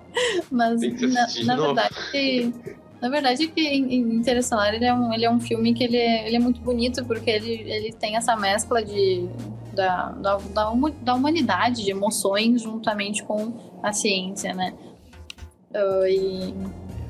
Mas, 0.50 0.80
na, 0.80 1.26
na 1.44 1.56
verdade. 1.56 2.54
Na 3.00 3.10
verdade, 3.10 3.48
que 3.48 3.60
Interestelar 3.60 4.72
ele 4.72 4.86
é, 4.86 4.94
um, 4.94 5.12
ele 5.12 5.26
é 5.26 5.30
um 5.30 5.38
filme 5.38 5.74
que 5.74 5.84
ele 5.84 5.98
é, 5.98 6.26
ele 6.26 6.36
é 6.36 6.38
muito 6.38 6.60
bonito, 6.62 7.04
porque 7.04 7.30
ele, 7.30 7.52
ele 7.52 7.92
tem 7.92 8.16
essa 8.16 8.34
mescla 8.34 8.82
de, 8.82 9.28
da, 9.74 10.10
da, 10.12 10.36
da, 10.36 10.72
da 11.02 11.14
humanidade, 11.14 11.84
de 11.84 11.90
emoções, 11.90 12.62
juntamente 12.62 13.22
com 13.22 13.52
a 13.82 13.92
ciência, 13.92 14.54
né? 14.54 14.72
Uh, 15.70 16.06
e, 16.06 16.54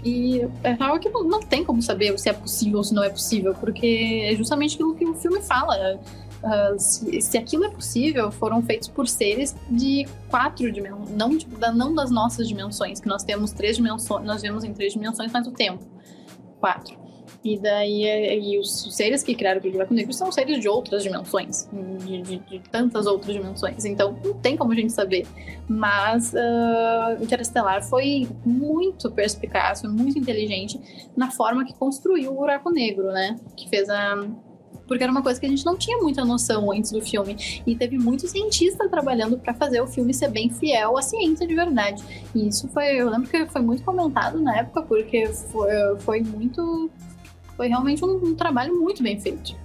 e 0.04 0.40
é 0.64 0.76
algo 0.80 0.98
que 0.98 1.08
não, 1.10 1.22
não 1.22 1.40
tem 1.40 1.62
como 1.62 1.80
saber 1.80 2.18
se 2.18 2.28
é 2.28 2.32
possível 2.32 2.78
ou 2.78 2.84
se 2.84 2.92
não 2.92 3.04
é 3.04 3.08
possível, 3.08 3.54
porque 3.54 4.22
é 4.24 4.34
justamente 4.34 4.74
aquilo 4.74 4.96
que 4.96 5.04
o 5.04 5.14
filme 5.14 5.40
fala. 5.42 6.00
Uh, 6.44 6.78
se, 6.78 7.22
se, 7.22 7.38
aquilo 7.38 7.64
é 7.64 7.70
possível, 7.70 8.30
foram 8.30 8.62
feitos 8.62 8.86
por 8.88 9.08
seres 9.08 9.56
de 9.70 10.06
quatro 10.28 10.70
dimensões, 10.70 11.10
não, 11.16 11.38
não 11.74 11.94
das 11.94 12.10
nossas 12.10 12.46
dimensões, 12.46 13.00
que 13.00 13.08
nós 13.08 13.24
temos 13.24 13.50
três 13.50 13.76
dimensões, 13.76 14.26
nós 14.26 14.42
vemos 14.42 14.62
em 14.62 14.74
três 14.74 14.92
dimensões, 14.92 15.32
mas 15.32 15.46
o 15.46 15.52
tempo. 15.52 15.82
Quatro. 16.60 17.04
E 17.42 17.58
daí 17.58 18.04
e 18.42 18.58
os 18.58 18.94
seres 18.94 19.22
que 19.22 19.34
criaram 19.34 19.60
o 19.62 19.70
buraco 19.70 19.92
negro 19.92 20.14
são 20.14 20.32
seres 20.32 20.60
de 20.60 20.68
outras 20.68 21.02
dimensões, 21.02 21.68
de, 21.98 22.22
de, 22.22 22.38
de, 22.38 22.58
tantas 22.70 23.06
outras 23.06 23.34
dimensões. 23.34 23.84
Então 23.84 24.18
não 24.24 24.34
tem 24.34 24.56
como 24.56 24.72
a 24.72 24.74
gente 24.74 24.92
saber. 24.92 25.26
Mas 25.68 26.32
uh, 26.32 27.22
Interestelar 27.22 27.82
foi 27.84 28.26
muito 28.46 29.10
perspicaz, 29.10 29.82
foi 29.82 29.90
muito 29.90 30.18
inteligente 30.18 30.80
na 31.14 31.30
forma 31.30 31.66
que 31.66 31.74
construiu 31.74 32.32
o 32.32 32.34
buraco 32.36 32.70
negro, 32.70 33.12
né? 33.12 33.38
Que 33.54 33.68
fez 33.68 33.90
a 33.90 34.26
porque 34.86 35.02
era 35.02 35.10
uma 35.10 35.22
coisa 35.22 35.38
que 35.40 35.46
a 35.46 35.48
gente 35.48 35.64
não 35.64 35.76
tinha 35.76 35.98
muita 35.98 36.24
noção 36.24 36.70
antes 36.72 36.92
do 36.92 37.00
filme. 37.00 37.36
E 37.66 37.76
teve 37.76 37.98
muito 37.98 38.26
cientista 38.28 38.88
trabalhando 38.88 39.38
para 39.38 39.54
fazer 39.54 39.80
o 39.80 39.86
filme 39.86 40.12
ser 40.12 40.28
bem 40.28 40.50
fiel 40.50 40.96
à 40.98 41.02
ciência 41.02 41.46
de 41.46 41.54
verdade. 41.54 42.02
E 42.34 42.48
isso 42.48 42.68
foi, 42.68 43.00
eu 43.00 43.10
lembro 43.10 43.28
que 43.28 43.46
foi 43.46 43.62
muito 43.62 43.82
comentado 43.82 44.40
na 44.40 44.58
época, 44.58 44.82
porque 44.82 45.26
foi, 45.26 45.70
foi 46.00 46.20
muito 46.20 46.90
foi 47.56 47.68
realmente 47.68 48.04
um, 48.04 48.16
um 48.16 48.34
trabalho 48.34 48.74
muito 48.80 49.02
bem 49.02 49.20
feito. 49.20 49.56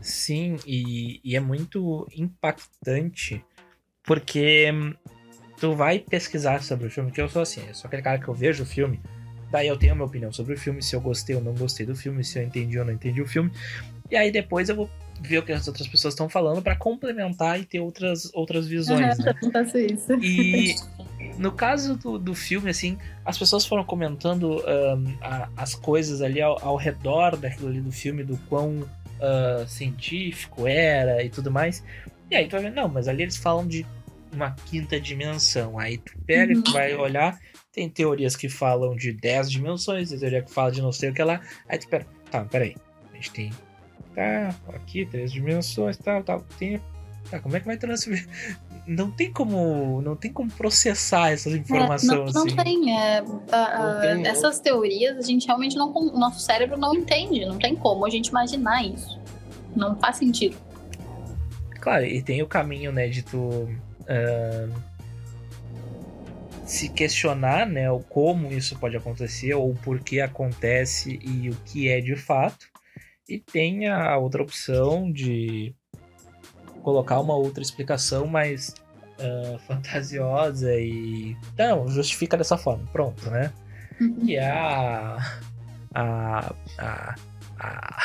Sim, 0.00 0.56
e, 0.66 1.20
e, 1.22 1.36
é 1.36 1.40
muito 1.40 2.06
impactante 2.16 3.44
porque 4.02 4.68
tu 5.58 5.74
vai 5.74 5.98
pesquisar 5.98 6.62
sobre 6.62 6.86
o 6.86 6.90
filme, 6.90 7.12
que 7.12 7.20
eu 7.20 7.28
sou 7.28 7.42
assim, 7.42 7.62
eu 7.68 7.74
sou 7.74 7.86
aquele 7.86 8.02
cara 8.02 8.18
que 8.18 8.26
eu 8.26 8.34
vejo 8.34 8.62
o 8.62 8.66
filme, 8.66 9.00
daí 9.50 9.68
eu 9.68 9.76
tenho 9.76 9.92
a 9.92 9.94
minha 9.94 10.06
opinião 10.06 10.32
sobre 10.32 10.54
o 10.54 10.58
filme, 10.58 10.82
se 10.82 10.96
eu 10.96 11.00
gostei 11.00 11.36
ou 11.36 11.42
não 11.42 11.54
gostei 11.54 11.84
do 11.84 11.94
filme, 11.94 12.24
se 12.24 12.38
eu 12.38 12.42
entendi 12.42 12.78
ou 12.78 12.84
não 12.84 12.92
entendi 12.92 13.20
o 13.20 13.26
filme, 13.26 13.52
e 14.10 14.16
aí 14.16 14.30
depois 14.30 14.68
eu 14.68 14.76
vou 14.76 14.90
ver 15.20 15.38
o 15.38 15.42
que 15.42 15.52
as 15.52 15.68
outras 15.68 15.86
pessoas 15.86 16.14
estão 16.14 16.28
falando 16.28 16.62
para 16.62 16.74
complementar 16.74 17.60
e 17.60 17.64
ter 17.64 17.80
outras, 17.80 18.30
outras 18.32 18.66
visões. 18.66 19.18
Uhum, 19.18 19.24
né? 19.24 19.34
Eu 19.42 19.52
faço 19.52 19.78
isso. 19.78 20.12
E 20.14 20.74
no 21.38 21.52
caso 21.52 21.96
do, 21.96 22.18
do 22.18 22.34
filme, 22.34 22.70
assim, 22.70 22.98
as 23.24 23.38
pessoas 23.38 23.66
foram 23.66 23.84
comentando 23.84 24.58
um, 24.60 25.16
a, 25.20 25.48
as 25.56 25.74
coisas 25.74 26.22
ali 26.22 26.40
ao, 26.40 26.62
ao, 26.64 26.76
redor 26.76 27.36
daquilo 27.36 27.68
ali 27.68 27.80
do 27.80 27.92
filme, 27.92 28.24
do 28.24 28.36
quão 28.48 28.78
uh, 28.80 29.66
científico 29.68 30.66
era 30.66 31.22
e 31.22 31.28
tudo 31.28 31.50
mais. 31.50 31.84
E 32.30 32.36
aí 32.36 32.46
tu 32.46 32.52
vai 32.52 32.62
ver, 32.62 32.72
não, 32.72 32.88
mas 32.88 33.08
ali 33.08 33.22
eles 33.22 33.36
falam 33.36 33.66
de 33.66 33.84
uma 34.32 34.52
quinta 34.52 35.00
dimensão. 35.00 35.78
Aí 35.78 35.98
tu 35.98 36.12
pega, 36.26 36.54
uhum. 36.54 36.62
tu 36.62 36.72
vai 36.72 36.94
olhar, 36.94 37.38
tem 37.72 37.88
teorias 37.88 38.36
que 38.36 38.48
falam 38.48 38.94
de 38.96 39.12
10 39.12 39.50
dimensões, 39.50 40.10
tem 40.10 40.18
teoria 40.18 40.42
que 40.42 40.52
fala 40.52 40.70
de 40.72 40.80
não 40.80 40.92
sei 40.92 41.10
o 41.10 41.14
que 41.14 41.22
lá. 41.22 41.40
Aí 41.68 41.78
tu 41.78 41.88
pera, 41.88 42.06
tá, 42.30 42.44
peraí. 42.44 42.74
A 43.12 43.16
gente 43.16 43.30
tem. 43.32 43.52
Tá, 44.14 44.54
aqui, 44.74 45.06
três 45.06 45.32
dimensões, 45.32 45.96
tal, 45.96 46.22
tal. 46.22 46.44
Tem. 46.58 46.80
Tá, 47.30 47.38
como 47.38 47.56
é 47.56 47.60
que 47.60 47.66
vai 47.66 47.76
transferir? 47.76 48.26
não 48.86 49.10
tem 49.10 49.32
como 49.32 50.00
não 50.02 50.16
tem 50.16 50.32
como 50.32 50.50
processar 50.50 51.30
essas 51.30 51.54
informações. 51.54 52.10
É, 52.10 52.16
não, 52.16 52.32
não, 52.32 52.44
assim. 52.44 52.56
tem, 52.56 52.98
é, 52.98 53.22
não 53.22 54.00
tem. 54.00 54.26
Essas 54.26 54.58
teorias 54.58 55.16
a 55.16 55.22
gente 55.22 55.46
realmente 55.46 55.76
não. 55.76 55.92
Nosso 56.12 56.40
cérebro 56.40 56.76
não 56.76 56.94
entende. 56.94 57.44
Não 57.44 57.58
tem 57.58 57.76
como 57.76 58.04
a 58.04 58.10
gente 58.10 58.28
imaginar 58.28 58.84
isso. 58.84 59.20
Não 59.76 59.96
faz 59.96 60.16
sentido. 60.16 60.56
Claro, 61.80 62.04
e 62.04 62.20
tem 62.22 62.42
o 62.42 62.46
caminho, 62.46 62.92
né, 62.92 63.08
de 63.08 63.22
tu. 63.22 63.38
Uh, 63.38 64.90
se 66.66 66.88
questionar, 66.88 67.66
né, 67.66 67.90
o 67.90 68.00
como 68.00 68.52
isso 68.52 68.78
pode 68.78 68.96
acontecer, 68.96 69.54
ou 69.54 69.74
por 69.74 69.98
que 70.00 70.20
acontece 70.20 71.18
e 71.22 71.48
o 71.48 71.56
que 71.64 71.88
é 71.88 72.00
de 72.00 72.14
fato. 72.14 72.66
E 73.30 73.38
tem 73.38 73.86
a 73.86 74.16
outra 74.18 74.42
opção 74.42 75.10
de 75.10 75.72
colocar 76.82 77.20
uma 77.20 77.36
outra 77.36 77.62
explicação 77.62 78.26
mais 78.26 78.74
uh, 79.20 79.58
fantasiosa 79.60 80.74
e. 80.74 81.36
Não, 81.56 81.88
justifica 81.88 82.36
dessa 82.36 82.58
forma. 82.58 82.84
Pronto, 82.90 83.30
né? 83.30 83.52
Uhum. 84.00 84.18
E 84.24 84.36
é 84.36 84.50
a. 84.50 85.16
A. 85.94 86.54
a, 86.78 87.14
a, 87.58 88.02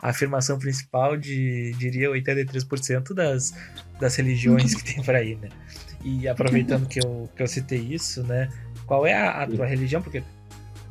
a 0.00 0.10
afirmação 0.10 0.58
principal 0.58 1.16
de, 1.16 1.72
diria, 1.72 2.08
83% 2.08 3.12
das, 3.12 3.52
das 3.98 4.14
religiões 4.14 4.74
que 4.74 4.84
tem 4.84 5.02
por 5.02 5.14
aí, 5.14 5.34
né? 5.36 5.48
E 6.04 6.28
aproveitando 6.28 6.86
que 6.86 7.00
eu, 7.00 7.28
que 7.34 7.42
eu 7.42 7.46
citei 7.46 7.80
isso, 7.80 8.22
né? 8.22 8.48
Qual 8.86 9.06
é 9.06 9.14
a, 9.14 9.42
a 9.42 9.46
tua 9.46 9.66
religião? 9.66 10.00
Porque 10.00 10.22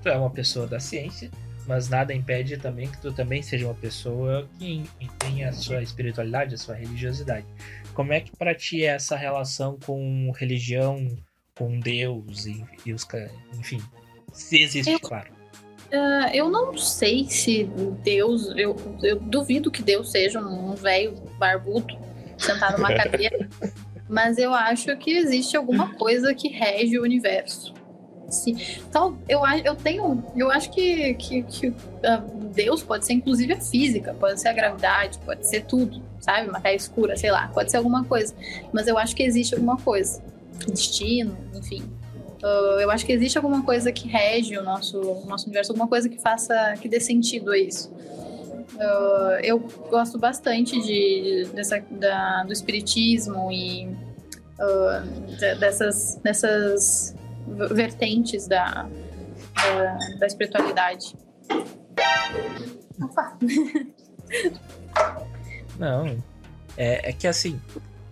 tu 0.01 0.09
é 0.09 0.17
uma 0.17 0.29
pessoa 0.29 0.67
da 0.67 0.79
ciência, 0.79 1.29
mas 1.67 1.89
nada 1.89 2.13
impede 2.13 2.57
também 2.57 2.87
que 2.89 3.01
tu 3.01 3.11
também 3.13 3.41
seja 3.41 3.65
uma 3.65 3.73
pessoa 3.73 4.47
que 4.59 5.09
tenha 5.19 5.49
a 5.49 5.53
sua 5.53 5.81
espiritualidade, 5.81 6.55
a 6.55 6.57
sua 6.57 6.75
religiosidade. 6.75 7.45
Como 7.93 8.13
é 8.13 8.21
que 8.21 8.35
para 8.35 8.55
ti 8.55 8.83
é 8.83 8.87
essa 8.87 9.15
relação 9.15 9.77
com 9.85 10.31
religião, 10.31 11.05
com 11.55 11.79
Deus 11.79 12.45
e, 12.45 12.65
e 12.85 12.93
os 12.93 13.07
enfim, 13.57 13.81
se 14.33 14.61
existe, 14.61 14.91
eu, 14.91 14.99
claro. 14.99 15.31
Uh, 15.91 16.33
eu 16.33 16.49
não 16.49 16.77
sei 16.77 17.25
se 17.25 17.65
Deus, 18.03 18.53
eu, 18.55 18.75
eu 19.03 19.19
duvido 19.19 19.69
que 19.69 19.83
Deus 19.83 20.09
seja 20.09 20.39
um 20.39 20.73
velho 20.73 21.15
barbudo 21.37 21.97
sentado 22.37 22.77
numa 22.77 22.95
cadeira, 22.95 23.49
mas 24.07 24.37
eu 24.37 24.53
acho 24.53 24.95
que 24.97 25.11
existe 25.11 25.55
alguma 25.57 25.93
coisa 25.95 26.33
que 26.33 26.47
rege 26.47 26.97
o 26.97 27.03
universo. 27.03 27.73
Sim. 28.31 28.55
Então, 28.89 29.17
eu, 29.27 29.41
eu 29.63 29.75
tenho. 29.75 30.23
Eu 30.35 30.49
acho 30.49 30.71
que, 30.71 31.13
que, 31.15 31.43
que 31.43 31.67
uh, 31.67 31.75
Deus 32.53 32.81
pode 32.81 33.05
ser 33.05 33.13
inclusive 33.13 33.53
a 33.53 33.59
física, 33.59 34.13
pode 34.13 34.39
ser 34.39 34.47
a 34.47 34.53
gravidade, 34.53 35.19
pode 35.19 35.47
ser 35.47 35.65
tudo, 35.65 36.01
sabe? 36.19 36.49
Matéria 36.49 36.75
escura, 36.75 37.15
sei 37.17 37.31
lá, 37.31 37.49
pode 37.53 37.69
ser 37.69 37.77
alguma 37.77 38.03
coisa. 38.05 38.33
Mas 38.71 38.87
eu 38.87 38.97
acho 38.97 39.15
que 39.15 39.23
existe 39.23 39.53
alguma 39.53 39.77
coisa. 39.77 40.21
Destino, 40.67 41.37
enfim. 41.53 41.83
Uh, 42.41 42.79
eu 42.79 42.89
acho 42.89 43.05
que 43.05 43.11
existe 43.11 43.37
alguma 43.37 43.63
coisa 43.63 43.91
que 43.91 44.07
rege 44.07 44.57
o 44.57 44.63
nosso, 44.63 44.99
o 44.99 45.25
nosso 45.27 45.45
universo, 45.45 45.71
alguma 45.71 45.87
coisa 45.87 46.09
que 46.09 46.19
faça. 46.19 46.73
que 46.81 46.87
dê 46.89 46.99
sentido 46.99 47.51
a 47.51 47.57
isso. 47.57 47.91
Uh, 48.75 49.37
eu 49.43 49.59
gosto 49.89 50.17
bastante 50.17 50.81
de, 50.81 51.47
dessa, 51.53 51.83
da, 51.91 52.43
do 52.43 52.53
espiritismo 52.53 53.51
e 53.51 53.85
uh, 54.59 55.59
dessas, 55.59 56.19
dessas 56.23 57.15
vertentes 57.73 58.47
da, 58.47 58.87
da, 59.55 59.97
da 60.19 60.27
espiritualidade. 60.27 61.15
Opa. 63.01 63.37
Não, 65.77 66.23
é, 66.77 67.09
é 67.09 67.13
que 67.13 67.27
assim, 67.27 67.59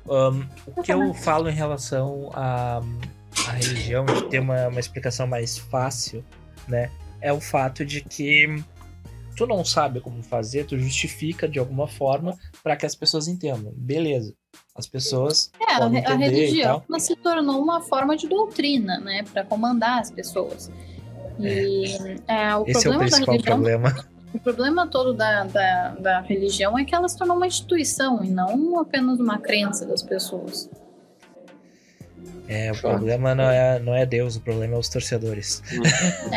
um, 0.07 0.45
o 0.65 0.81
que 0.81 0.91
eu 0.91 1.13
falo 1.13 1.49
em 1.49 1.53
relação 1.53 2.31
à 2.33 2.77
a, 2.77 2.81
a, 3.47 3.51
religião, 3.53 4.05
de 4.05 4.29
ter 4.29 4.39
uma, 4.39 4.67
uma 4.67 4.79
explicação 4.79 5.27
mais 5.27 5.57
fácil, 5.57 6.23
né, 6.67 6.89
é 7.21 7.31
o 7.31 7.39
fato 7.39 7.85
de 7.85 8.01
que 8.01 8.63
tu 9.35 9.45
não 9.45 9.63
sabe 9.63 10.01
como 10.01 10.23
fazer, 10.23 10.65
tu 10.65 10.77
justifica 10.77 11.47
de 11.47 11.59
alguma 11.59 11.87
forma 11.87 12.37
para 12.63 12.75
que 12.75 12.85
as 12.85 12.95
pessoas 12.95 13.27
entendam. 13.27 13.71
Beleza. 13.75 14.33
As 14.75 14.87
pessoas. 14.87 15.51
É, 15.59 15.73
a, 15.73 15.85
a 15.85 16.15
religião 16.15 16.83
se 16.99 17.15
tornou 17.15 17.61
uma 17.61 17.81
forma 17.81 18.15
de 18.15 18.27
doutrina, 18.27 18.97
né? 18.99 19.23
Para 19.23 19.43
comandar 19.43 19.99
as 19.99 20.09
pessoas. 20.09 20.71
E 21.39 21.85
é. 22.27 22.49
É, 22.49 22.55
o 22.55 22.63
Esse 22.65 22.83
problema 22.83 23.03
é 23.03 23.07
o 23.07 23.09
principal 23.09 23.25
da 23.25 23.31
religião, 23.31 23.57
problema. 23.57 24.09
O 24.31 24.37
problema 24.37 24.85
todo 24.85 25.11
da, 25.11 25.43
da, 25.45 25.95
da 25.95 26.21
religião 26.21 26.77
é 26.77 26.85
que 26.85 26.93
ela 26.93 27.09
se 27.09 27.17
tornou 27.17 27.35
uma 27.35 27.47
instituição 27.47 28.23
e 28.23 28.29
não 28.29 28.79
apenas 28.79 29.19
uma 29.19 29.39
crença 29.39 29.87
das 29.87 30.03
pessoas. 30.03 30.69
É, 32.47 32.71
o 32.71 32.79
problema 32.79 33.33
não 33.33 33.49
é, 33.49 33.79
não 33.79 33.95
é 33.95 34.05
Deus, 34.05 34.35
o 34.35 34.41
problema 34.41 34.75
é 34.75 34.77
os 34.77 34.87
torcedores. 34.87 35.63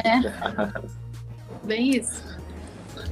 É. 0.05 0.83
Bem 1.65 1.97
isso. 1.97 2.23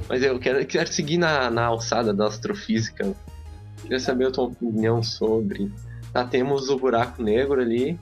Mas 0.09 0.23
eu 0.23 0.39
quero, 0.39 0.65
quero 0.65 0.91
seguir 0.91 1.17
na, 1.17 1.49
na 1.49 1.65
alçada 1.65 2.13
da 2.13 2.27
astrofísica. 2.27 3.13
Queria 3.81 3.99
saber 3.99 4.27
a 4.27 4.31
tua 4.31 4.45
opinião 4.45 5.01
sobre. 5.03 5.71
Tá, 6.13 6.25
temos 6.25 6.69
o 6.69 6.77
buraco 6.77 7.21
negro 7.21 7.61
ali. 7.61 7.99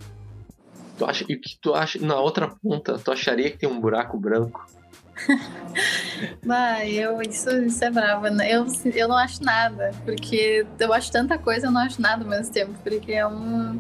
Tu 0.98 1.06
acha, 1.06 1.26
e 1.30 1.36
o 1.36 1.40
que 1.40 1.58
tu 1.62 1.74
acha 1.74 2.00
na 2.00 2.20
outra 2.20 2.48
ponta? 2.48 2.98
Tu 2.98 3.12
acharia 3.12 3.50
que 3.50 3.58
tem 3.58 3.70
um 3.70 3.80
buraco 3.80 4.18
branco? 4.18 4.66
Bah, 6.46 6.86
eu, 6.86 7.22
isso, 7.22 7.50
isso 7.62 7.84
é 7.84 7.90
bravo. 7.90 8.28
Né? 8.28 8.54
Eu, 8.54 8.66
eu 8.94 9.08
não 9.08 9.18
acho 9.18 9.44
nada, 9.44 9.92
porque 10.04 10.66
eu 10.78 10.94
acho 10.94 11.12
tanta 11.12 11.38
coisa 11.38 11.68
eu 11.68 11.72
não 11.72 11.82
acho 11.82 12.02
nada 12.02 12.24
ao 12.24 12.30
mesmo 12.30 12.52
tempo, 12.52 12.74
porque 12.84 13.14
é 13.14 13.26
um. 13.26 13.80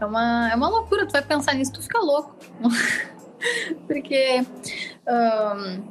É 0.00 0.06
uma, 0.06 0.50
é 0.50 0.56
uma 0.56 0.68
loucura, 0.68 1.06
tu 1.06 1.12
vai 1.12 1.22
pensar 1.22 1.54
nisso, 1.54 1.72
tu 1.72 1.82
fica 1.82 1.98
louco. 1.98 2.34
porque 3.86 4.44
um, 5.06 5.82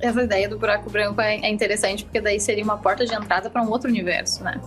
essa 0.00 0.22
ideia 0.22 0.48
do 0.48 0.58
buraco 0.58 0.90
branco 0.90 1.20
é, 1.20 1.36
é 1.36 1.50
interessante 1.50 2.04
porque 2.04 2.20
daí 2.20 2.40
seria 2.40 2.64
uma 2.64 2.76
porta 2.78 3.04
de 3.04 3.14
entrada 3.14 3.48
para 3.50 3.62
um 3.62 3.70
outro 3.70 3.88
universo, 3.88 4.42
né? 4.42 4.60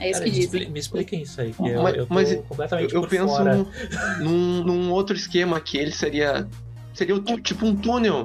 É 0.00 0.10
isso 0.10 0.20
Cara, 0.20 0.30
que 0.30 0.36
me, 0.38 0.46
dizem. 0.46 0.70
me 0.70 0.78
expliquem 0.78 1.22
isso 1.22 1.40
aí, 1.40 1.52
que 1.52 1.68
eu, 1.68 1.82
Mas- 1.82 1.96
eu 1.96 2.06
tô 2.06 2.14
mas 2.14 2.34
completamente 2.48 2.94
Eu, 2.94 3.02
penso 3.02 3.36
fora. 3.36 3.66
num, 4.20 4.62
num, 4.64 4.92
outro 4.92 5.16
esquema 5.16 5.60
que 5.60 5.76
ele 5.76 5.90
seria. 5.90 6.48
Seria 6.94 7.20
tipo 7.42 7.66
um 7.66 7.74
túnel. 7.74 8.24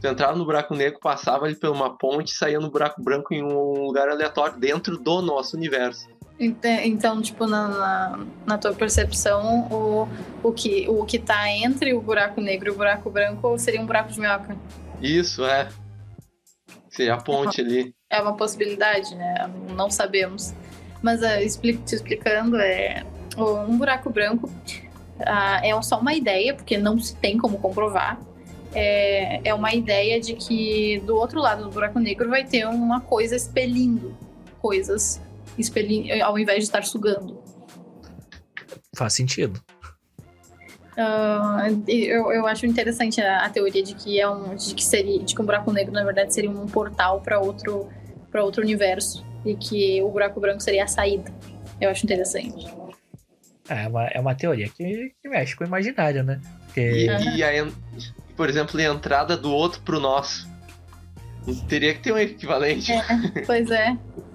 Tu 0.00 0.06
entrava 0.06 0.36
no 0.36 0.44
buraco 0.44 0.74
negro, 0.74 0.98
passava 1.00 1.46
ali 1.46 1.54
por 1.54 1.70
uma 1.70 1.96
ponte 1.96 2.28
e 2.32 2.36
saía 2.36 2.60
no 2.60 2.70
buraco 2.70 3.02
branco 3.02 3.32
em 3.32 3.42
um 3.42 3.86
lugar 3.86 4.08
aleatório 4.08 4.58
dentro 4.58 4.98
do 4.98 5.22
nosso 5.22 5.56
universo. 5.56 6.06
Então, 6.38 7.22
tipo, 7.22 7.46
na, 7.46 7.68
na, 7.68 8.26
na 8.44 8.58
tua 8.58 8.74
percepção, 8.74 9.68
o, 9.70 10.08
o, 10.42 10.52
que, 10.52 10.88
o 10.88 11.04
que 11.04 11.18
tá 11.18 11.48
entre 11.48 11.94
o 11.94 12.00
buraco 12.00 12.40
negro 12.40 12.68
e 12.68 12.72
o 12.72 12.76
buraco 12.76 13.08
branco 13.08 13.56
seria 13.58 13.80
um 13.80 13.86
buraco 13.86 14.12
de 14.12 14.18
minhoca. 14.18 14.56
Isso, 15.00 15.44
é. 15.44 15.68
Seria 16.88 17.14
a 17.14 17.20
ponte 17.20 17.60
ali. 17.60 17.94
É 18.10 18.20
uma 18.20 18.36
possibilidade, 18.36 19.14
né? 19.14 19.50
Não 19.76 19.90
sabemos. 19.90 20.52
Mas 21.02 21.22
é, 21.22 21.42
expli- 21.42 21.76
te 21.76 21.94
explicando, 21.94 22.56
é 22.56 23.04
um 23.36 23.76
buraco 23.78 24.10
branco 24.10 24.50
é 25.18 25.82
só 25.82 25.98
uma 25.98 26.14
ideia, 26.14 26.54
porque 26.54 26.76
não 26.76 26.98
se 26.98 27.14
tem 27.16 27.38
como 27.38 27.58
comprovar. 27.58 28.20
É, 28.72 29.48
é 29.48 29.54
uma 29.54 29.72
ideia 29.72 30.20
de 30.20 30.34
que 30.34 31.00
do 31.06 31.14
outro 31.16 31.40
lado 31.40 31.64
do 31.64 31.70
buraco 31.70 31.98
negro 32.00 32.28
vai 32.28 32.44
ter 32.44 32.66
uma 32.66 33.00
coisa 33.00 33.36
expelindo 33.36 34.16
coisas, 34.60 35.20
expelindo, 35.58 36.12
ao 36.22 36.38
invés 36.38 36.58
de 36.58 36.64
estar 36.64 36.84
sugando. 36.84 37.42
Faz 38.96 39.12
sentido. 39.14 39.60
E 41.88 42.04
eu, 42.06 42.30
eu 42.30 42.46
acho 42.46 42.66
interessante 42.66 43.20
a, 43.20 43.44
a 43.44 43.50
teoria 43.50 43.82
de 43.82 43.94
que 43.94 44.20
é 44.20 44.28
um 44.28 44.54
de 44.54 44.74
que 44.74 44.84
seria 44.84 45.18
de 45.18 45.34
que 45.34 45.42
um 45.42 45.44
buraco 45.44 45.72
negro 45.72 45.92
na 45.92 46.04
verdade 46.04 46.32
seria 46.32 46.50
um 46.50 46.66
portal 46.66 47.20
para 47.20 47.40
outro 47.40 47.88
para 48.30 48.44
outro 48.44 48.62
universo 48.62 49.24
e 49.44 49.56
que 49.56 50.00
o 50.02 50.08
buraco 50.08 50.40
branco 50.40 50.60
seria 50.60 50.84
a 50.84 50.86
saída. 50.86 51.32
Eu 51.80 51.90
acho 51.90 52.04
interessante. 52.04 52.66
É 53.68 53.88
uma, 53.88 54.06
é 54.06 54.20
uma 54.20 54.34
teoria 54.34 54.68
que, 54.68 55.12
que 55.20 55.28
mexe 55.28 55.56
com 55.56 55.64
o 55.64 55.66
imaginário, 55.66 56.22
né? 56.22 56.40
Porque 56.66 56.80
E, 56.80 57.36
e 57.36 57.42
a, 57.42 57.66
por 58.36 58.48
exemplo, 58.48 58.78
a 58.78 58.84
entrada 58.84 59.36
do 59.36 59.50
outro 59.50 59.80
pro 59.82 59.98
nosso. 59.98 60.48
Teria 61.68 61.94
que 61.94 62.00
ter 62.00 62.12
um 62.12 62.18
equivalente. 62.18 62.92
Pois 63.46 63.70
é. 63.70 63.96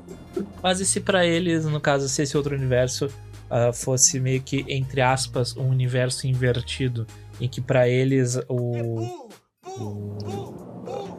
Mas 0.61 0.79
e 0.79 0.85
se 0.85 0.99
pra 0.99 1.25
eles, 1.25 1.65
no 1.65 1.79
caso, 1.79 2.07
se 2.09 2.21
esse 2.21 2.35
outro 2.37 2.55
universo 2.55 3.09
ah, 3.49 3.71
fosse 3.73 4.19
meio 4.19 4.41
que, 4.41 4.65
entre 4.67 5.01
aspas, 5.01 5.55
um 5.57 5.67
universo 5.69 6.27
invertido, 6.27 7.05
em 7.39 7.47
que 7.47 7.61
pra 7.61 7.87
eles 7.87 8.37
o. 8.47 9.29
o- 9.67 10.59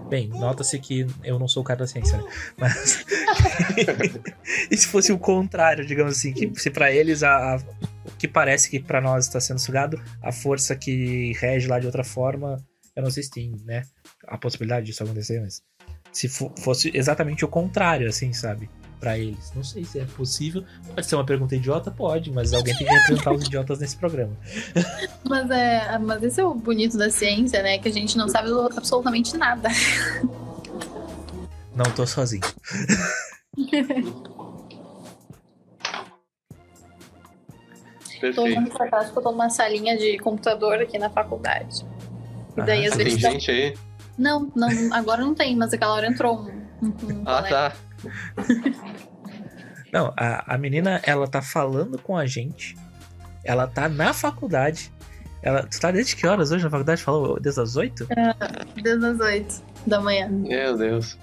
Bem, 0.08 0.26
nota-se 0.28 0.76
que 0.80 1.06
eu 1.22 1.38
não 1.38 1.46
sou 1.46 1.62
o 1.62 1.64
cara 1.64 1.78
da 1.80 1.86
ciência, 1.86 2.18
né? 2.18 2.24
Mas. 2.58 3.04
e 4.70 4.76
se 4.76 4.86
fosse 4.88 5.12
o 5.12 5.18
contrário, 5.18 5.86
digamos 5.86 6.16
assim, 6.18 6.32
que 6.32 6.52
se 6.60 6.68
pra 6.70 6.90
eles 6.90 7.22
a, 7.22 7.54
a- 7.54 7.60
o 8.04 8.10
que 8.18 8.26
parece 8.26 8.68
que 8.68 8.80
pra 8.80 9.00
nós 9.00 9.26
está 9.26 9.38
sendo 9.40 9.60
sugado, 9.60 10.00
a 10.22 10.32
força 10.32 10.74
que 10.74 11.32
rege 11.38 11.68
lá 11.68 11.78
de 11.78 11.86
outra 11.86 12.02
forma, 12.02 12.56
eu 12.96 13.02
não 13.04 13.10
sei 13.10 13.22
se 13.22 13.30
tem, 13.30 13.54
né? 13.64 13.82
A 14.26 14.36
possibilidade 14.36 14.86
disso 14.86 15.02
acontecer, 15.04 15.40
mas. 15.40 15.62
Se 16.12 16.28
fo- 16.28 16.52
fosse 16.58 16.90
exatamente 16.92 17.44
o 17.44 17.48
contrário, 17.48 18.08
assim, 18.08 18.32
sabe? 18.32 18.68
Pra 19.00 19.18
eles. 19.18 19.50
Não 19.56 19.64
sei 19.64 19.82
se 19.84 19.98
é 19.98 20.04
possível. 20.04 20.62
Pode 20.94 21.06
ser 21.06 21.14
uma 21.14 21.24
pergunta 21.24 21.56
idiota? 21.56 21.90
Pode, 21.90 22.30
mas 22.30 22.52
alguém 22.52 22.76
tem 22.76 22.86
que 22.86 22.92
representar 22.92 23.32
os 23.32 23.44
idiotas 23.44 23.78
nesse 23.80 23.96
programa. 23.96 24.36
Mas 25.26 25.48
é, 25.50 25.96
mas 25.98 26.22
esse 26.24 26.40
é 26.40 26.44
o 26.44 26.52
bonito 26.54 26.98
da 26.98 27.08
ciência, 27.08 27.62
né? 27.62 27.78
Que 27.78 27.88
a 27.88 27.92
gente 27.92 28.18
não 28.18 28.28
sabe 28.28 28.48
absolutamente 28.76 29.36
nada. 29.36 29.68
Não 31.74 31.84
tô 31.94 32.04
sozinho. 32.06 32.42
Perfeito. 38.20 38.42
olhando 38.42 38.70
pra 38.70 38.86
trás 38.88 39.04
porque 39.06 39.18
eu 39.18 39.22
tô 39.22 39.30
numa 39.32 39.48
salinha 39.48 39.96
de 39.96 40.18
computador 40.18 40.74
aqui 40.80 40.98
na 40.98 41.08
faculdade. 41.10 41.86
E 42.56 42.62
daí, 42.62 42.84
Ah, 42.86 42.88
às 42.90 42.96
Tem 42.96 43.04
vezes. 43.04 43.20
gente 43.20 43.50
aí? 43.50 43.74
Não, 44.18 44.50
não, 44.54 44.68
agora 44.92 45.22
não 45.22 45.34
tem, 45.34 45.56
mas 45.56 45.72
aquela 45.72 45.94
hora 45.94 46.06
entrou 46.06 46.38
um. 46.40 46.48
um, 46.82 46.88
um 46.88 47.22
Ah, 47.24 47.36
colega. 47.36 47.48
tá. 47.48 47.72
Não, 49.92 50.12
a, 50.16 50.54
a 50.54 50.58
menina, 50.58 51.00
ela 51.04 51.26
tá 51.26 51.42
falando 51.42 51.98
com 51.98 52.16
a 52.16 52.24
gente. 52.26 52.76
Ela 53.44 53.66
tá 53.66 53.88
na 53.88 54.12
faculdade. 54.14 54.92
Ela, 55.42 55.62
tu 55.64 55.80
tá 55.80 55.90
desde 55.90 56.14
que 56.14 56.26
horas 56.26 56.52
hoje 56.52 56.62
na 56.64 56.70
faculdade? 56.70 57.02
Falou 57.02 57.40
desde 57.40 57.60
as 57.60 57.74
8? 57.76 58.06
Desde 58.82 59.06
as 59.06 59.18
8 59.18 59.62
da 59.86 60.00
manhã. 60.00 60.28
Meu 60.28 60.76
Deus. 60.76 61.18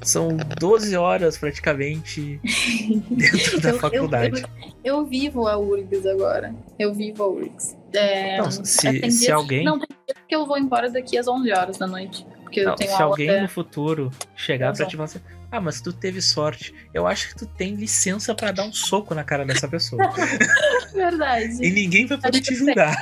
São 0.00 0.28
12 0.60 0.96
horas 0.96 1.36
praticamente 1.36 2.40
dentro 3.10 3.60
da 3.60 3.70
Eu- 3.70 3.74
eu- 3.74 3.80
faculdade. 3.80 4.44
Eu, 4.84 5.04
vivo 5.04 5.46
a 5.48 5.58
URGS 5.58 6.06
agora. 6.06 6.54
Eu 6.78 6.94
vivo 6.94 7.24
a 7.24 7.28
URGS. 7.28 7.76
É, 7.92 8.38
Não, 8.38 8.50
se- 8.50 9.00
tem 9.00 9.10
se 9.10 9.30
alguém- 9.30 9.64
Não, 9.64 9.76
tem 9.78 9.88
dias 10.06 10.18
que 10.28 10.34
eu 10.34 10.46
vou 10.46 10.56
embora 10.56 10.88
daqui 10.88 11.18
às 11.18 11.26
11 11.26 11.52
horas 11.52 11.76
da 11.78 11.86
noite. 11.86 12.24
Porque 12.44 12.60
eu 12.60 12.66
Não, 12.68 12.76
tenho 12.76 12.90
se 12.90 13.02
aula 13.02 13.12
alguém 13.12 13.28
até- 13.28 13.42
no 13.42 13.48
futuro 13.48 14.10
chegar 14.36 14.66
pra 14.72 14.76
Exato. 14.84 14.88
ti 14.90 14.94
e 14.94 14.96
falar 14.96 15.04
assim, 15.06 15.20
ah, 15.50 15.60
mas 15.60 15.80
tu 15.80 15.92
teve 15.92 16.20
sorte. 16.20 16.74
Eu 16.92 17.06
acho 17.06 17.28
que 17.28 17.36
tu 17.36 17.46
tem 17.46 17.74
licença 17.74 18.34
pra 18.34 18.52
dar 18.52 18.64
um 18.64 18.72
soco 18.72 19.14
na 19.14 19.24
cara 19.24 19.44
dessa 19.44 19.66
pessoa. 19.66 20.02
Verdade. 20.92 21.64
e 21.64 21.70
ninguém 21.70 22.06
vai 22.06 22.18
poder 22.18 22.40
te 22.40 22.54
julgar. 22.54 22.94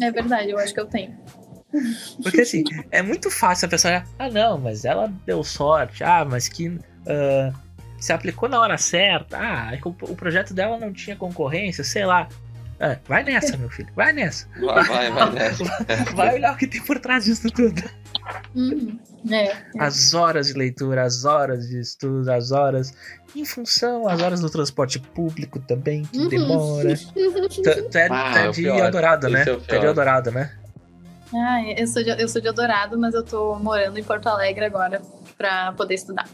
É 0.00 0.10
verdade, 0.10 0.50
eu 0.50 0.58
acho 0.58 0.74
que 0.74 0.80
eu 0.80 0.86
tenho. 0.86 1.16
Porque 2.22 2.42
assim, 2.42 2.62
é 2.90 3.02
muito 3.02 3.30
fácil 3.30 3.66
a 3.66 3.68
pessoa 3.68 3.92
olhar, 3.92 4.06
ah 4.18 4.30
não, 4.30 4.58
mas 4.58 4.84
ela 4.84 5.12
deu 5.26 5.42
sorte, 5.42 6.04
ah, 6.04 6.24
mas 6.24 6.48
que 6.48 6.78
ah, 7.06 7.52
se 7.98 8.12
aplicou 8.12 8.48
na 8.48 8.60
hora 8.60 8.78
certa, 8.78 9.38
ah, 9.38 9.74
é 9.74 9.80
o 9.84 10.16
projeto 10.16 10.54
dela 10.54 10.78
não 10.78 10.92
tinha 10.92 11.16
concorrência, 11.16 11.82
sei 11.82 12.04
lá. 12.04 12.28
Ah, 12.78 12.98
vai 13.06 13.24
nessa, 13.24 13.56
meu 13.56 13.70
filho, 13.70 13.88
vai 13.94 14.12
nessa. 14.12 14.46
Vai, 14.60 14.84
vai, 14.84 15.10
vai 15.10 15.32
nessa. 15.32 15.64
Vai 16.14 16.34
olhar 16.34 16.54
o 16.54 16.56
que 16.56 16.66
tem 16.66 16.82
por 16.82 16.98
trás 16.98 17.24
disso 17.24 17.50
tudo. 17.50 17.82
Uhum. 18.54 18.98
É. 19.30 19.56
As 19.78 20.14
horas 20.14 20.48
de 20.48 20.52
leitura, 20.54 21.02
as 21.02 21.24
horas 21.24 21.66
de 21.68 21.80
estudo, 21.80 22.30
as 22.30 22.52
horas. 22.52 22.92
Em 23.34 23.44
função, 23.44 24.08
as 24.08 24.22
horas 24.22 24.40
do 24.40 24.48
transporte 24.48 24.98
público 24.98 25.58
também, 25.58 26.02
que 26.04 26.18
Uhum. 26.18 26.28
demora. 26.28 26.94
É, 27.94 28.08
Ah, 28.10 28.44
é 28.44 28.46
é 28.46 28.50
de. 28.50 28.66
Eldorado, 28.66 29.28
né? 29.28 29.40
Esse 29.40 29.50
é 29.50 29.52
o 29.54 29.60
Tu 29.60 29.74
é 29.74 29.78
de. 29.78 29.86
Eldorado, 29.86 30.30
né? 30.30 30.52
Ah, 31.34 31.62
eu 31.76 31.86
sou, 31.86 32.02
de, 32.04 32.10
eu 32.10 32.28
sou 32.28 32.40
de 32.40 32.46
Eldorado, 32.46 32.96
mas 32.98 33.12
eu 33.14 33.24
tô 33.24 33.56
morando 33.56 33.98
em 33.98 34.04
Porto 34.04 34.28
Alegre 34.28 34.64
agora 34.64 35.02
pra 35.36 35.72
poder 35.72 35.94
estudar. 35.94 36.26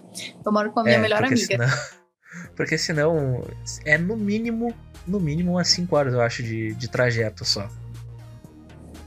Eu 0.45 0.53
moro 0.53 0.71
com 0.71 0.81
a 0.81 0.85
minha 0.85 0.99
melhor 0.99 1.25
É, 1.25 1.29
porque 1.29 1.35
amiga. 1.55 1.67
Senão, 1.69 1.85
porque 2.55 2.79
senão 2.79 3.45
é 3.87 3.97
no 3.97 4.17
mínimo, 4.17 4.75
no 5.07 5.19
mínimo 5.19 5.53
umas 5.53 5.69
5 5.69 5.97
horas, 5.97 6.13
eu 6.13 6.21
acho, 6.21 6.43
de, 6.43 6.75
de 6.75 6.89
trajeto 6.89 7.45
só. 7.45 7.69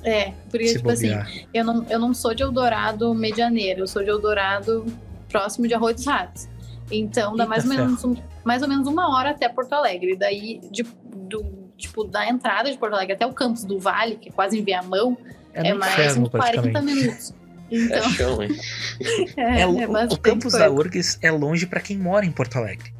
É, 0.05 0.31
porque, 0.51 0.67
se 0.67 0.75
tipo 0.77 0.89
assim, 0.91 1.09
bobear. 1.09 1.31
eu 1.53 1.65
não, 1.65 1.85
eu 1.89 1.99
não 1.99 2.13
sou 2.13 2.33
de 2.35 2.43
Eldorado 2.43 3.13
medianeiro, 3.15 3.81
eu 3.81 3.87
sou 3.87 4.03
de 4.03 4.09
Eldorado 4.09 4.85
próximo 5.29 5.67
de 5.67 5.73
Arroio 5.73 5.95
dos 5.95 6.05
Ratos. 6.05 6.47
Então 6.91 7.35
dá 7.35 7.45
mais 7.47 7.63
ou, 7.63 7.69
menos, 7.71 8.03
um- 8.03 8.15
mais 8.43 8.61
ou 8.61 8.67
menos 8.67 8.87
uma 8.87 9.15
hora 9.17 9.31
até 9.31 9.49
Porto 9.49 9.73
Alegre. 9.73 10.15
Daí, 10.15 10.61
de, 10.71 10.83
do, 10.83 11.43
tipo, 11.75 12.03
da 12.03 12.29
entrada 12.29 12.71
de 12.71 12.77
Porto 12.77 12.93
Alegre 12.93 13.13
até 13.15 13.25
o 13.25 13.33
campus 13.33 13.63
do 13.65 13.79
Vale, 13.79 14.17
que 14.17 14.29
é 14.29 14.31
quase 14.31 14.59
em 14.59 14.63
Viamão, 14.63 15.17
é, 15.53 15.69
é, 15.69 15.73
mais 15.73 15.93
inferno, 15.93 16.23
uns 16.25 16.29
40 16.29 16.61
praticamente. 16.61 17.01
minutos. 17.01 17.33
É 17.71 17.75
Então, 17.77 18.09
chão, 18.11 18.43
hein? 18.43 18.51
é, 19.35 19.61
É, 19.61 19.67
o- 19.67 19.79
é 19.81 19.87
o, 19.87 19.91
bastante 19.91 20.19
campus 20.21 20.53
coisa. 20.53 20.59
da 20.59 20.69
URGS 20.71 21.17
é 21.23 21.31
longe 21.31 21.65
pra 21.65 21.81
quem 21.81 21.97
mora 21.97 22.23
em 22.23 22.31
Porto 22.31 22.57
Alegre. 22.57 22.93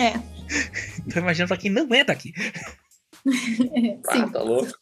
É. 0.00 0.14
então 1.06 1.22
imagina 1.22 1.46
pra 1.46 1.58
quem 1.58 1.70
não 1.70 1.86
é 1.94 2.02
daqui. 2.02 2.32
Ah, 4.08 4.12
Sim, 4.16 4.28
tá 4.30 4.40
louco. 4.42 4.72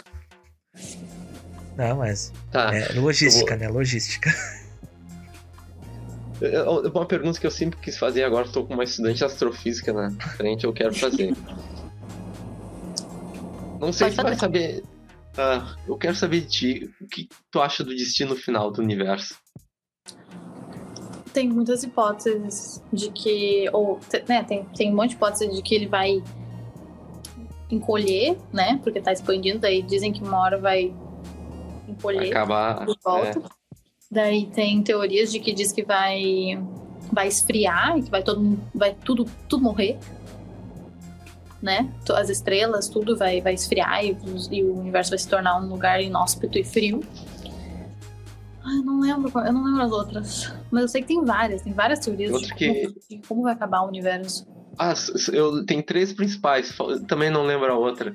Não, 1.78 1.96
mas 1.98 2.32
Tá. 2.50 2.74
é 2.74 2.92
logística, 2.98 3.56
né? 3.56 3.68
Logística. 3.68 4.28
Eu- 6.40 6.82
Uma 6.94 7.04
pergunta 7.06 7.38
que 7.40 7.46
eu 7.46 7.50
sempre 7.50 7.78
quis 7.80 7.96
fazer, 7.98 8.22
agora 8.22 8.46
estou 8.46 8.64
com 8.66 8.74
uma 8.74 8.84
estudante 8.84 9.18
de 9.18 9.24
astrofísica 9.24 9.92
na 9.92 10.10
frente, 10.36 10.64
eu 10.64 10.72
quero 10.72 10.94
fazer. 10.94 11.34
Não 13.80 13.92
sei 13.92 14.06
Pode 14.06 14.16
se 14.16 14.22
vai 14.22 14.34
saber. 14.36 14.84
Ah, 15.36 15.74
eu 15.86 15.96
quero 15.96 16.14
saber 16.16 16.40
de 16.42 16.46
ti, 16.46 16.94
o 17.00 17.06
que 17.08 17.28
tu 17.50 17.60
acha 17.60 17.82
do 17.84 17.90
destino 17.94 18.34
final 18.36 18.70
do 18.70 18.80
universo? 18.82 19.36
tem 21.32 21.48
muitas 21.48 21.84
hipóteses 21.84 22.82
de 22.92 23.10
que. 23.12 23.68
Ou, 23.72 24.00
né, 24.28 24.42
tem, 24.42 24.64
tem 24.76 24.92
um 24.92 24.96
monte 24.96 25.10
de 25.10 25.14
hipóteses 25.16 25.54
de 25.54 25.62
que 25.62 25.72
ele 25.74 25.86
vai 25.86 26.20
encolher, 27.70 28.36
né? 28.52 28.80
Porque 28.82 29.00
tá 29.00 29.12
expandindo, 29.12 29.58
daí 29.60 29.82
dizem 29.82 30.12
que 30.12 30.20
uma 30.22 30.38
hora 30.40 30.58
vai 30.58 30.92
encolher 31.98 32.30
Acabar. 32.30 32.86
de 32.86 32.94
volta. 33.04 33.42
Daí 34.10 34.46
tem 34.46 34.82
teorias 34.82 35.30
de 35.30 35.38
que 35.40 35.52
diz 35.52 35.72
que 35.72 35.82
vai 35.84 36.58
vai 37.12 37.28
esfriar 37.28 37.98
e 37.98 38.02
que 38.02 38.10
vai 38.10 38.22
todo 38.22 38.40
mundo- 38.40 38.60
vai 38.74 38.94
tudo 38.94 39.24
tudo 39.48 39.62
morrer. 39.62 39.98
Né? 41.60 41.90
As 42.14 42.28
estrelas, 42.30 42.88
tudo 42.88 43.16
vai, 43.16 43.40
vai 43.40 43.52
esfriar 43.54 44.04
e, 44.04 44.16
e 44.52 44.62
o 44.62 44.78
universo 44.78 45.10
vai 45.10 45.18
se 45.18 45.28
tornar 45.28 45.60
um 45.60 45.68
lugar 45.68 46.00
inóspito 46.00 46.56
e 46.56 46.62
frio. 46.64 47.00
Ah, 48.64 48.70
eu 48.76 48.84
não 48.84 49.00
lembro, 49.00 49.30
eu 49.40 49.52
não 49.52 49.64
lembro 49.64 49.82
as 49.82 49.90
outras. 49.90 50.52
Mas 50.70 50.82
eu 50.82 50.88
sei 50.88 51.02
que 51.02 51.08
tem 51.08 51.24
várias, 51.24 51.62
tem 51.62 51.72
várias 51.72 51.98
teorias 51.98 52.40
de 52.42 52.54
que- 52.54 52.86
como, 52.86 52.94
de 53.10 53.18
como 53.28 53.42
vai 53.42 53.54
acabar 53.54 53.82
o 53.82 53.88
universo. 53.88 54.46
Ah, 54.78 54.94
eu 55.32 55.64
tem 55.66 55.82
três 55.82 56.12
principais, 56.12 56.72
também 57.08 57.28
não 57.30 57.42
lembro 57.44 57.72
a 57.72 57.76
outra. 57.76 58.14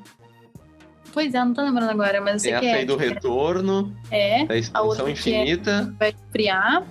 Pois 1.14 1.34
é, 1.34 1.38
não 1.46 1.54
tô 1.54 1.62
lembrando 1.62 1.92
agora, 1.92 2.20
mas 2.20 2.44
eu 2.44 2.52
Tem 2.52 2.52
sei 2.52 2.52
essa 2.54 2.60
que 2.62 2.68
aí 2.82 2.86
do 2.86 2.98
retorno, 2.98 3.96
é. 4.10 4.46
da 4.46 4.54
a 4.56 4.58
expansão 4.58 5.08
é- 5.08 5.12
infinita. 5.12 5.94
Vai 6.00 6.10
esfriar. 6.10 6.84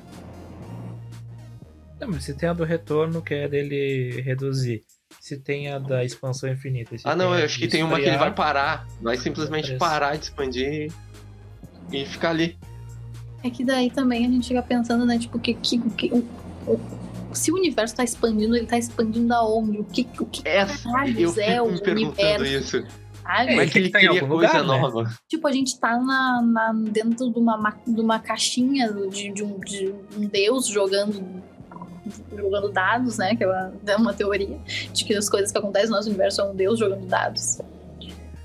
Não, 2.01 2.09
mas 2.09 2.25
se 2.25 2.35
tem 2.35 2.49
a 2.49 2.53
do 2.53 2.65
retorno, 2.65 3.21
que 3.21 3.35
é 3.35 3.49
dele 3.49 4.21
reduzir. 4.23 4.83
Se 5.21 5.37
tem 5.37 5.69
a 5.73 5.79
da 5.79 6.05
expansão 6.05 6.49
infinita. 6.51 6.95
Ah, 7.05 7.15
não, 7.17 7.27
tem 7.27 7.35
a 7.35 7.41
eu 7.41 7.45
acho 7.45 7.59
que 7.59 7.69
tem 7.69 7.83
uma 7.83 7.99
que 8.01 8.07
ele 8.07 8.17
vai 8.17 8.33
parar. 8.33 8.87
Vai 9.01 9.17
simplesmente 9.17 9.65
Parece. 9.77 9.79
parar 9.79 10.17
de 10.17 10.25
expandir 10.25 10.93
e 11.93 12.07
ficar 12.07 12.31
ali. 12.31 12.57
É 13.45 13.51
que 13.51 13.65
daí 13.65 13.91
também 13.91 14.25
a 14.25 14.29
gente 14.29 14.49
fica 14.49 14.63
pensando, 14.63 15.05
né? 15.05 15.19
Tipo, 15.19 15.39
que, 15.39 15.55
que, 15.55 15.79
que 15.91 16.11
o, 16.13 16.19
o- 16.67 17.35
se 17.35 17.51
o 17.51 17.57
universo 17.57 17.95
tá 17.97 18.05
expandindo, 18.05 18.55
ele 18.57 18.67
tá 18.67 18.79
expandindo 18.79 19.33
aonde? 19.35 19.79
O 19.79 19.85
que, 19.85 20.07
o 20.21 20.27
que 20.27 20.47
É, 20.47 20.65
caralhos 20.65 21.37
eu 21.37 21.43
é 21.45 21.63
o 21.63 21.73
me 21.73 21.81
perguntando 21.81 22.43
universo? 22.45 22.77
isso. 22.79 23.02
Sabe? 23.23 23.43
É, 23.43 23.47
Como 23.47 23.61
é 23.61 23.63
ele 23.63 23.67
que 23.67 23.73
tem 23.73 23.81
ele 23.83 23.87
que 23.89 23.93
tá 23.93 23.99
em 24.03 24.07
cria 24.09 24.21
algum 24.23 24.35
coisa 24.35 24.59
lugar, 24.61 24.75
né? 24.75 24.81
nova? 24.81 25.11
Tipo, 25.29 25.47
a 25.49 25.53
gente 25.53 25.79
tá 25.79 25.97
na, 25.99 26.43
na- 26.43 26.73
dentro 26.73 27.31
de 27.33 27.39
uma, 27.39 27.57
ma- 27.57 27.77
de 27.87 28.01
uma 28.01 28.19
caixinha 28.19 28.93
de, 28.93 29.33
de 29.33 29.43
um, 29.43 29.59
de 29.61 29.95
um 30.17 30.27
deus 30.27 30.67
jogando 30.67 31.43
jogando 32.37 32.71
dados, 32.73 33.17
né? 33.19 33.35
Que 33.37 33.45
é 33.45 33.47
uma, 33.47 33.73
é 33.87 33.97
uma 33.97 34.13
teoria 34.13 34.59
de 34.93 35.05
que 35.05 35.15
as 35.15 35.29
coisas 35.31 35.53
que 35.53 35.59
acontecem 35.59 35.89
no 35.91 35.97
nosso 35.97 36.09
universo 36.09 36.41
é 36.41 36.45
um 36.45 36.55
deus 36.55 36.79
jogando 36.79 37.07
dados. 37.07 37.61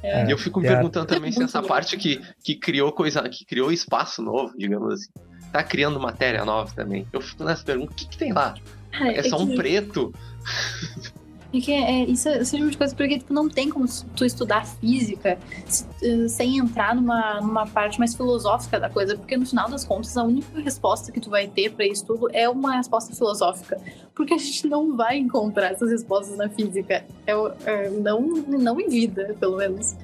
É, 0.03 0.25
E 0.27 0.31
eu 0.31 0.37
fico 0.37 0.59
me 0.61 0.67
perguntando 0.67 1.07
também 1.07 1.31
se 1.31 1.39
Muito 1.39 1.49
essa 1.49 1.61
parte 1.61 1.97
que, 1.97 2.21
que 2.43 2.55
criou 2.55 2.91
coisa, 2.91 3.27
que 3.27 3.43
criou 3.45 3.71
espaço 3.71 4.21
novo, 4.21 4.53
digamos 4.57 4.93
assim, 4.93 5.09
tá 5.51 5.63
criando 5.63 5.99
matéria 5.99 6.45
nova 6.45 6.71
também. 6.73 7.05
Eu 7.11 7.19
fico 7.19 7.43
nessa 7.43 7.63
pergunta, 7.63 7.91
o 7.91 7.95
que, 7.95 8.07
que 8.07 8.17
tem 8.17 8.31
lá? 8.31 8.53
Cara, 8.91 9.11
É 9.11 9.23
só 9.23 9.37
um 9.39 9.47
que- 9.47 9.55
preto? 9.55 10.13
É 11.53 11.59
que 11.61 11.71
é, 11.71 12.03
isso, 12.03 12.27
é- 12.27 12.39
esse 12.39 12.57
tipo 12.57 12.77
coisa, 12.77 12.93
porque 12.95 13.19
tipo, 13.19 13.33
não 13.33 13.47
tem 13.47 13.69
como 13.69 13.85
tu 14.15 14.25
estudar 14.25 14.65
física 14.65 15.37
eh, 16.03 16.27
sem 16.27 16.57
entrar 16.57 16.93
numa, 16.93 17.39
numa 17.39 17.65
parte 17.65 17.97
mais 17.99 18.13
filosófica 18.13 18.79
da 18.79 18.89
coisa, 18.89 19.15
porque 19.17 19.37
no 19.37 19.45
final 19.45 19.69
das 19.69 19.85
contas 19.85 20.17
a 20.17 20.23
única 20.23 20.59
resposta 20.59 21.11
que 21.11 21.21
tu 21.21 21.29
vai 21.29 21.47
ter 21.47 21.71
pra 21.71 21.85
isso 21.85 22.05
tudo 22.05 22.29
é 22.33 22.49
uma 22.49 22.75
resposta 22.75 23.15
filosófica, 23.15 23.79
porque 24.13 24.33
a 24.33 24.37
gente 24.37 24.67
não 24.67 24.95
vai 24.97 25.17
encontrar 25.17 25.71
essas 25.71 25.89
respostas 25.89 26.37
na 26.37 26.49
física, 26.49 27.05
é, 27.25 27.31
é, 27.65 27.89
não, 27.91 28.21
não 28.21 28.81
em 28.81 28.89
vida, 28.89 29.33
pelo 29.39 29.57
menos. 29.57 29.95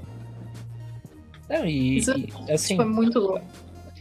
Não, 1.50 1.66
e, 1.66 1.98
Isso, 1.98 2.12
e, 2.18 2.52
assim, 2.52 2.76
Tipo, 2.78 2.82
é 2.84 2.86
muito 2.86 3.20
louco. 3.20 3.46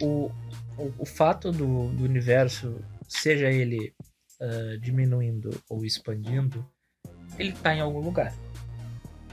o, 0.01 0.31
o, 0.79 0.93
o 0.99 1.05
fato 1.05 1.51
do, 1.51 1.89
do 1.89 2.05
universo, 2.05 2.77
seja 3.09 3.51
ele 3.51 3.93
ah, 4.41 4.77
diminuindo 4.81 5.51
ou 5.69 5.85
expandindo, 5.85 6.65
ele 7.39 7.53
tá 7.53 7.75
em 7.75 7.81
algum 7.81 8.01
lugar. 8.01 8.33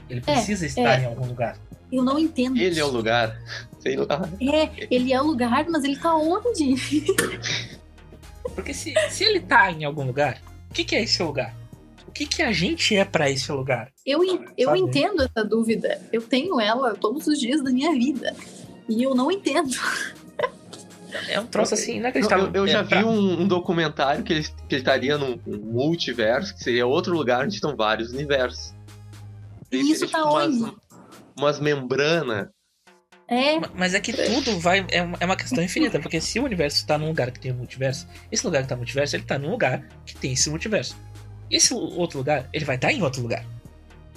Ele 0.08 0.20
precisa 0.20 0.66
estar 0.66 0.98
é. 0.98 1.02
em 1.02 1.06
algum 1.06 1.26
lugar. 1.26 1.56
Eu 1.90 2.02
não 2.02 2.18
entendo. 2.18 2.56
Ele 2.56 2.78
é 2.78 2.84
o 2.84 2.90
lugar. 2.90 3.40
Sei 3.80 3.96
lá. 3.96 4.28
É, 4.40 4.86
ele 4.90 5.12
é 5.12 5.20
o 5.20 5.26
lugar, 5.26 5.66
mas 5.68 5.84
ele 5.84 5.96
tá 5.96 6.14
onde? 6.14 6.74
Porque 8.54 8.74
se, 8.74 8.92
se 9.10 9.24
ele 9.24 9.40
tá 9.40 9.70
em 9.70 9.84
algum 9.84 10.04
lugar, 10.04 10.40
o 10.70 10.74
que, 10.74 10.84
que 10.84 10.94
é 10.94 11.02
esse 11.02 11.22
lugar? 11.22 11.54
O 12.06 12.12
que, 12.12 12.26
que 12.26 12.42
a 12.42 12.52
gente 12.52 12.94
é 12.96 13.04
pra 13.04 13.30
esse 13.30 13.50
lugar? 13.52 13.90
Eu, 14.04 14.22
eu 14.58 14.68
Sabe? 14.68 14.80
entendo 14.80 15.22
essa 15.22 15.44
dúvida. 15.44 16.02
Eu 16.12 16.20
tenho 16.20 16.60
ela 16.60 16.94
todos 16.94 17.26
os 17.26 17.38
dias 17.38 17.62
da 17.62 17.70
minha 17.70 17.92
vida. 17.92 18.34
E 18.88 19.02
eu 19.02 19.14
não 19.14 19.30
entendo. 19.30 19.70
É 21.28 21.40
um 21.40 21.46
troço 21.46 21.74
assim 21.74 21.92
Eu, 21.92 21.96
inacreditável. 21.98 22.46
eu- 22.46 22.52
eu 22.54 22.68
já 22.68 22.80
É, 22.80 22.82
vi 22.82 22.96
um, 23.04 23.42
um 23.42 23.48
documentário 23.48 24.22
que 24.22 24.32
ele, 24.32 24.42
que 24.44 24.74
ele 24.74 24.80
estaria 24.80 25.16
num 25.18 25.38
um 25.46 25.56
multiverso, 25.58 26.54
que 26.54 26.62
seria 26.62 26.86
outro 26.86 27.14
lugar 27.14 27.44
onde 27.44 27.54
estão 27.54 27.76
vários 27.76 28.12
universos. 28.12 28.74
E 29.72 29.76
isso 29.92 30.08
tá 30.08 30.24
umas, 30.24 30.48
onde? 30.62 30.76
umas 31.38 31.60
membranas. 31.60 32.48
É, 33.28 33.60
Ma- 33.60 33.70
Mas 33.74 33.94
é 33.94 34.00
que 34.00 34.12
tudo 34.12 34.58
vai. 34.58 34.84
É 34.90 35.02
uma, 35.02 35.16
é 35.20 35.24
uma 35.24 35.36
questão 35.36 35.62
infinita, 35.62 36.00
porque 36.00 36.20
se 36.20 36.40
o 36.40 36.44
universo 36.44 36.84
tá 36.86 36.98
num 36.98 37.06
lugar 37.08 37.30
que 37.30 37.38
tem 37.38 37.52
um 37.52 37.56
multiverso, 37.56 38.06
esse 38.32 38.44
lugar 38.44 38.62
que 38.62 38.68
tá 38.68 38.74
no 38.74 38.80
multiverso, 38.80 39.14
ele 39.14 39.22
tá 39.22 39.38
num 39.38 39.50
lugar 39.50 39.84
que 40.04 40.16
tem 40.16 40.32
esse 40.32 40.50
multiverso. 40.50 40.96
E 41.48 41.56
esse 41.56 41.72
outro 41.72 42.18
lugar, 42.18 42.48
ele 42.52 42.64
vai 42.64 42.74
estar 42.76 42.92
em 42.92 43.02
outro 43.02 43.22
lugar. 43.22 43.44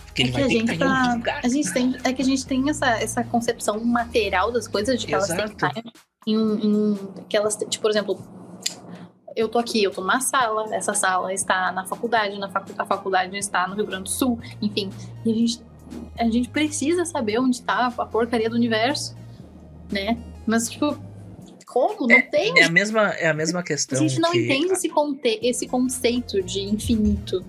Porque 0.08 0.24
ele 0.24 0.30
É 0.30 0.34
que 0.34 0.40
vai 0.40 0.44
a 0.44 0.48
ter 0.48 0.54
que 0.54 0.60
gente 0.60 0.74
estar 0.74 0.86
em 0.86 0.90
tá- 0.90 1.00
outro 1.04 1.18
lugar. 1.18 1.42
a 1.44 1.48
gente 1.48 1.74
tem, 1.74 1.96
é 2.04 2.14
que 2.14 2.22
a 2.22 2.26
gente 2.26 2.46
tem 2.48 2.70
essa, 2.70 2.88
essa 3.00 3.24
concepção 3.24 3.84
material 3.84 4.52
das 4.52 4.68
coisas, 4.68 5.00
de 5.00 5.06
que 5.08 5.14
elas 5.14 5.28
têm 5.28 5.38
que 5.38 5.44
Exato. 5.44 5.66
estar 5.80 5.84
em. 6.28 6.36
Em 6.36 6.98
que 7.30 7.36
elas, 7.38 7.56
têm- 7.56 7.68
tipo, 7.68 7.82
por 7.82 7.92
exemplo, 7.92 8.18
eu 9.36 9.50
tô 9.50 9.58
aqui, 9.60 9.84
eu 9.84 9.92
tô 9.92 10.02
numa 10.02 10.20
sala, 10.22 10.74
essa 10.76 10.94
sala 10.94 11.34
está 11.34 11.72
na 11.72 11.86
faculdade, 11.86 12.38
na 12.38 12.50
facu 12.50 12.72
a 12.78 12.86
faculdade 12.86 13.36
está 13.38 13.68
no 13.68 13.76
Rio 13.76 13.86
Grande 13.88 14.04
do 14.04 14.10
Sul, 14.10 14.40
enfim. 14.62 14.90
E 15.26 15.32
a 15.32 15.36
gente, 15.36 15.62
a 16.20 16.24
gente 16.30 16.50
precisa 16.50 17.04
saber 17.06 17.40
onde 17.40 17.62
tá 17.62 17.88
a 17.98 18.06
porcaria 18.06 18.50
do 18.50 18.56
universo, 18.56 19.16
né? 19.92 20.18
Mas, 20.46 20.70
tipo, 20.70 20.96
como? 21.66 22.08
Não 22.08 22.22
tem. 22.30 22.60
É 22.60 22.66
a 22.66 22.70
mesma, 22.70 23.10
é 23.14 23.28
a 23.28 23.34
mesma 23.34 23.62
A 23.62 23.64
questão. 23.64 23.98
gente 23.98 24.20
não 24.20 24.32
que, 24.32 24.40
entende 24.46 24.74
esse, 24.74 24.90
conte 24.90 25.40
esse 25.42 25.68
conceito 25.68 26.42
de 26.44 26.62
infinito. 26.62 27.44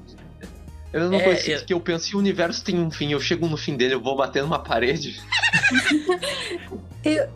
Eu 0.95 1.11
não 1.11 1.19
É, 1.19 1.25
consigo, 1.35 1.51
eu- 1.59 1.65
que 1.67 1.75
eu 1.75 1.81
penso, 1.81 2.07
se 2.07 2.15
o 2.17 2.19
universo 2.21 2.63
tem 2.65 2.79
um 2.79 2.91
fim, 2.91 3.11
eu 3.13 3.19
chego 3.21 3.49
no 3.49 3.57
fim 3.57 3.77
dele, 3.77 3.95
eu 3.95 4.01
vou 4.01 4.15
bater 4.17 4.43
numa 4.43 4.61
parede. 4.61 5.21
Ele, 7.05 7.29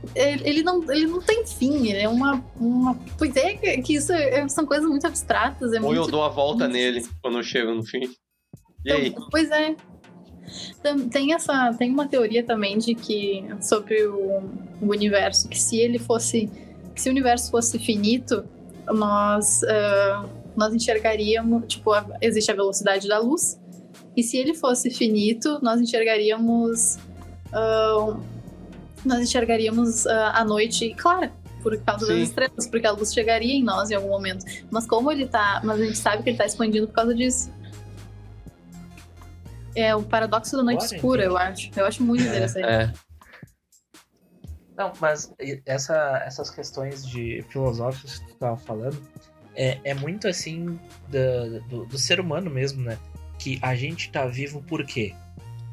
ele 0.48 0.62
não, 0.62 0.90
ele 0.90 1.06
não 1.06 1.20
tem 1.20 1.46
fim, 1.46 1.88
ele 1.88 1.98
é 2.00 2.08
uma. 2.08 2.42
uma 2.56 2.94
pois 3.18 3.36
é, 3.36 3.52
que 3.54 3.82
que 3.82 3.94
isso 3.96 4.10
é- 4.14 4.48
são 4.48 4.64
coisas 4.64 4.88
muito 4.88 5.06
abstratas. 5.06 5.72
É 5.74 5.76
Ou 5.76 5.82
muito, 5.88 6.00
eu 6.00 6.06
dou 6.06 6.22
a 6.24 6.28
volta 6.30 6.64
muito 6.64 6.72
nele 6.72 7.06
quando 7.22 7.36
eu 7.36 7.42
chego 7.42 7.74
no 7.74 7.84
fim. 7.84 8.08
E 8.84 8.90
aí? 8.90 9.08
Então, 9.08 9.28
Pois 9.30 9.50
é. 9.50 9.76
Tem 11.12 11.34
essa. 11.34 11.74
Tem 11.74 11.90
uma 11.90 12.08
teoria 12.08 12.42
também 12.42 12.78
de 12.78 12.94
que. 12.94 13.44
sobre 13.60 14.06
o, 14.06 14.42
o 14.80 14.86
universo, 14.88 15.46
que 15.50 15.58
se 15.60 15.76
ele 15.76 15.98
fosse. 15.98 16.48
que 16.94 17.02
se 17.02 17.10
o 17.10 17.12
universo 17.12 17.50
fosse 17.50 17.78
finito, 17.78 18.42
nós. 18.86 19.62
ah, 19.64 20.24
nós 20.58 20.74
enxergaríamos. 20.74 21.64
Tipo, 21.66 21.92
a- 21.92 22.06
existe 22.20 22.50
a 22.50 22.54
velocidade 22.54 23.08
da 23.08 23.18
luz. 23.18 23.58
E 24.16 24.22
se 24.22 24.36
ele 24.36 24.52
fosse 24.54 24.90
finito, 24.90 25.58
nós 25.62 25.80
enxergaríamos. 25.80 26.98
ah, 27.52 28.16
nós 29.04 29.20
enxergaríamos 29.20 30.06
ah, 30.06 30.32
a 30.40 30.44
noite 30.44 30.94
clara. 30.94 31.32
Por 31.62 31.76
causa 31.82 32.06
Sim. 32.06 32.12
das 32.20 32.28
estrelas, 32.28 32.66
porque 32.68 32.86
a 32.86 32.92
luz 32.92 33.12
chegaria 33.12 33.52
em 33.54 33.64
nós 33.64 33.90
em 33.90 33.94
algum 33.94 34.08
momento. 34.08 34.44
Mas 34.70 34.86
como 34.86 35.10
ele 35.10 35.26
tá. 35.26 35.60
Mas 35.64 35.80
a 35.80 35.84
gente 35.84 35.98
sabe 35.98 36.22
que 36.22 36.30
ele 36.30 36.38
tá 36.38 36.46
expandindo 36.46 36.86
por 36.86 36.94
causa 36.94 37.14
disso. 37.14 37.50
É 39.74 39.94
o 39.94 40.02
paradoxo 40.02 40.56
da 40.56 40.62
noite 40.62 40.82
Agora, 40.84 40.96
escura, 40.96 41.22
entendi. 41.24 41.34
eu 41.34 41.38
acho. 41.38 41.70
Eu 41.76 41.84
acho 41.86 42.02
muito 42.02 42.22
É, 42.22 42.26
interessante. 42.26 42.66
É. 42.66 42.92
Não, 44.76 44.92
mas 45.00 45.32
essa, 45.66 46.22
essas 46.24 46.50
questões 46.50 47.04
de 47.04 47.44
filosóficas 47.50 48.18
que 48.20 48.28
tu 48.28 48.34
tava 48.36 48.56
falando 48.56 48.96
é, 49.58 49.80
é 49.82 49.92
muito 49.94 50.28
assim 50.28 50.78
da- 51.08 51.58
do, 51.68 51.84
do 51.84 51.98
ser 51.98 52.20
humano 52.20 52.48
mesmo, 52.48 52.80
né? 52.82 52.96
Que 53.38 53.58
a 53.60 53.74
gente 53.74 54.10
tá 54.10 54.24
vivo 54.26 54.62
por 54.62 54.86
quê? 54.86 55.12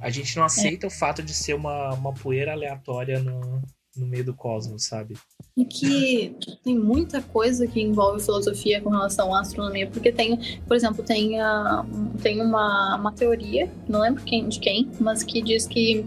A 0.02 0.10
gente 0.10 0.36
não 0.36 0.44
aceita 0.44 0.88
o 0.88 0.90
fato 0.90 1.22
de 1.22 1.34
ser 1.34 1.54
uma, 1.54 1.94
uma 1.94 2.14
poeira 2.14 2.52
aleatória 2.52 3.20
no, 3.20 3.62
no 3.96 4.08
meio 4.08 4.26
do 4.26 4.34
cosmos, 4.34 4.86
sabe? 4.86 5.16
E 5.56 5.64
que 5.66 6.36
tem 6.64 6.78
muita 6.78 7.22
coisa 7.22 7.66
que 7.66 7.80
envolve 7.82 8.22
filosofia 8.22 8.82
com 8.82 8.90
relação 8.90 9.34
à 9.34 9.40
astronomia, 9.40 9.88
porque 9.88 10.12
tem, 10.12 10.60
por 10.68 10.76
exemplo, 10.76 11.04
tem, 11.04 11.40
a, 11.40 11.86
tem 12.22 12.42
uma, 12.42 12.98
uma 12.98 13.12
teoria, 13.12 13.72
não 13.88 14.02
lembro 14.02 14.24
quem, 14.24 14.50
de 14.50 14.60
quem, 14.60 14.92
mas 15.00 15.24
que 15.24 15.42
diz 15.42 15.66
que 15.66 16.06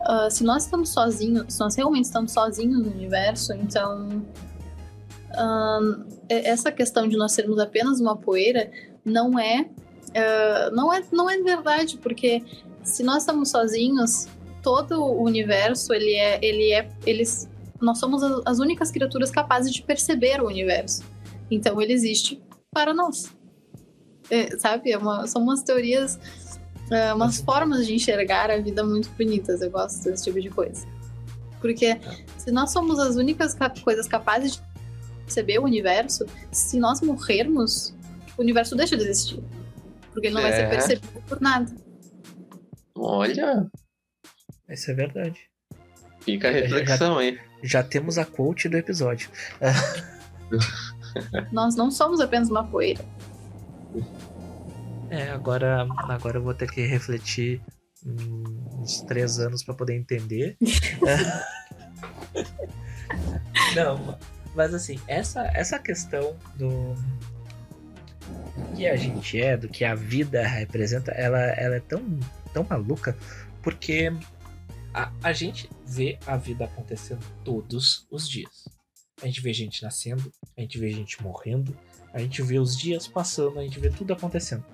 ah, 0.00 0.28
se 0.30 0.42
nós 0.42 0.64
estamos 0.64 0.88
sozinhos, 0.90 1.52
se 1.52 1.60
nós 1.60 1.74
realmente 1.76 2.04
estamos 2.04 2.32
sozinhos 2.32 2.80
no 2.84 2.90
universo, 2.90 3.52
então 3.54 4.24
e- 6.28 6.34
essa 6.48 6.70
questão 6.72 7.08
de 7.08 7.16
nós 7.16 7.32
sermos 7.32 7.58
apenas 7.58 8.00
uma 8.00 8.16
poeira 8.16 8.70
não 9.04 9.38
é, 9.38 9.68
ah, 10.16 10.70
não 10.72 10.92
é 10.92 11.02
não 11.12 11.28
é 11.30 11.38
verdade, 11.42 11.96
porque 11.98 12.42
se 12.84 13.02
nós 13.02 13.18
estamos 13.22 13.50
sozinhos, 13.50 14.28
todo 14.62 15.00
o 15.02 15.22
universo 15.22 15.92
ele 15.92 16.14
é 16.14 16.38
ele 16.42 16.72
é 16.72 16.88
eles 17.06 17.48
nós 17.80 17.98
somos 17.98 18.22
as 18.46 18.58
únicas 18.60 18.90
criaturas 18.92 19.30
capazes 19.30 19.72
de 19.72 19.82
perceber 19.82 20.40
o 20.40 20.46
universo. 20.46 21.02
Então 21.50 21.80
ele 21.82 21.92
existe 21.92 22.40
para 22.72 22.94
nós. 22.94 23.34
É, 24.30 24.56
sabe? 24.56 24.92
É 24.92 24.96
uma- 24.98 25.26
são 25.26 25.42
umas 25.42 25.62
teorias, 25.64 26.18
é, 26.90 27.12
umas 27.12 27.40
formas 27.40 27.84
de 27.86 27.94
enxergar 27.94 28.50
a 28.52 28.58
vida 28.58 28.84
muito 28.84 29.10
bonitas. 29.18 29.60
Eu 29.60 29.70
gosto 29.70 30.04
desse 30.04 30.24
tipo 30.24 30.40
de 30.40 30.48
coisa. 30.48 30.86
Porque 31.60 32.00
se 32.38 32.50
nós 32.52 32.70
somos 32.70 32.98
as 33.00 33.16
únicas 33.16 33.52
ca- 33.52 33.72
coisas 33.82 34.06
capazes 34.06 34.52
de 34.56 34.62
perceber 35.22 35.58
o 35.58 35.64
universo, 35.64 36.24
se 36.50 36.78
nós 36.78 37.00
morrermos, 37.00 37.94
o 38.36 38.42
universo 38.42 38.76
deixa 38.76 38.96
de 38.96 39.04
existir. 39.04 39.42
Porque 40.12 40.26
ele 40.28 40.34
não 40.34 40.42
vai 40.42 40.52
ser 40.52 40.62
É. 40.62 40.68
percebido 40.68 41.22
por 41.26 41.40
nada. 41.40 41.74
Olha, 42.96 43.66
Isso 44.68 44.90
é 44.90 44.94
verdade. 44.94 45.40
fica 46.20 46.48
a 46.48 46.52
reflexão 46.52 47.18
aí. 47.18 47.38
Já 47.62 47.82
temos 47.82 48.18
a 48.18 48.24
quote 48.24 48.68
do 48.68 48.76
episódio. 48.76 49.30
Nós 51.52 51.74
não 51.76 51.90
somos 51.90 52.20
apenas 52.20 52.48
uma 52.50 52.64
poeira. 52.64 53.04
É, 55.10 55.30
agora, 55.30 55.86
agora 56.08 56.38
eu 56.38 56.42
vou 56.42 56.54
ter 56.54 56.70
que 56.70 56.86
refletir 56.86 57.60
uns 58.04 59.02
três 59.02 59.38
anos 59.38 59.62
para 59.62 59.74
poder 59.74 59.94
entender. 59.96 60.56
Não, 63.76 64.18
mas 64.54 64.74
assim, 64.74 64.98
essa, 65.06 65.50
essa 65.54 65.78
questão 65.78 66.36
do 66.56 66.94
que 68.76 68.86
a 68.86 68.96
gente 68.96 69.40
é, 69.40 69.56
do 69.56 69.68
que 69.68 69.84
a 69.84 69.94
vida 69.94 70.46
representa, 70.46 71.10
ela, 71.12 71.38
ela 71.38 71.76
é 71.76 71.80
tão, 71.80 72.02
tão 72.52 72.64
maluca 72.68 73.16
porque 73.62 74.12
a, 74.92 75.10
a 75.22 75.32
gente 75.32 75.70
vê 75.86 76.18
a 76.26 76.36
vida 76.36 76.64
acontecendo 76.64 77.24
todos 77.44 78.06
os 78.10 78.28
dias. 78.28 78.68
A 79.22 79.26
gente 79.26 79.40
vê 79.40 79.52
gente 79.52 79.82
nascendo, 79.82 80.32
a 80.56 80.60
gente 80.60 80.78
vê 80.78 80.90
gente 80.90 81.22
morrendo, 81.22 81.76
a 82.12 82.18
gente 82.18 82.42
vê 82.42 82.58
os 82.58 82.76
dias 82.76 83.06
passando, 83.06 83.58
a 83.58 83.62
gente 83.62 83.78
vê 83.78 83.88
tudo 83.88 84.12
acontecendo. 84.12 84.64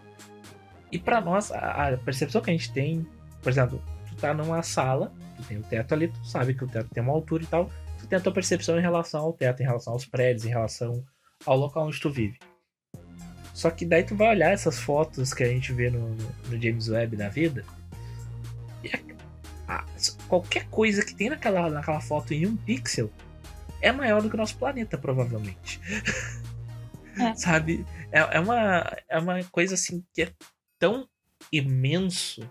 E 0.90 0.98
para 0.98 1.20
nós, 1.20 1.52
a, 1.52 1.88
a, 1.88 1.98
percepção 1.98 2.40
que 2.40 2.50
a 2.50 2.52
gente 2.52 2.72
tem, 2.72 3.06
por 3.42 3.50
exemplo, 3.50 3.82
tu 4.08 4.16
tá 4.16 4.32
numa 4.32 4.62
sala, 4.62 5.12
tu 5.36 5.42
tem 5.44 5.58
o 5.58 5.62
teto 5.62 5.92
ali, 5.92 6.08
tu 6.08 6.26
sabe 6.26 6.54
que 6.54 6.64
o 6.64 6.68
teto 6.68 6.88
tem 6.88 7.02
uma 7.02 7.12
altura 7.12 7.42
e 7.42 7.46
tal, 7.46 7.70
tu 7.98 8.06
tem 8.06 8.18
a 8.18 8.22
tua 8.22 8.32
percepção 8.32 8.78
em 8.78 8.82
relação 8.82 9.20
ao 9.20 9.32
teto, 9.32 9.62
em 9.62 9.66
relação 9.66 9.92
aos 9.92 10.06
prédios, 10.06 10.44
em 10.44 10.50
relação 10.50 11.04
ao 11.44 11.56
local 11.56 11.86
onde 11.86 12.00
tu 12.00 12.10
vive. 12.10 12.38
Só 13.54 13.70
que 13.70 13.84
daí 13.84 14.04
tu 14.04 14.14
vai 14.14 14.28
olhar 14.28 14.52
essas 14.52 14.78
fotos 14.78 15.34
que 15.34 15.42
a 15.42 15.48
gente 15.48 15.72
vê 15.72 15.90
no, 15.90 16.14
no 16.14 16.62
James 16.62 16.88
Webb 16.88 17.16
da 17.16 17.28
vida, 17.28 17.64
e 18.84 18.90
a, 19.66 19.74
a, 19.74 19.84
qualquer 20.28 20.68
coisa 20.68 21.04
que 21.04 21.14
tem 21.14 21.28
naquela, 21.28 21.68
naquela 21.68 22.00
foto 22.00 22.32
em 22.32 22.46
um 22.46 22.56
pixel 22.56 23.10
é 23.80 23.92
maior 23.92 24.22
do 24.22 24.28
que 24.28 24.34
o 24.34 24.38
nosso 24.38 24.56
planeta, 24.56 24.96
provavelmente. 24.98 25.80
É. 27.18 27.34
Sabe? 27.36 27.84
É, 28.12 28.36
é, 28.36 28.40
uma, 28.40 28.96
é 29.08 29.18
uma 29.18 29.42
coisa 29.44 29.74
assim 29.74 30.04
que 30.14 30.22
é 30.22 30.32
tão 30.78 31.08
imenso 31.52 32.48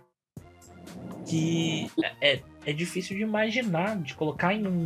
que 1.27 1.91
é, 2.21 2.33
é, 2.33 2.43
é 2.65 2.73
difícil 2.73 3.15
de 3.17 3.23
imaginar, 3.23 3.97
de 3.97 4.15
colocar 4.15 4.53
em 4.53 4.65
um. 4.67 4.85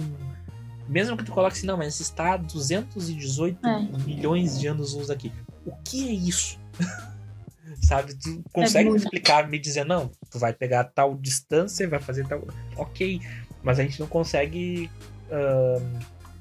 Mesmo 0.91 1.15
que 1.15 1.23
tu 1.23 1.31
coloque 1.31 1.55
assim, 1.55 1.65
não, 1.65 1.77
mas 1.77 2.01
está 2.01 2.33
a 2.33 2.37
218 2.37 3.65
é. 3.65 3.79
milhões 4.05 4.59
de 4.59 4.67
anos 4.67 4.93
luz 4.93 5.09
aqui. 5.09 5.31
O 5.65 5.71
que 5.85 6.09
é 6.09 6.11
isso? 6.11 6.59
Sabe? 7.81 8.13
Tu 8.13 8.43
consegue 8.51 8.89
é 8.89 8.95
explicar, 8.97 9.47
me 9.47 9.57
dizer, 9.57 9.85
não, 9.85 10.11
tu 10.29 10.37
vai 10.37 10.51
pegar 10.51 10.83
tal 10.83 11.15
distância, 11.15 11.87
vai 11.87 11.99
fazer 11.99 12.27
tal. 12.27 12.45
Ok. 12.75 13.21
Mas 13.63 13.79
a 13.79 13.83
gente 13.83 14.01
não 14.01 14.07
consegue. 14.07 14.91
Uh, 15.29 15.81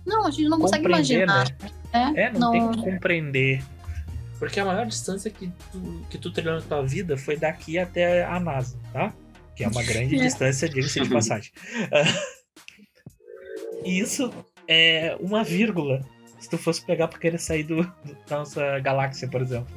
não, 0.05 0.26
a 0.26 0.30
gente 0.32 0.48
não 0.48 0.59
consegue 0.59 0.84
imaginar. 0.84 1.46
Né? 1.62 2.12
É, 2.16 2.22
é 2.22 2.32
não, 2.32 2.40
não, 2.40 2.51
tem 2.51 2.61
como 2.61 2.82
compreender. 2.82 3.62
Porque 4.36 4.59
a 4.59 4.64
maior 4.64 4.86
distância 4.86 5.30
que 5.30 5.53
tu, 5.70 6.07
que 6.11 6.18
tu 6.18 6.32
trilhou 6.32 6.57
na 6.57 6.62
tua 6.62 6.82
vida 6.82 7.16
foi 7.16 7.36
daqui 7.36 7.78
até 7.78 8.24
a 8.24 8.40
NASA, 8.40 8.76
tá? 8.92 9.12
Que 9.55 9.62
é 9.62 9.68
uma 9.68 9.82
grande 9.84 10.16
é. 10.16 10.24
distância, 10.24 10.68
diga-se 10.68 11.01
de 11.01 11.09
passagem. 11.11 11.53
E 13.85 13.99
isso 14.01 14.33
é 14.68 15.16
uma 15.20 15.43
vírgula 15.43 16.01
se 16.41 16.49
tu 16.49 16.57
fosse 16.57 16.85
pegar 16.85 17.07
pra 17.09 17.18
querer 17.18 17.39
sair 17.39 17.64
do, 17.64 17.83
da 18.28 18.39
nossa 18.39 18.78
galáxia, 18.81 19.28
por 19.28 19.43
exemplo. 19.43 19.74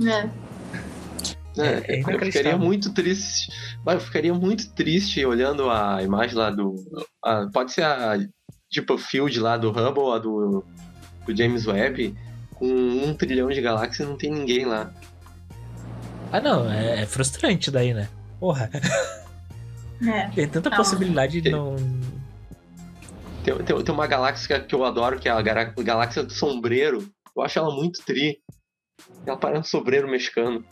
É. 0.00 0.30
É, 1.58 1.96
é 1.96 2.00
eu 2.00 2.18
ficaria 2.20 2.56
muito 2.56 2.94
triste. 2.94 3.50
Eu 3.84 4.00
ficaria 4.00 4.32
muito 4.32 4.72
triste 4.72 5.24
olhando 5.26 5.68
a 5.68 6.00
imagem 6.02 6.36
lá 6.36 6.50
do. 6.50 6.76
A, 7.24 7.48
pode 7.52 7.72
ser 7.72 7.82
a 7.82 8.18
tipo 8.70 8.96
field 8.96 9.38
lá 9.40 9.56
do 9.56 9.70
Hubble, 9.70 10.12
a 10.14 10.18
do, 10.18 10.64
do 11.26 11.36
James 11.36 11.66
Webb, 11.66 12.14
com 12.54 12.66
um 12.66 13.12
trilhão 13.14 13.48
de 13.48 13.60
galáxias 13.60 14.06
e 14.06 14.10
não 14.10 14.16
tem 14.16 14.30
ninguém 14.30 14.64
lá. 14.64 14.92
Ah 16.32 16.40
não, 16.40 16.70
é, 16.70 17.02
é 17.02 17.06
frustrante 17.06 17.70
daí, 17.70 17.92
né? 17.92 18.08
Porra. 18.38 18.70
É. 20.02 20.28
Tem 20.28 20.48
tanta 20.48 20.70
não. 20.70 20.76
possibilidade 20.78 21.42
de 21.42 21.50
não 21.50 21.76
tem, 23.44 23.56
tem, 23.64 23.84
tem 23.84 23.94
uma 23.94 24.06
galáxia 24.06 24.60
que 24.60 24.74
eu 24.74 24.84
adoro, 24.84 25.18
que 25.18 25.28
é 25.28 25.32
a 25.32 25.42
galáxia 25.42 26.22
do 26.22 26.32
sombreiro. 26.32 27.06
Eu 27.36 27.42
acho 27.42 27.58
ela 27.58 27.74
muito 27.74 28.04
tri. 28.04 28.40
Ela 29.26 29.36
parece 29.36 29.60
um 29.60 29.64
sombreiro 29.64 30.08
mexicano. 30.08 30.64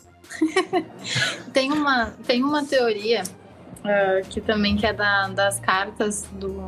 tem, 1.52 1.72
uma, 1.72 2.10
tem 2.26 2.44
uma 2.44 2.64
teoria 2.64 3.22
uh, 3.78 4.28
que 4.28 4.40
também 4.40 4.76
que 4.76 4.86
é 4.86 4.92
da, 4.92 5.28
das 5.28 5.58
cartas 5.60 6.22
do. 6.32 6.60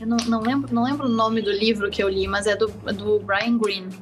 Eu 0.00 0.06
não, 0.06 0.16
não, 0.26 0.40
lembro, 0.40 0.72
não 0.72 0.84
lembro 0.84 1.06
o 1.06 1.10
nome 1.10 1.42
do 1.42 1.50
livro 1.50 1.90
que 1.90 2.02
eu 2.02 2.08
li, 2.08 2.28
mas 2.28 2.46
é 2.46 2.54
do, 2.54 2.68
do 2.68 3.18
Brian 3.18 3.58
Greene, 3.58 3.92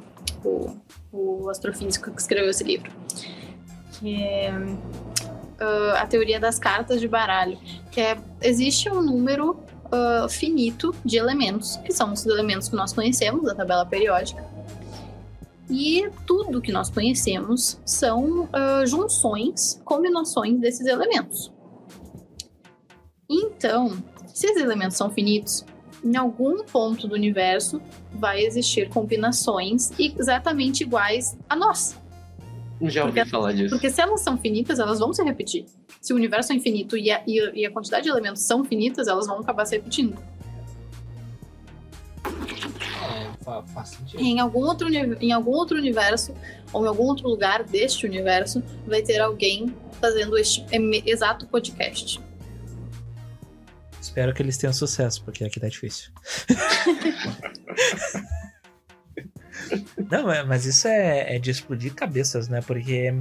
o, 0.43 0.77
o 1.11 1.49
astrofísico 1.49 2.11
que 2.11 2.21
escreveu 2.21 2.51
esse 2.51 2.63
livro. 2.63 2.91
Que 3.93 4.21
é 4.21 4.51
uh, 4.51 5.95
a 5.97 6.05
teoria 6.05 6.39
das 6.39 6.59
cartas 6.59 7.01
de 7.01 7.07
baralho. 7.07 7.57
Que 7.91 8.01
é, 8.01 8.17
existe 8.41 8.89
um 8.91 9.01
número 9.01 9.66
uh, 9.87 10.29
finito 10.29 10.93
de 11.03 11.17
elementos, 11.17 11.77
que 11.77 11.91
são 11.93 12.13
os 12.13 12.25
elementos 12.25 12.69
que 12.69 12.75
nós 12.75 12.93
conhecemos 12.93 13.43
da 13.43 13.55
tabela 13.55 13.85
periódica. 13.85 14.45
E 15.69 16.09
tudo 16.25 16.61
que 16.61 16.71
nós 16.71 16.89
conhecemos 16.89 17.79
são 17.85 18.43
uh, 18.43 18.85
junções, 18.85 19.81
combinações 19.83 20.59
desses 20.59 20.87
elementos. 20.87 21.51
Então, 23.29 24.01
se 24.33 24.47
esses 24.47 24.61
elementos 24.61 24.95
são 24.95 25.09
finitos, 25.09 25.65
em 26.03 26.15
algum 26.15 26.63
ponto 26.63 27.07
do 27.07 27.15
universo 27.15 27.81
vai 28.13 28.45
existir 28.45 28.89
combinações 28.89 29.91
exatamente 29.99 30.83
iguais 30.83 31.37
a 31.49 31.55
nós. 31.55 31.97
Já 32.83 33.05
ouvi 33.05 33.15
porque, 33.15 33.29
falar 33.29 33.53
disso. 33.53 33.69
Porque 33.69 33.89
se 33.89 34.01
elas 34.01 34.21
são 34.21 34.37
finitas, 34.37 34.79
elas 34.79 34.99
vão 34.99 35.13
se 35.13 35.23
repetir 35.23 35.65
se 36.07 36.13
o 36.13 36.15
universo 36.15 36.53
é 36.53 36.55
infinito 36.55 36.97
e 36.97 37.11
a, 37.11 37.21
e 37.25 37.65
a 37.65 37.71
quantidade 37.71 38.03
de 38.03 38.09
elementos 38.09 38.43
são 38.43 38.63
finitas, 38.63 39.07
elas 39.07 39.27
vão 39.27 39.39
acabar 39.39 39.65
se 39.65 39.75
repetindo. 39.75 40.17
É, 42.25 43.73
faz 43.73 43.89
sentido. 43.89 44.21
Em 44.21 44.39
algum, 44.39 44.59
outro, 44.59 44.87
em 44.89 45.31
algum 45.33 45.51
outro 45.51 45.77
universo, 45.77 46.33
ou 46.71 46.85
em 46.85 46.87
algum 46.87 47.03
outro 47.03 47.27
lugar 47.27 47.63
deste 47.63 48.05
universo, 48.05 48.63
vai 48.85 49.01
ter 49.01 49.19
alguém 49.19 49.75
fazendo 49.99 50.37
este 50.37 50.65
exato 51.05 51.45
podcast. 51.47 52.21
Espero 53.99 54.33
que 54.33 54.41
eles 54.41 54.57
tenham 54.57 54.73
sucesso, 54.73 55.23
porque 55.23 55.43
aqui 55.43 55.59
tá 55.59 55.67
difícil. 55.67 56.11
Não, 60.09 60.31
é, 60.31 60.43
mas 60.43 60.65
isso 60.65 60.87
é, 60.87 61.35
é, 61.35 61.39
de 61.39 61.51
explodir 61.51 61.93
cabeças, 61.93 62.47
né? 62.47 62.61
Porque 62.65 63.13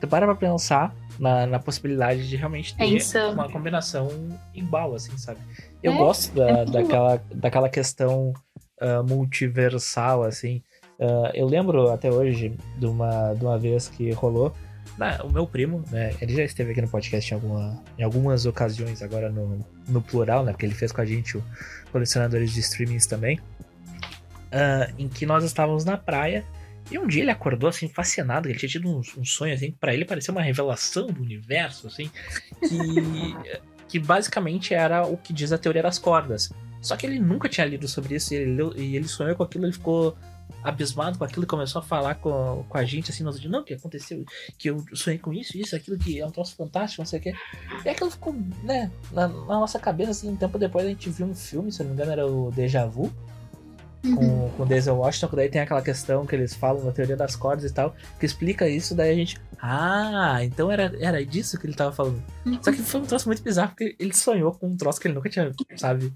tu 0.00 0.08
para 0.08 0.26
pra 0.26 0.34
pensar 0.34 0.94
na, 1.18 1.46
na 1.46 1.58
possibilidade 1.58 2.28
de 2.28 2.36
realmente 2.36 2.74
ter 2.76 3.18
é 3.18 3.26
uma 3.26 3.48
combinação 3.48 4.08
igual, 4.54 4.94
assim, 4.94 5.16
sabe? 5.16 5.40
Eu 5.82 5.92
é, 5.92 5.96
gosto 5.96 6.34
da, 6.34 6.48
é 6.48 6.64
daquela, 6.64 7.22
daquela 7.34 7.68
questão 7.68 8.32
uh, 8.80 9.04
multiversal, 9.08 10.24
assim. 10.24 10.62
Uh, 10.98 11.30
eu 11.34 11.46
lembro 11.46 11.90
até 11.90 12.10
hoje 12.10 12.56
de 12.78 12.86
uma, 12.86 13.34
de 13.34 13.44
uma 13.44 13.58
vez 13.58 13.88
que 13.88 14.10
rolou. 14.12 14.54
Na, 14.98 15.22
o 15.22 15.30
meu 15.30 15.46
primo, 15.46 15.82
né? 15.90 16.14
Ele 16.20 16.34
já 16.34 16.44
esteve 16.44 16.72
aqui 16.72 16.82
no 16.82 16.88
podcast 16.88 17.32
em, 17.32 17.34
alguma, 17.34 17.82
em 17.98 18.02
algumas 18.02 18.44
ocasiões, 18.44 19.02
agora 19.02 19.30
no, 19.30 19.64
no 19.88 20.02
plural, 20.02 20.44
né? 20.44 20.52
Porque 20.52 20.66
ele 20.66 20.74
fez 20.74 20.92
com 20.92 21.00
a 21.00 21.04
gente 21.04 21.38
o 21.38 21.44
Colecionadores 21.90 22.52
de 22.52 22.60
Streamings 22.60 23.06
também. 23.06 23.40
Uh, 24.52 24.94
em 24.98 25.08
que 25.08 25.24
nós 25.24 25.44
estávamos 25.44 25.82
na 25.82 25.96
praia 25.96 26.44
e 26.90 26.98
um 26.98 27.06
dia 27.06 27.22
ele 27.22 27.30
acordou 27.30 27.68
assim, 27.68 27.88
fascinado, 27.88 28.48
ele 28.48 28.58
tinha 28.58 28.68
tido 28.68 28.88
um, 28.88 29.00
um 29.16 29.24
sonho 29.24 29.54
assim, 29.54 29.70
para 29.70 29.94
ele 29.94 30.04
parecia 30.04 30.32
uma 30.32 30.42
revelação 30.42 31.06
do 31.06 31.22
universo, 31.22 31.86
assim, 31.86 32.10
que, 32.60 33.36
que 33.88 33.98
basicamente 33.98 34.74
era 34.74 35.06
o 35.06 35.16
que 35.16 35.32
diz 35.32 35.52
a 35.52 35.58
teoria 35.58 35.82
das 35.82 35.98
cordas. 35.98 36.50
Só 36.80 36.96
que 36.96 37.06
ele 37.06 37.18
nunca 37.18 37.48
tinha 37.48 37.64
lido 37.64 37.86
sobre 37.86 38.16
isso 38.16 38.34
e 38.34 38.36
ele, 38.38 38.54
leu, 38.54 38.76
e 38.76 38.96
ele 38.96 39.06
sonhou 39.06 39.36
com 39.36 39.42
aquilo, 39.42 39.64
ele 39.64 39.72
ficou 39.72 40.16
abismado 40.62 41.16
com 41.16 41.24
aquilo 41.24 41.44
e 41.44 41.46
começou 41.46 41.80
a 41.80 41.82
falar 41.82 42.16
com, 42.16 42.64
com 42.68 42.78
a 42.78 42.84
gente 42.84 43.10
assim, 43.10 43.24
nós 43.24 43.42
não, 43.44 43.60
o 43.60 43.64
que 43.64 43.74
aconteceu? 43.74 44.24
Que 44.58 44.68
eu 44.68 44.84
sonhei 44.92 45.18
com 45.18 45.32
isso, 45.32 45.56
isso, 45.56 45.74
aquilo 45.74 45.96
que 45.96 46.20
é 46.20 46.26
um 46.26 46.30
troço 46.30 46.54
fantástico, 46.56 47.00
não 47.00 47.06
sei 47.06 47.20
o 47.20 47.22
que. 47.22 47.34
E 47.84 47.88
aquilo 47.88 48.10
ficou, 48.10 48.34
né, 48.62 48.90
na, 49.12 49.28
na, 49.28 49.60
nossa 49.60 49.78
cabeça, 49.78 50.10
assim, 50.10 50.28
um 50.28 50.36
tempo 50.36 50.58
depois 50.58 50.84
a 50.84 50.88
gente 50.88 51.08
viu 51.08 51.26
um 51.26 51.34
filme, 51.34 51.72
se 51.72 51.80
não 51.80 51.90
me 51.90 51.94
engano, 51.94 52.12
era 52.12 52.26
o 52.26 52.50
Deja 52.50 52.84
Vu 52.84 53.12
uhum. 54.04 54.16
com, 54.16 54.50
com 54.50 54.66
Denzel 54.66 54.96
Washington, 54.96 55.28
que 55.28 55.36
daí 55.36 55.48
tem 55.48 55.60
aquela 55.60 55.82
questão 55.82 56.26
que 56.26 56.34
eles 56.34 56.54
falam 56.54 56.84
na 56.84 56.92
teoria 56.92 57.16
das 57.16 57.36
cordas 57.36 57.70
e 57.70 57.74
tal, 57.74 57.94
que 58.18 58.26
explica 58.26 58.68
isso, 58.68 58.94
daí 58.94 59.10
a 59.10 59.14
gente. 59.14 59.40
Ah, 59.60 60.38
então 60.42 60.70
era, 60.70 60.92
era 61.00 61.24
disso 61.24 61.58
que 61.58 61.66
ele 61.66 61.74
tava 61.74 61.92
falando. 61.92 62.22
Uhum. 62.44 62.58
Só 62.62 62.72
que 62.72 62.82
foi 62.82 63.00
um 63.00 63.06
troço 63.06 63.28
muito 63.28 63.42
bizarro, 63.42 63.70
porque 63.70 63.94
ele 63.98 64.14
sonhou 64.14 64.52
com 64.52 64.68
um 64.68 64.76
troço 64.76 65.00
que 65.00 65.06
ele 65.06 65.14
nunca 65.14 65.28
tinha, 65.28 65.52
sabe? 65.76 66.12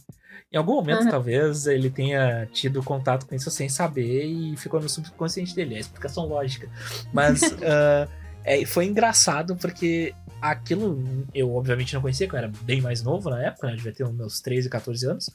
Em 0.53 0.57
algum 0.57 0.75
momento, 0.75 1.05
uhum. 1.05 1.11
talvez, 1.11 1.67
ele 1.67 1.91
tenha 1.91 2.47
tido 2.53 2.83
contato 2.83 3.27
com 3.27 3.35
isso 3.35 3.51
sem 3.51 3.69
saber 3.69 4.25
e 4.25 4.57
ficou 4.57 4.81
no 4.81 4.89
subconsciente 4.89 5.55
dele. 5.55 5.75
É 5.75 5.79
a 5.79 5.81
explicação 5.81 6.27
lógica. 6.27 6.69
Mas 7.13 7.43
uh, 7.43 8.09
é, 8.45 8.65
foi 8.65 8.87
engraçado 8.87 9.57
porque 9.57 10.15
aquilo 10.41 11.27
eu 11.35 11.55
obviamente 11.55 11.95
não 11.95 12.01
conhecia, 12.01 12.27
porque 12.27 12.37
eu 12.37 12.45
era 12.45 12.53
bem 12.63 12.81
mais 12.81 13.03
novo 13.03 13.29
na 13.29 13.43
época, 13.43 13.67
né? 13.67 13.73
Eu 13.73 13.77
devia 13.77 13.93
ter 13.93 14.05
uns 14.05 14.15
meus 14.15 14.41
13, 14.41 14.69
14 14.69 15.07
anos. 15.07 15.31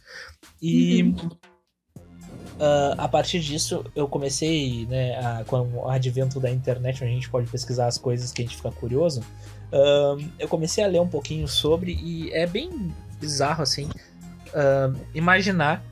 E. 0.62 1.04
Uhum 1.04 1.30
Uh, 2.58 2.94
a 2.98 3.08
partir 3.08 3.40
disso, 3.40 3.84
eu 3.96 4.08
comecei, 4.08 4.86
né, 4.86 5.16
a, 5.18 5.44
com 5.46 5.62
o 5.62 5.90
advento 5.90 6.40
da 6.40 6.50
internet, 6.50 7.04
onde 7.04 7.12
a 7.12 7.16
gente 7.16 7.30
pode 7.30 7.50
pesquisar 7.50 7.88
as 7.88 7.98
coisas 7.98 8.32
que 8.32 8.42
a 8.42 8.46
gente 8.46 8.58
fica 8.58 8.72
curioso. 8.72 9.22
Uh, 9.72 10.24
eu 10.38 10.48
comecei 10.48 10.84
a 10.84 10.88
ler 10.88 11.00
um 11.00 11.08
pouquinho 11.08 11.48
sobre 11.48 11.94
e 11.94 12.32
é 12.32 12.46
bem 12.46 12.94
bizarro, 13.20 13.64
assim, 13.64 13.86
uh, 13.86 15.00
imaginar 15.14 15.84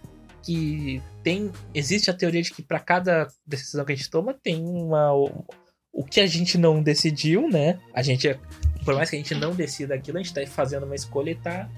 que 0.44 1.02
tem 1.24 1.52
existe 1.74 2.10
a 2.10 2.14
teoria 2.14 2.42
de 2.42 2.52
que 2.52 2.62
para 2.62 2.80
cada 2.80 3.28
decisão 3.46 3.84
que 3.84 3.92
a 3.92 3.96
gente 3.96 4.10
toma 4.10 4.34
tem 4.34 4.64
uma 4.64 5.14
o, 5.14 5.46
o 5.92 6.04
que 6.04 6.22
a 6.22 6.28
gente 6.28 6.58
não 6.58 6.82
decidiu, 6.82 7.50
né? 7.50 7.80
A 7.94 8.02
gente 8.02 8.40
por 8.86 8.96
mais 8.96 9.10
que 9.10 9.18
a 9.18 9.20
gente 9.20 9.36
não 9.36 9.54
decida 9.54 9.96
aquilo, 9.96 10.18
a 10.18 10.24
gente 10.24 10.34
tá 10.34 10.46
fazendo 10.48 10.86
uma 10.86 10.96
escolha 10.96 11.32
e 11.32 11.36
tá 11.36 11.70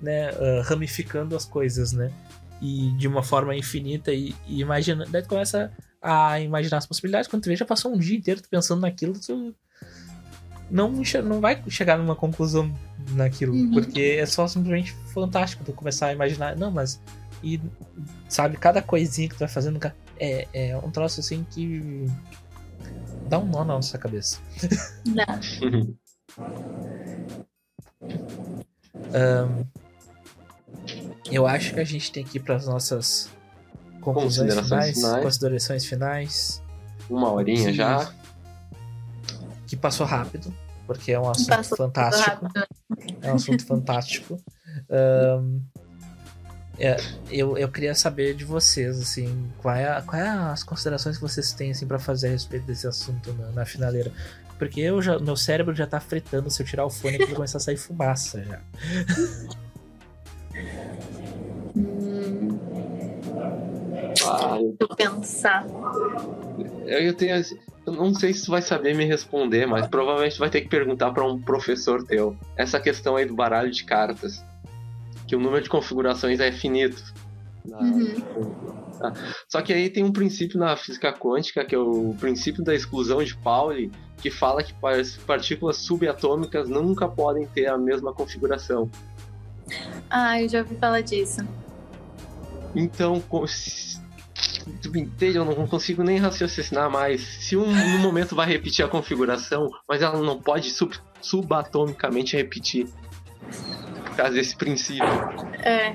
né, 0.00 0.30
ramificando 0.64 1.36
as 1.36 1.44
coisas, 1.44 1.92
né? 1.92 2.10
E 2.60 2.92
de 2.92 3.08
uma 3.08 3.22
forma 3.22 3.56
infinita 3.56 4.12
e, 4.12 4.34
e 4.46 4.60
imagina, 4.60 5.06
daí 5.08 5.22
tu 5.22 5.28
começa 5.28 5.72
a 6.00 6.40
imaginar 6.40 6.78
as 6.78 6.86
possibilidades, 6.86 7.28
quando 7.28 7.42
tu 7.42 7.48
vê, 7.48 7.56
já 7.56 7.64
passou 7.64 7.92
um 7.92 7.98
dia 7.98 8.16
inteiro 8.16 8.42
pensando 8.50 8.80
naquilo, 8.80 9.18
tu 9.18 9.54
não, 10.70 10.92
não 11.24 11.40
vai 11.40 11.62
chegar 11.68 11.98
numa 11.98 12.14
conclusão 12.14 12.72
naquilo, 13.12 13.54
uhum. 13.54 13.72
porque 13.72 14.18
é 14.20 14.26
só 14.26 14.46
simplesmente 14.46 14.92
fantástico 15.12 15.64
tu 15.64 15.72
começar 15.72 16.06
a 16.08 16.12
imaginar, 16.12 16.56
não, 16.56 16.70
mas 16.70 17.00
e 17.42 17.60
sabe, 18.28 18.56
cada 18.56 18.82
coisinha 18.82 19.28
que 19.28 19.34
tu 19.34 19.40
vai 19.40 19.48
fazendo 19.48 19.80
é, 20.18 20.46
é 20.52 20.76
um 20.76 20.90
troço 20.90 21.20
assim 21.20 21.44
que 21.50 22.06
dá 23.28 23.38
um 23.38 23.46
nó 23.46 23.64
na 23.64 23.74
nossa 23.74 23.96
cabeça. 23.98 24.38
Dá. 25.06 25.40
um, 29.14 29.64
eu 31.30 31.46
acho 31.46 31.74
que 31.74 31.80
a 31.80 31.84
gente 31.84 32.10
tem 32.10 32.24
que 32.24 32.38
ir 32.38 32.40
para 32.40 32.56
as 32.56 32.66
nossas 32.66 33.30
conclusões 34.00 34.54
finais, 34.54 34.96
finais, 34.96 35.22
considerações 35.22 35.84
finais. 35.84 36.62
Uma 37.08 37.32
horinha 37.32 37.66
que, 37.66 37.72
já. 37.72 38.12
Que 39.66 39.76
passou 39.76 40.06
rápido, 40.06 40.52
porque 40.86 41.12
é 41.12 41.20
um 41.20 41.28
assunto 41.28 41.48
passou 41.48 41.76
fantástico. 41.76 42.46
É 43.22 43.32
um 43.32 43.36
assunto 43.36 43.64
fantástico. 43.64 44.40
Um, 44.88 45.60
é, 46.78 46.96
eu, 47.30 47.58
eu 47.58 47.68
queria 47.70 47.94
saber 47.94 48.34
de 48.34 48.44
vocês, 48.44 48.98
assim, 48.98 49.52
qual 49.58 49.74
é, 49.74 50.00
qual 50.00 50.20
é 50.20 50.28
as 50.28 50.62
considerações 50.62 51.16
que 51.16 51.22
vocês 51.22 51.52
têm, 51.52 51.72
assim, 51.72 51.86
para 51.86 51.98
fazer 51.98 52.28
a 52.28 52.30
respeito 52.30 52.64
desse 52.64 52.86
assunto 52.86 53.32
na, 53.34 53.50
na, 53.50 53.66
finaleira. 53.66 54.10
Porque 54.58 54.80
eu 54.80 55.00
já, 55.02 55.18
meu 55.18 55.36
cérebro 55.36 55.74
já 55.74 55.86
tá 55.86 56.00
fretando 56.00 56.50
se 56.50 56.62
eu 56.62 56.66
tirar 56.66 56.86
o 56.86 56.90
fone 56.90 57.18
que 57.18 57.26
vai 57.26 57.34
começar 57.34 57.58
a 57.58 57.60
sair 57.60 57.76
fumaça 57.76 58.42
já. 58.42 58.60
Hum... 61.76 62.58
Ah, 64.26 64.58
eu... 64.60 64.88
pensar. 64.96 65.66
Eu 66.86 67.14
tenho. 67.14 67.42
Eu 67.86 67.92
não 67.92 68.14
sei 68.14 68.32
se 68.32 68.44
tu 68.44 68.50
vai 68.50 68.62
saber 68.62 68.94
me 68.94 69.04
responder, 69.04 69.66
mas 69.66 69.86
provavelmente 69.86 70.38
vai 70.38 70.50
ter 70.50 70.60
que 70.60 70.68
perguntar 70.68 71.12
para 71.12 71.24
um 71.24 71.40
professor 71.40 72.04
teu. 72.04 72.36
Essa 72.56 72.78
questão 72.78 73.16
aí 73.16 73.24
do 73.24 73.34
baralho 73.34 73.70
de 73.70 73.84
cartas. 73.84 74.44
Que 75.26 75.36
o 75.36 75.40
número 75.40 75.62
de 75.62 75.70
configurações 75.70 76.40
é 76.40 76.50
finito. 76.50 77.02
Uhum. 77.64 78.90
Tá? 78.98 79.12
Só 79.48 79.62
que 79.62 79.72
aí 79.72 79.88
tem 79.88 80.04
um 80.04 80.12
princípio 80.12 80.58
na 80.58 80.76
física 80.76 81.12
quântica, 81.12 81.64
que 81.64 81.74
é 81.74 81.78
o 81.78 82.14
princípio 82.18 82.64
da 82.64 82.74
exclusão 82.74 83.22
de 83.22 83.36
Pauli, 83.36 83.90
que 84.18 84.30
fala 84.30 84.62
que 84.62 84.74
partículas 85.26 85.76
subatômicas 85.76 86.68
nunca 86.68 87.08
podem 87.08 87.46
ter 87.46 87.66
a 87.66 87.78
mesma 87.78 88.12
configuração. 88.12 88.90
Ah, 90.08 90.40
eu 90.40 90.48
já 90.48 90.58
ouvi 90.58 90.76
falar 90.76 91.00
disso. 91.02 91.46
Então, 92.74 93.22
tu 94.82 94.96
entende? 94.96 95.36
Eu 95.36 95.44
não 95.44 95.66
consigo 95.66 96.02
nem 96.02 96.18
raciocinar 96.18 96.90
mais. 96.90 97.20
Se 97.20 97.56
um 97.56 97.66
no 97.66 97.98
momento 97.98 98.34
vai 98.34 98.46
repetir 98.46 98.84
a 98.84 98.88
configuração, 98.88 99.70
mas 99.88 100.02
ela 100.02 100.20
não 100.20 100.40
pode 100.40 100.70
sub, 100.70 100.96
subatomicamente 101.20 102.36
repetir. 102.36 102.88
Por 104.04 104.16
causa 104.16 104.34
desse 104.34 104.56
princípio. 104.56 105.04
É. 105.62 105.92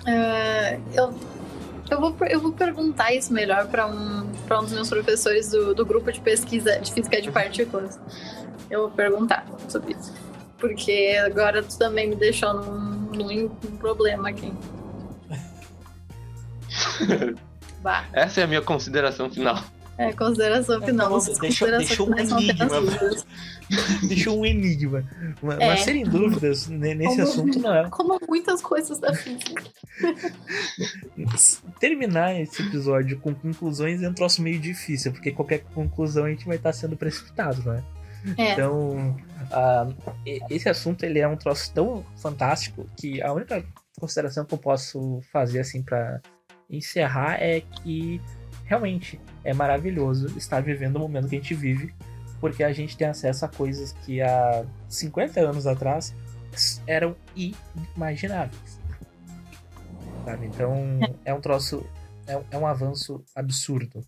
Uh, 0.00 0.82
eu, 0.94 1.14
eu, 1.90 2.00
vou, 2.00 2.16
eu 2.28 2.40
vou 2.40 2.52
perguntar 2.52 3.12
isso 3.12 3.32
melhor 3.32 3.68
para 3.68 3.86
um, 3.86 4.20
um 4.22 4.62
dos 4.62 4.72
meus 4.72 4.88
professores 4.88 5.50
do, 5.50 5.74
do 5.74 5.84
grupo 5.84 6.10
de 6.10 6.20
pesquisa 6.20 6.78
de 6.78 6.92
física 6.92 7.20
de 7.20 7.30
partículas. 7.30 7.98
Eu 8.70 8.82
vou 8.82 8.90
perguntar 8.90 9.46
sobre 9.68 9.94
isso. 9.94 10.12
Porque 10.58 11.18
agora 11.24 11.62
tu 11.62 11.76
também 11.78 12.08
me 12.08 12.16
deixou 12.16 12.54
num, 12.54 12.99
num, 13.10 13.48
num 13.48 13.76
problema 13.78 14.28
aqui. 14.30 14.52
bah. 17.82 18.06
Essa 18.12 18.40
é 18.40 18.44
a 18.44 18.46
minha 18.46 18.62
consideração 18.62 19.30
final. 19.30 19.62
É, 20.00 20.12
consideração 20.14 20.82
é, 20.82 20.86
final. 20.86 21.18
É, 21.18 21.40
deixa, 21.40 21.66
deixa 21.76 22.02
um 22.02 22.16
enigma. 22.16 22.66
deixa 24.08 24.30
um 24.30 24.46
enigma. 24.46 25.04
Mas, 25.42 25.58
é. 25.58 25.66
mas 25.66 25.80
serem 25.80 26.04
dúvidas 26.04 26.68
nesse 26.68 27.04
como, 27.04 27.22
assunto 27.22 27.58
não 27.58 27.74
é. 27.74 27.90
Como 27.90 28.18
muitas 28.26 28.62
coisas 28.62 28.98
da 28.98 29.12
física. 29.12 29.62
Terminar 31.78 32.40
esse 32.40 32.62
episódio 32.62 33.20
com 33.20 33.34
conclusões 33.34 34.02
é 34.02 34.08
um 34.08 34.14
troço 34.14 34.40
meio 34.40 34.58
difícil, 34.58 35.12
porque 35.12 35.32
qualquer 35.32 35.64
conclusão 35.74 36.24
a 36.24 36.30
gente 36.30 36.46
vai 36.46 36.56
estar 36.56 36.72
sendo 36.72 36.96
precipitado, 36.96 37.62
não 37.62 37.74
é? 37.74 37.82
É. 38.36 38.52
Então, 38.52 39.16
uh, 39.50 40.24
esse 40.48 40.68
assunto 40.68 41.04
ele 41.04 41.18
é 41.18 41.28
um 41.28 41.36
troço 41.36 41.72
tão 41.72 42.04
fantástico 42.16 42.86
que 42.96 43.22
a 43.22 43.32
única 43.32 43.64
consideração 43.98 44.44
que 44.44 44.54
eu 44.54 44.58
posso 44.58 45.20
fazer 45.32 45.60
assim 45.60 45.82
para 45.82 46.20
encerrar 46.68 47.42
é 47.42 47.60
que 47.60 48.20
realmente 48.64 49.20
é 49.44 49.52
maravilhoso 49.52 50.26
estar 50.38 50.60
vivendo 50.62 50.96
o 50.96 51.00
momento 51.00 51.28
que 51.28 51.36
a 51.36 51.38
gente 51.38 51.54
vive, 51.54 51.94
porque 52.40 52.62
a 52.62 52.72
gente 52.72 52.96
tem 52.96 53.08
acesso 53.08 53.44
a 53.44 53.48
coisas 53.48 53.92
que 54.04 54.22
há 54.22 54.64
50 54.88 55.40
anos 55.40 55.66
atrás 55.66 56.14
eram 56.86 57.16
inimagináveis. 57.34 58.80
Sabe? 60.24 60.46
Então, 60.46 61.00
é 61.24 61.34
um 61.34 61.40
troço, 61.40 61.84
é, 62.26 62.40
é 62.50 62.58
um 62.58 62.66
avanço 62.66 63.24
absurdo. 63.34 64.04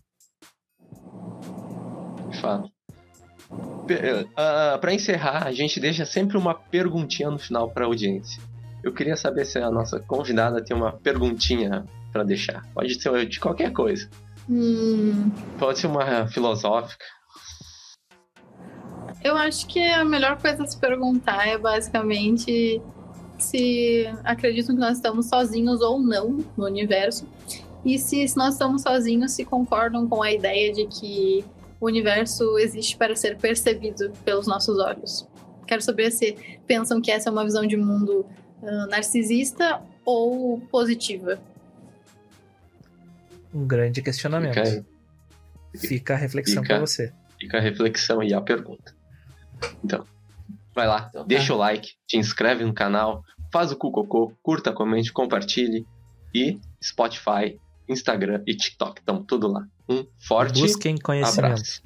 De 2.29 2.41
fato. 2.41 2.72
Uh, 3.83 4.29
ah, 4.35 4.77
para 4.79 4.93
encerrar, 4.93 5.45
a 5.45 5.51
gente 5.51 5.79
deixa 5.79 6.05
sempre 6.05 6.37
uma 6.37 6.53
perguntinha 6.53 7.29
no 7.29 7.37
final 7.37 7.69
para 7.69 7.83
a 7.83 7.87
audiência. 7.87 8.41
Eu 8.83 8.93
queria 8.93 9.15
saber 9.15 9.45
se 9.45 9.57
a 9.59 9.69
nossa 9.69 9.99
convidada 9.99 10.63
tem 10.63 10.75
uma 10.75 10.91
perguntinha 10.91 11.85
para 12.11 12.23
deixar. 12.23 12.63
Pode 12.73 13.01
ser 13.01 13.25
de 13.25 13.39
qualquer 13.39 13.71
coisa. 13.71 14.09
Hum. 14.49 15.31
Pode 15.57 15.79
ser 15.79 15.87
uma 15.87 16.27
filosófica. 16.27 17.05
Eu 19.23 19.37
acho 19.37 19.67
que 19.67 19.79
a 19.79 20.03
melhor 20.03 20.37
coisa 20.37 20.63
a 20.63 20.67
se 20.67 20.77
perguntar 20.77 21.47
é 21.47 21.57
basicamente 21.57 22.81
se 23.37 24.05
acreditam 24.23 24.75
que 24.75 24.81
nós 24.81 24.97
estamos 24.97 25.27
sozinhos 25.27 25.81
ou 25.81 25.99
não 25.99 26.39
no 26.57 26.65
universo. 26.65 27.25
E 27.85 27.97
se, 27.97 28.27
se 28.27 28.37
nós 28.37 28.53
estamos 28.53 28.81
sozinhos, 28.81 29.31
se 29.31 29.45
concordam 29.45 30.07
com 30.07 30.21
a 30.21 30.31
ideia 30.31 30.71
de 30.73 30.85
que 30.87 31.45
o 31.83 31.85
universo 31.85 32.57
existe 32.57 32.95
para 32.95 33.13
ser 33.13 33.37
percebido 33.37 34.09
pelos 34.23 34.47
nossos 34.47 34.79
olhos. 34.79 35.27
Quero 35.67 35.81
saber 35.81 36.11
se 36.11 36.57
pensam 36.65 37.01
que 37.01 37.11
essa 37.11 37.27
é 37.27 37.31
uma 37.31 37.43
visão 37.43 37.67
de 37.67 37.75
mundo 37.75 38.25
uh, 38.61 38.87
narcisista 38.89 39.81
ou 40.05 40.61
positiva. 40.71 41.41
Um 43.53 43.67
grande 43.67 44.01
questionamento. 44.01 44.53
Fica, 44.53 44.85
fica 45.75 46.13
a 46.13 46.17
reflexão 46.17 46.63
para 46.63 46.79
você. 46.79 47.13
Fica 47.37 47.57
a 47.57 47.61
reflexão 47.61 48.23
e 48.23 48.33
a 48.33 48.39
pergunta. 48.39 48.95
Então, 49.83 50.07
vai 50.73 50.87
lá, 50.87 51.07
então, 51.09 51.21
tá. 51.23 51.27
deixa 51.27 51.53
o 51.53 51.57
like, 51.57 51.95
te 52.07 52.17
inscreve 52.17 52.63
no 52.63 52.73
canal, 52.73 53.25
faz 53.51 53.73
o 53.73 53.75
cucocô, 53.75 54.33
curta, 54.41 54.71
comente, 54.71 55.11
compartilhe 55.11 55.85
e 56.33 56.61
Spotify, 56.81 57.59
Instagram 57.89 58.41
e 58.47 58.55
TikTok. 58.55 59.01
Estão 59.01 59.21
tudo 59.21 59.49
lá. 59.49 59.67
Um 59.87 60.05
forte 60.17 60.61
Busquem 60.61 60.97
conhecimento. 60.97 61.45
abraço. 61.53 61.81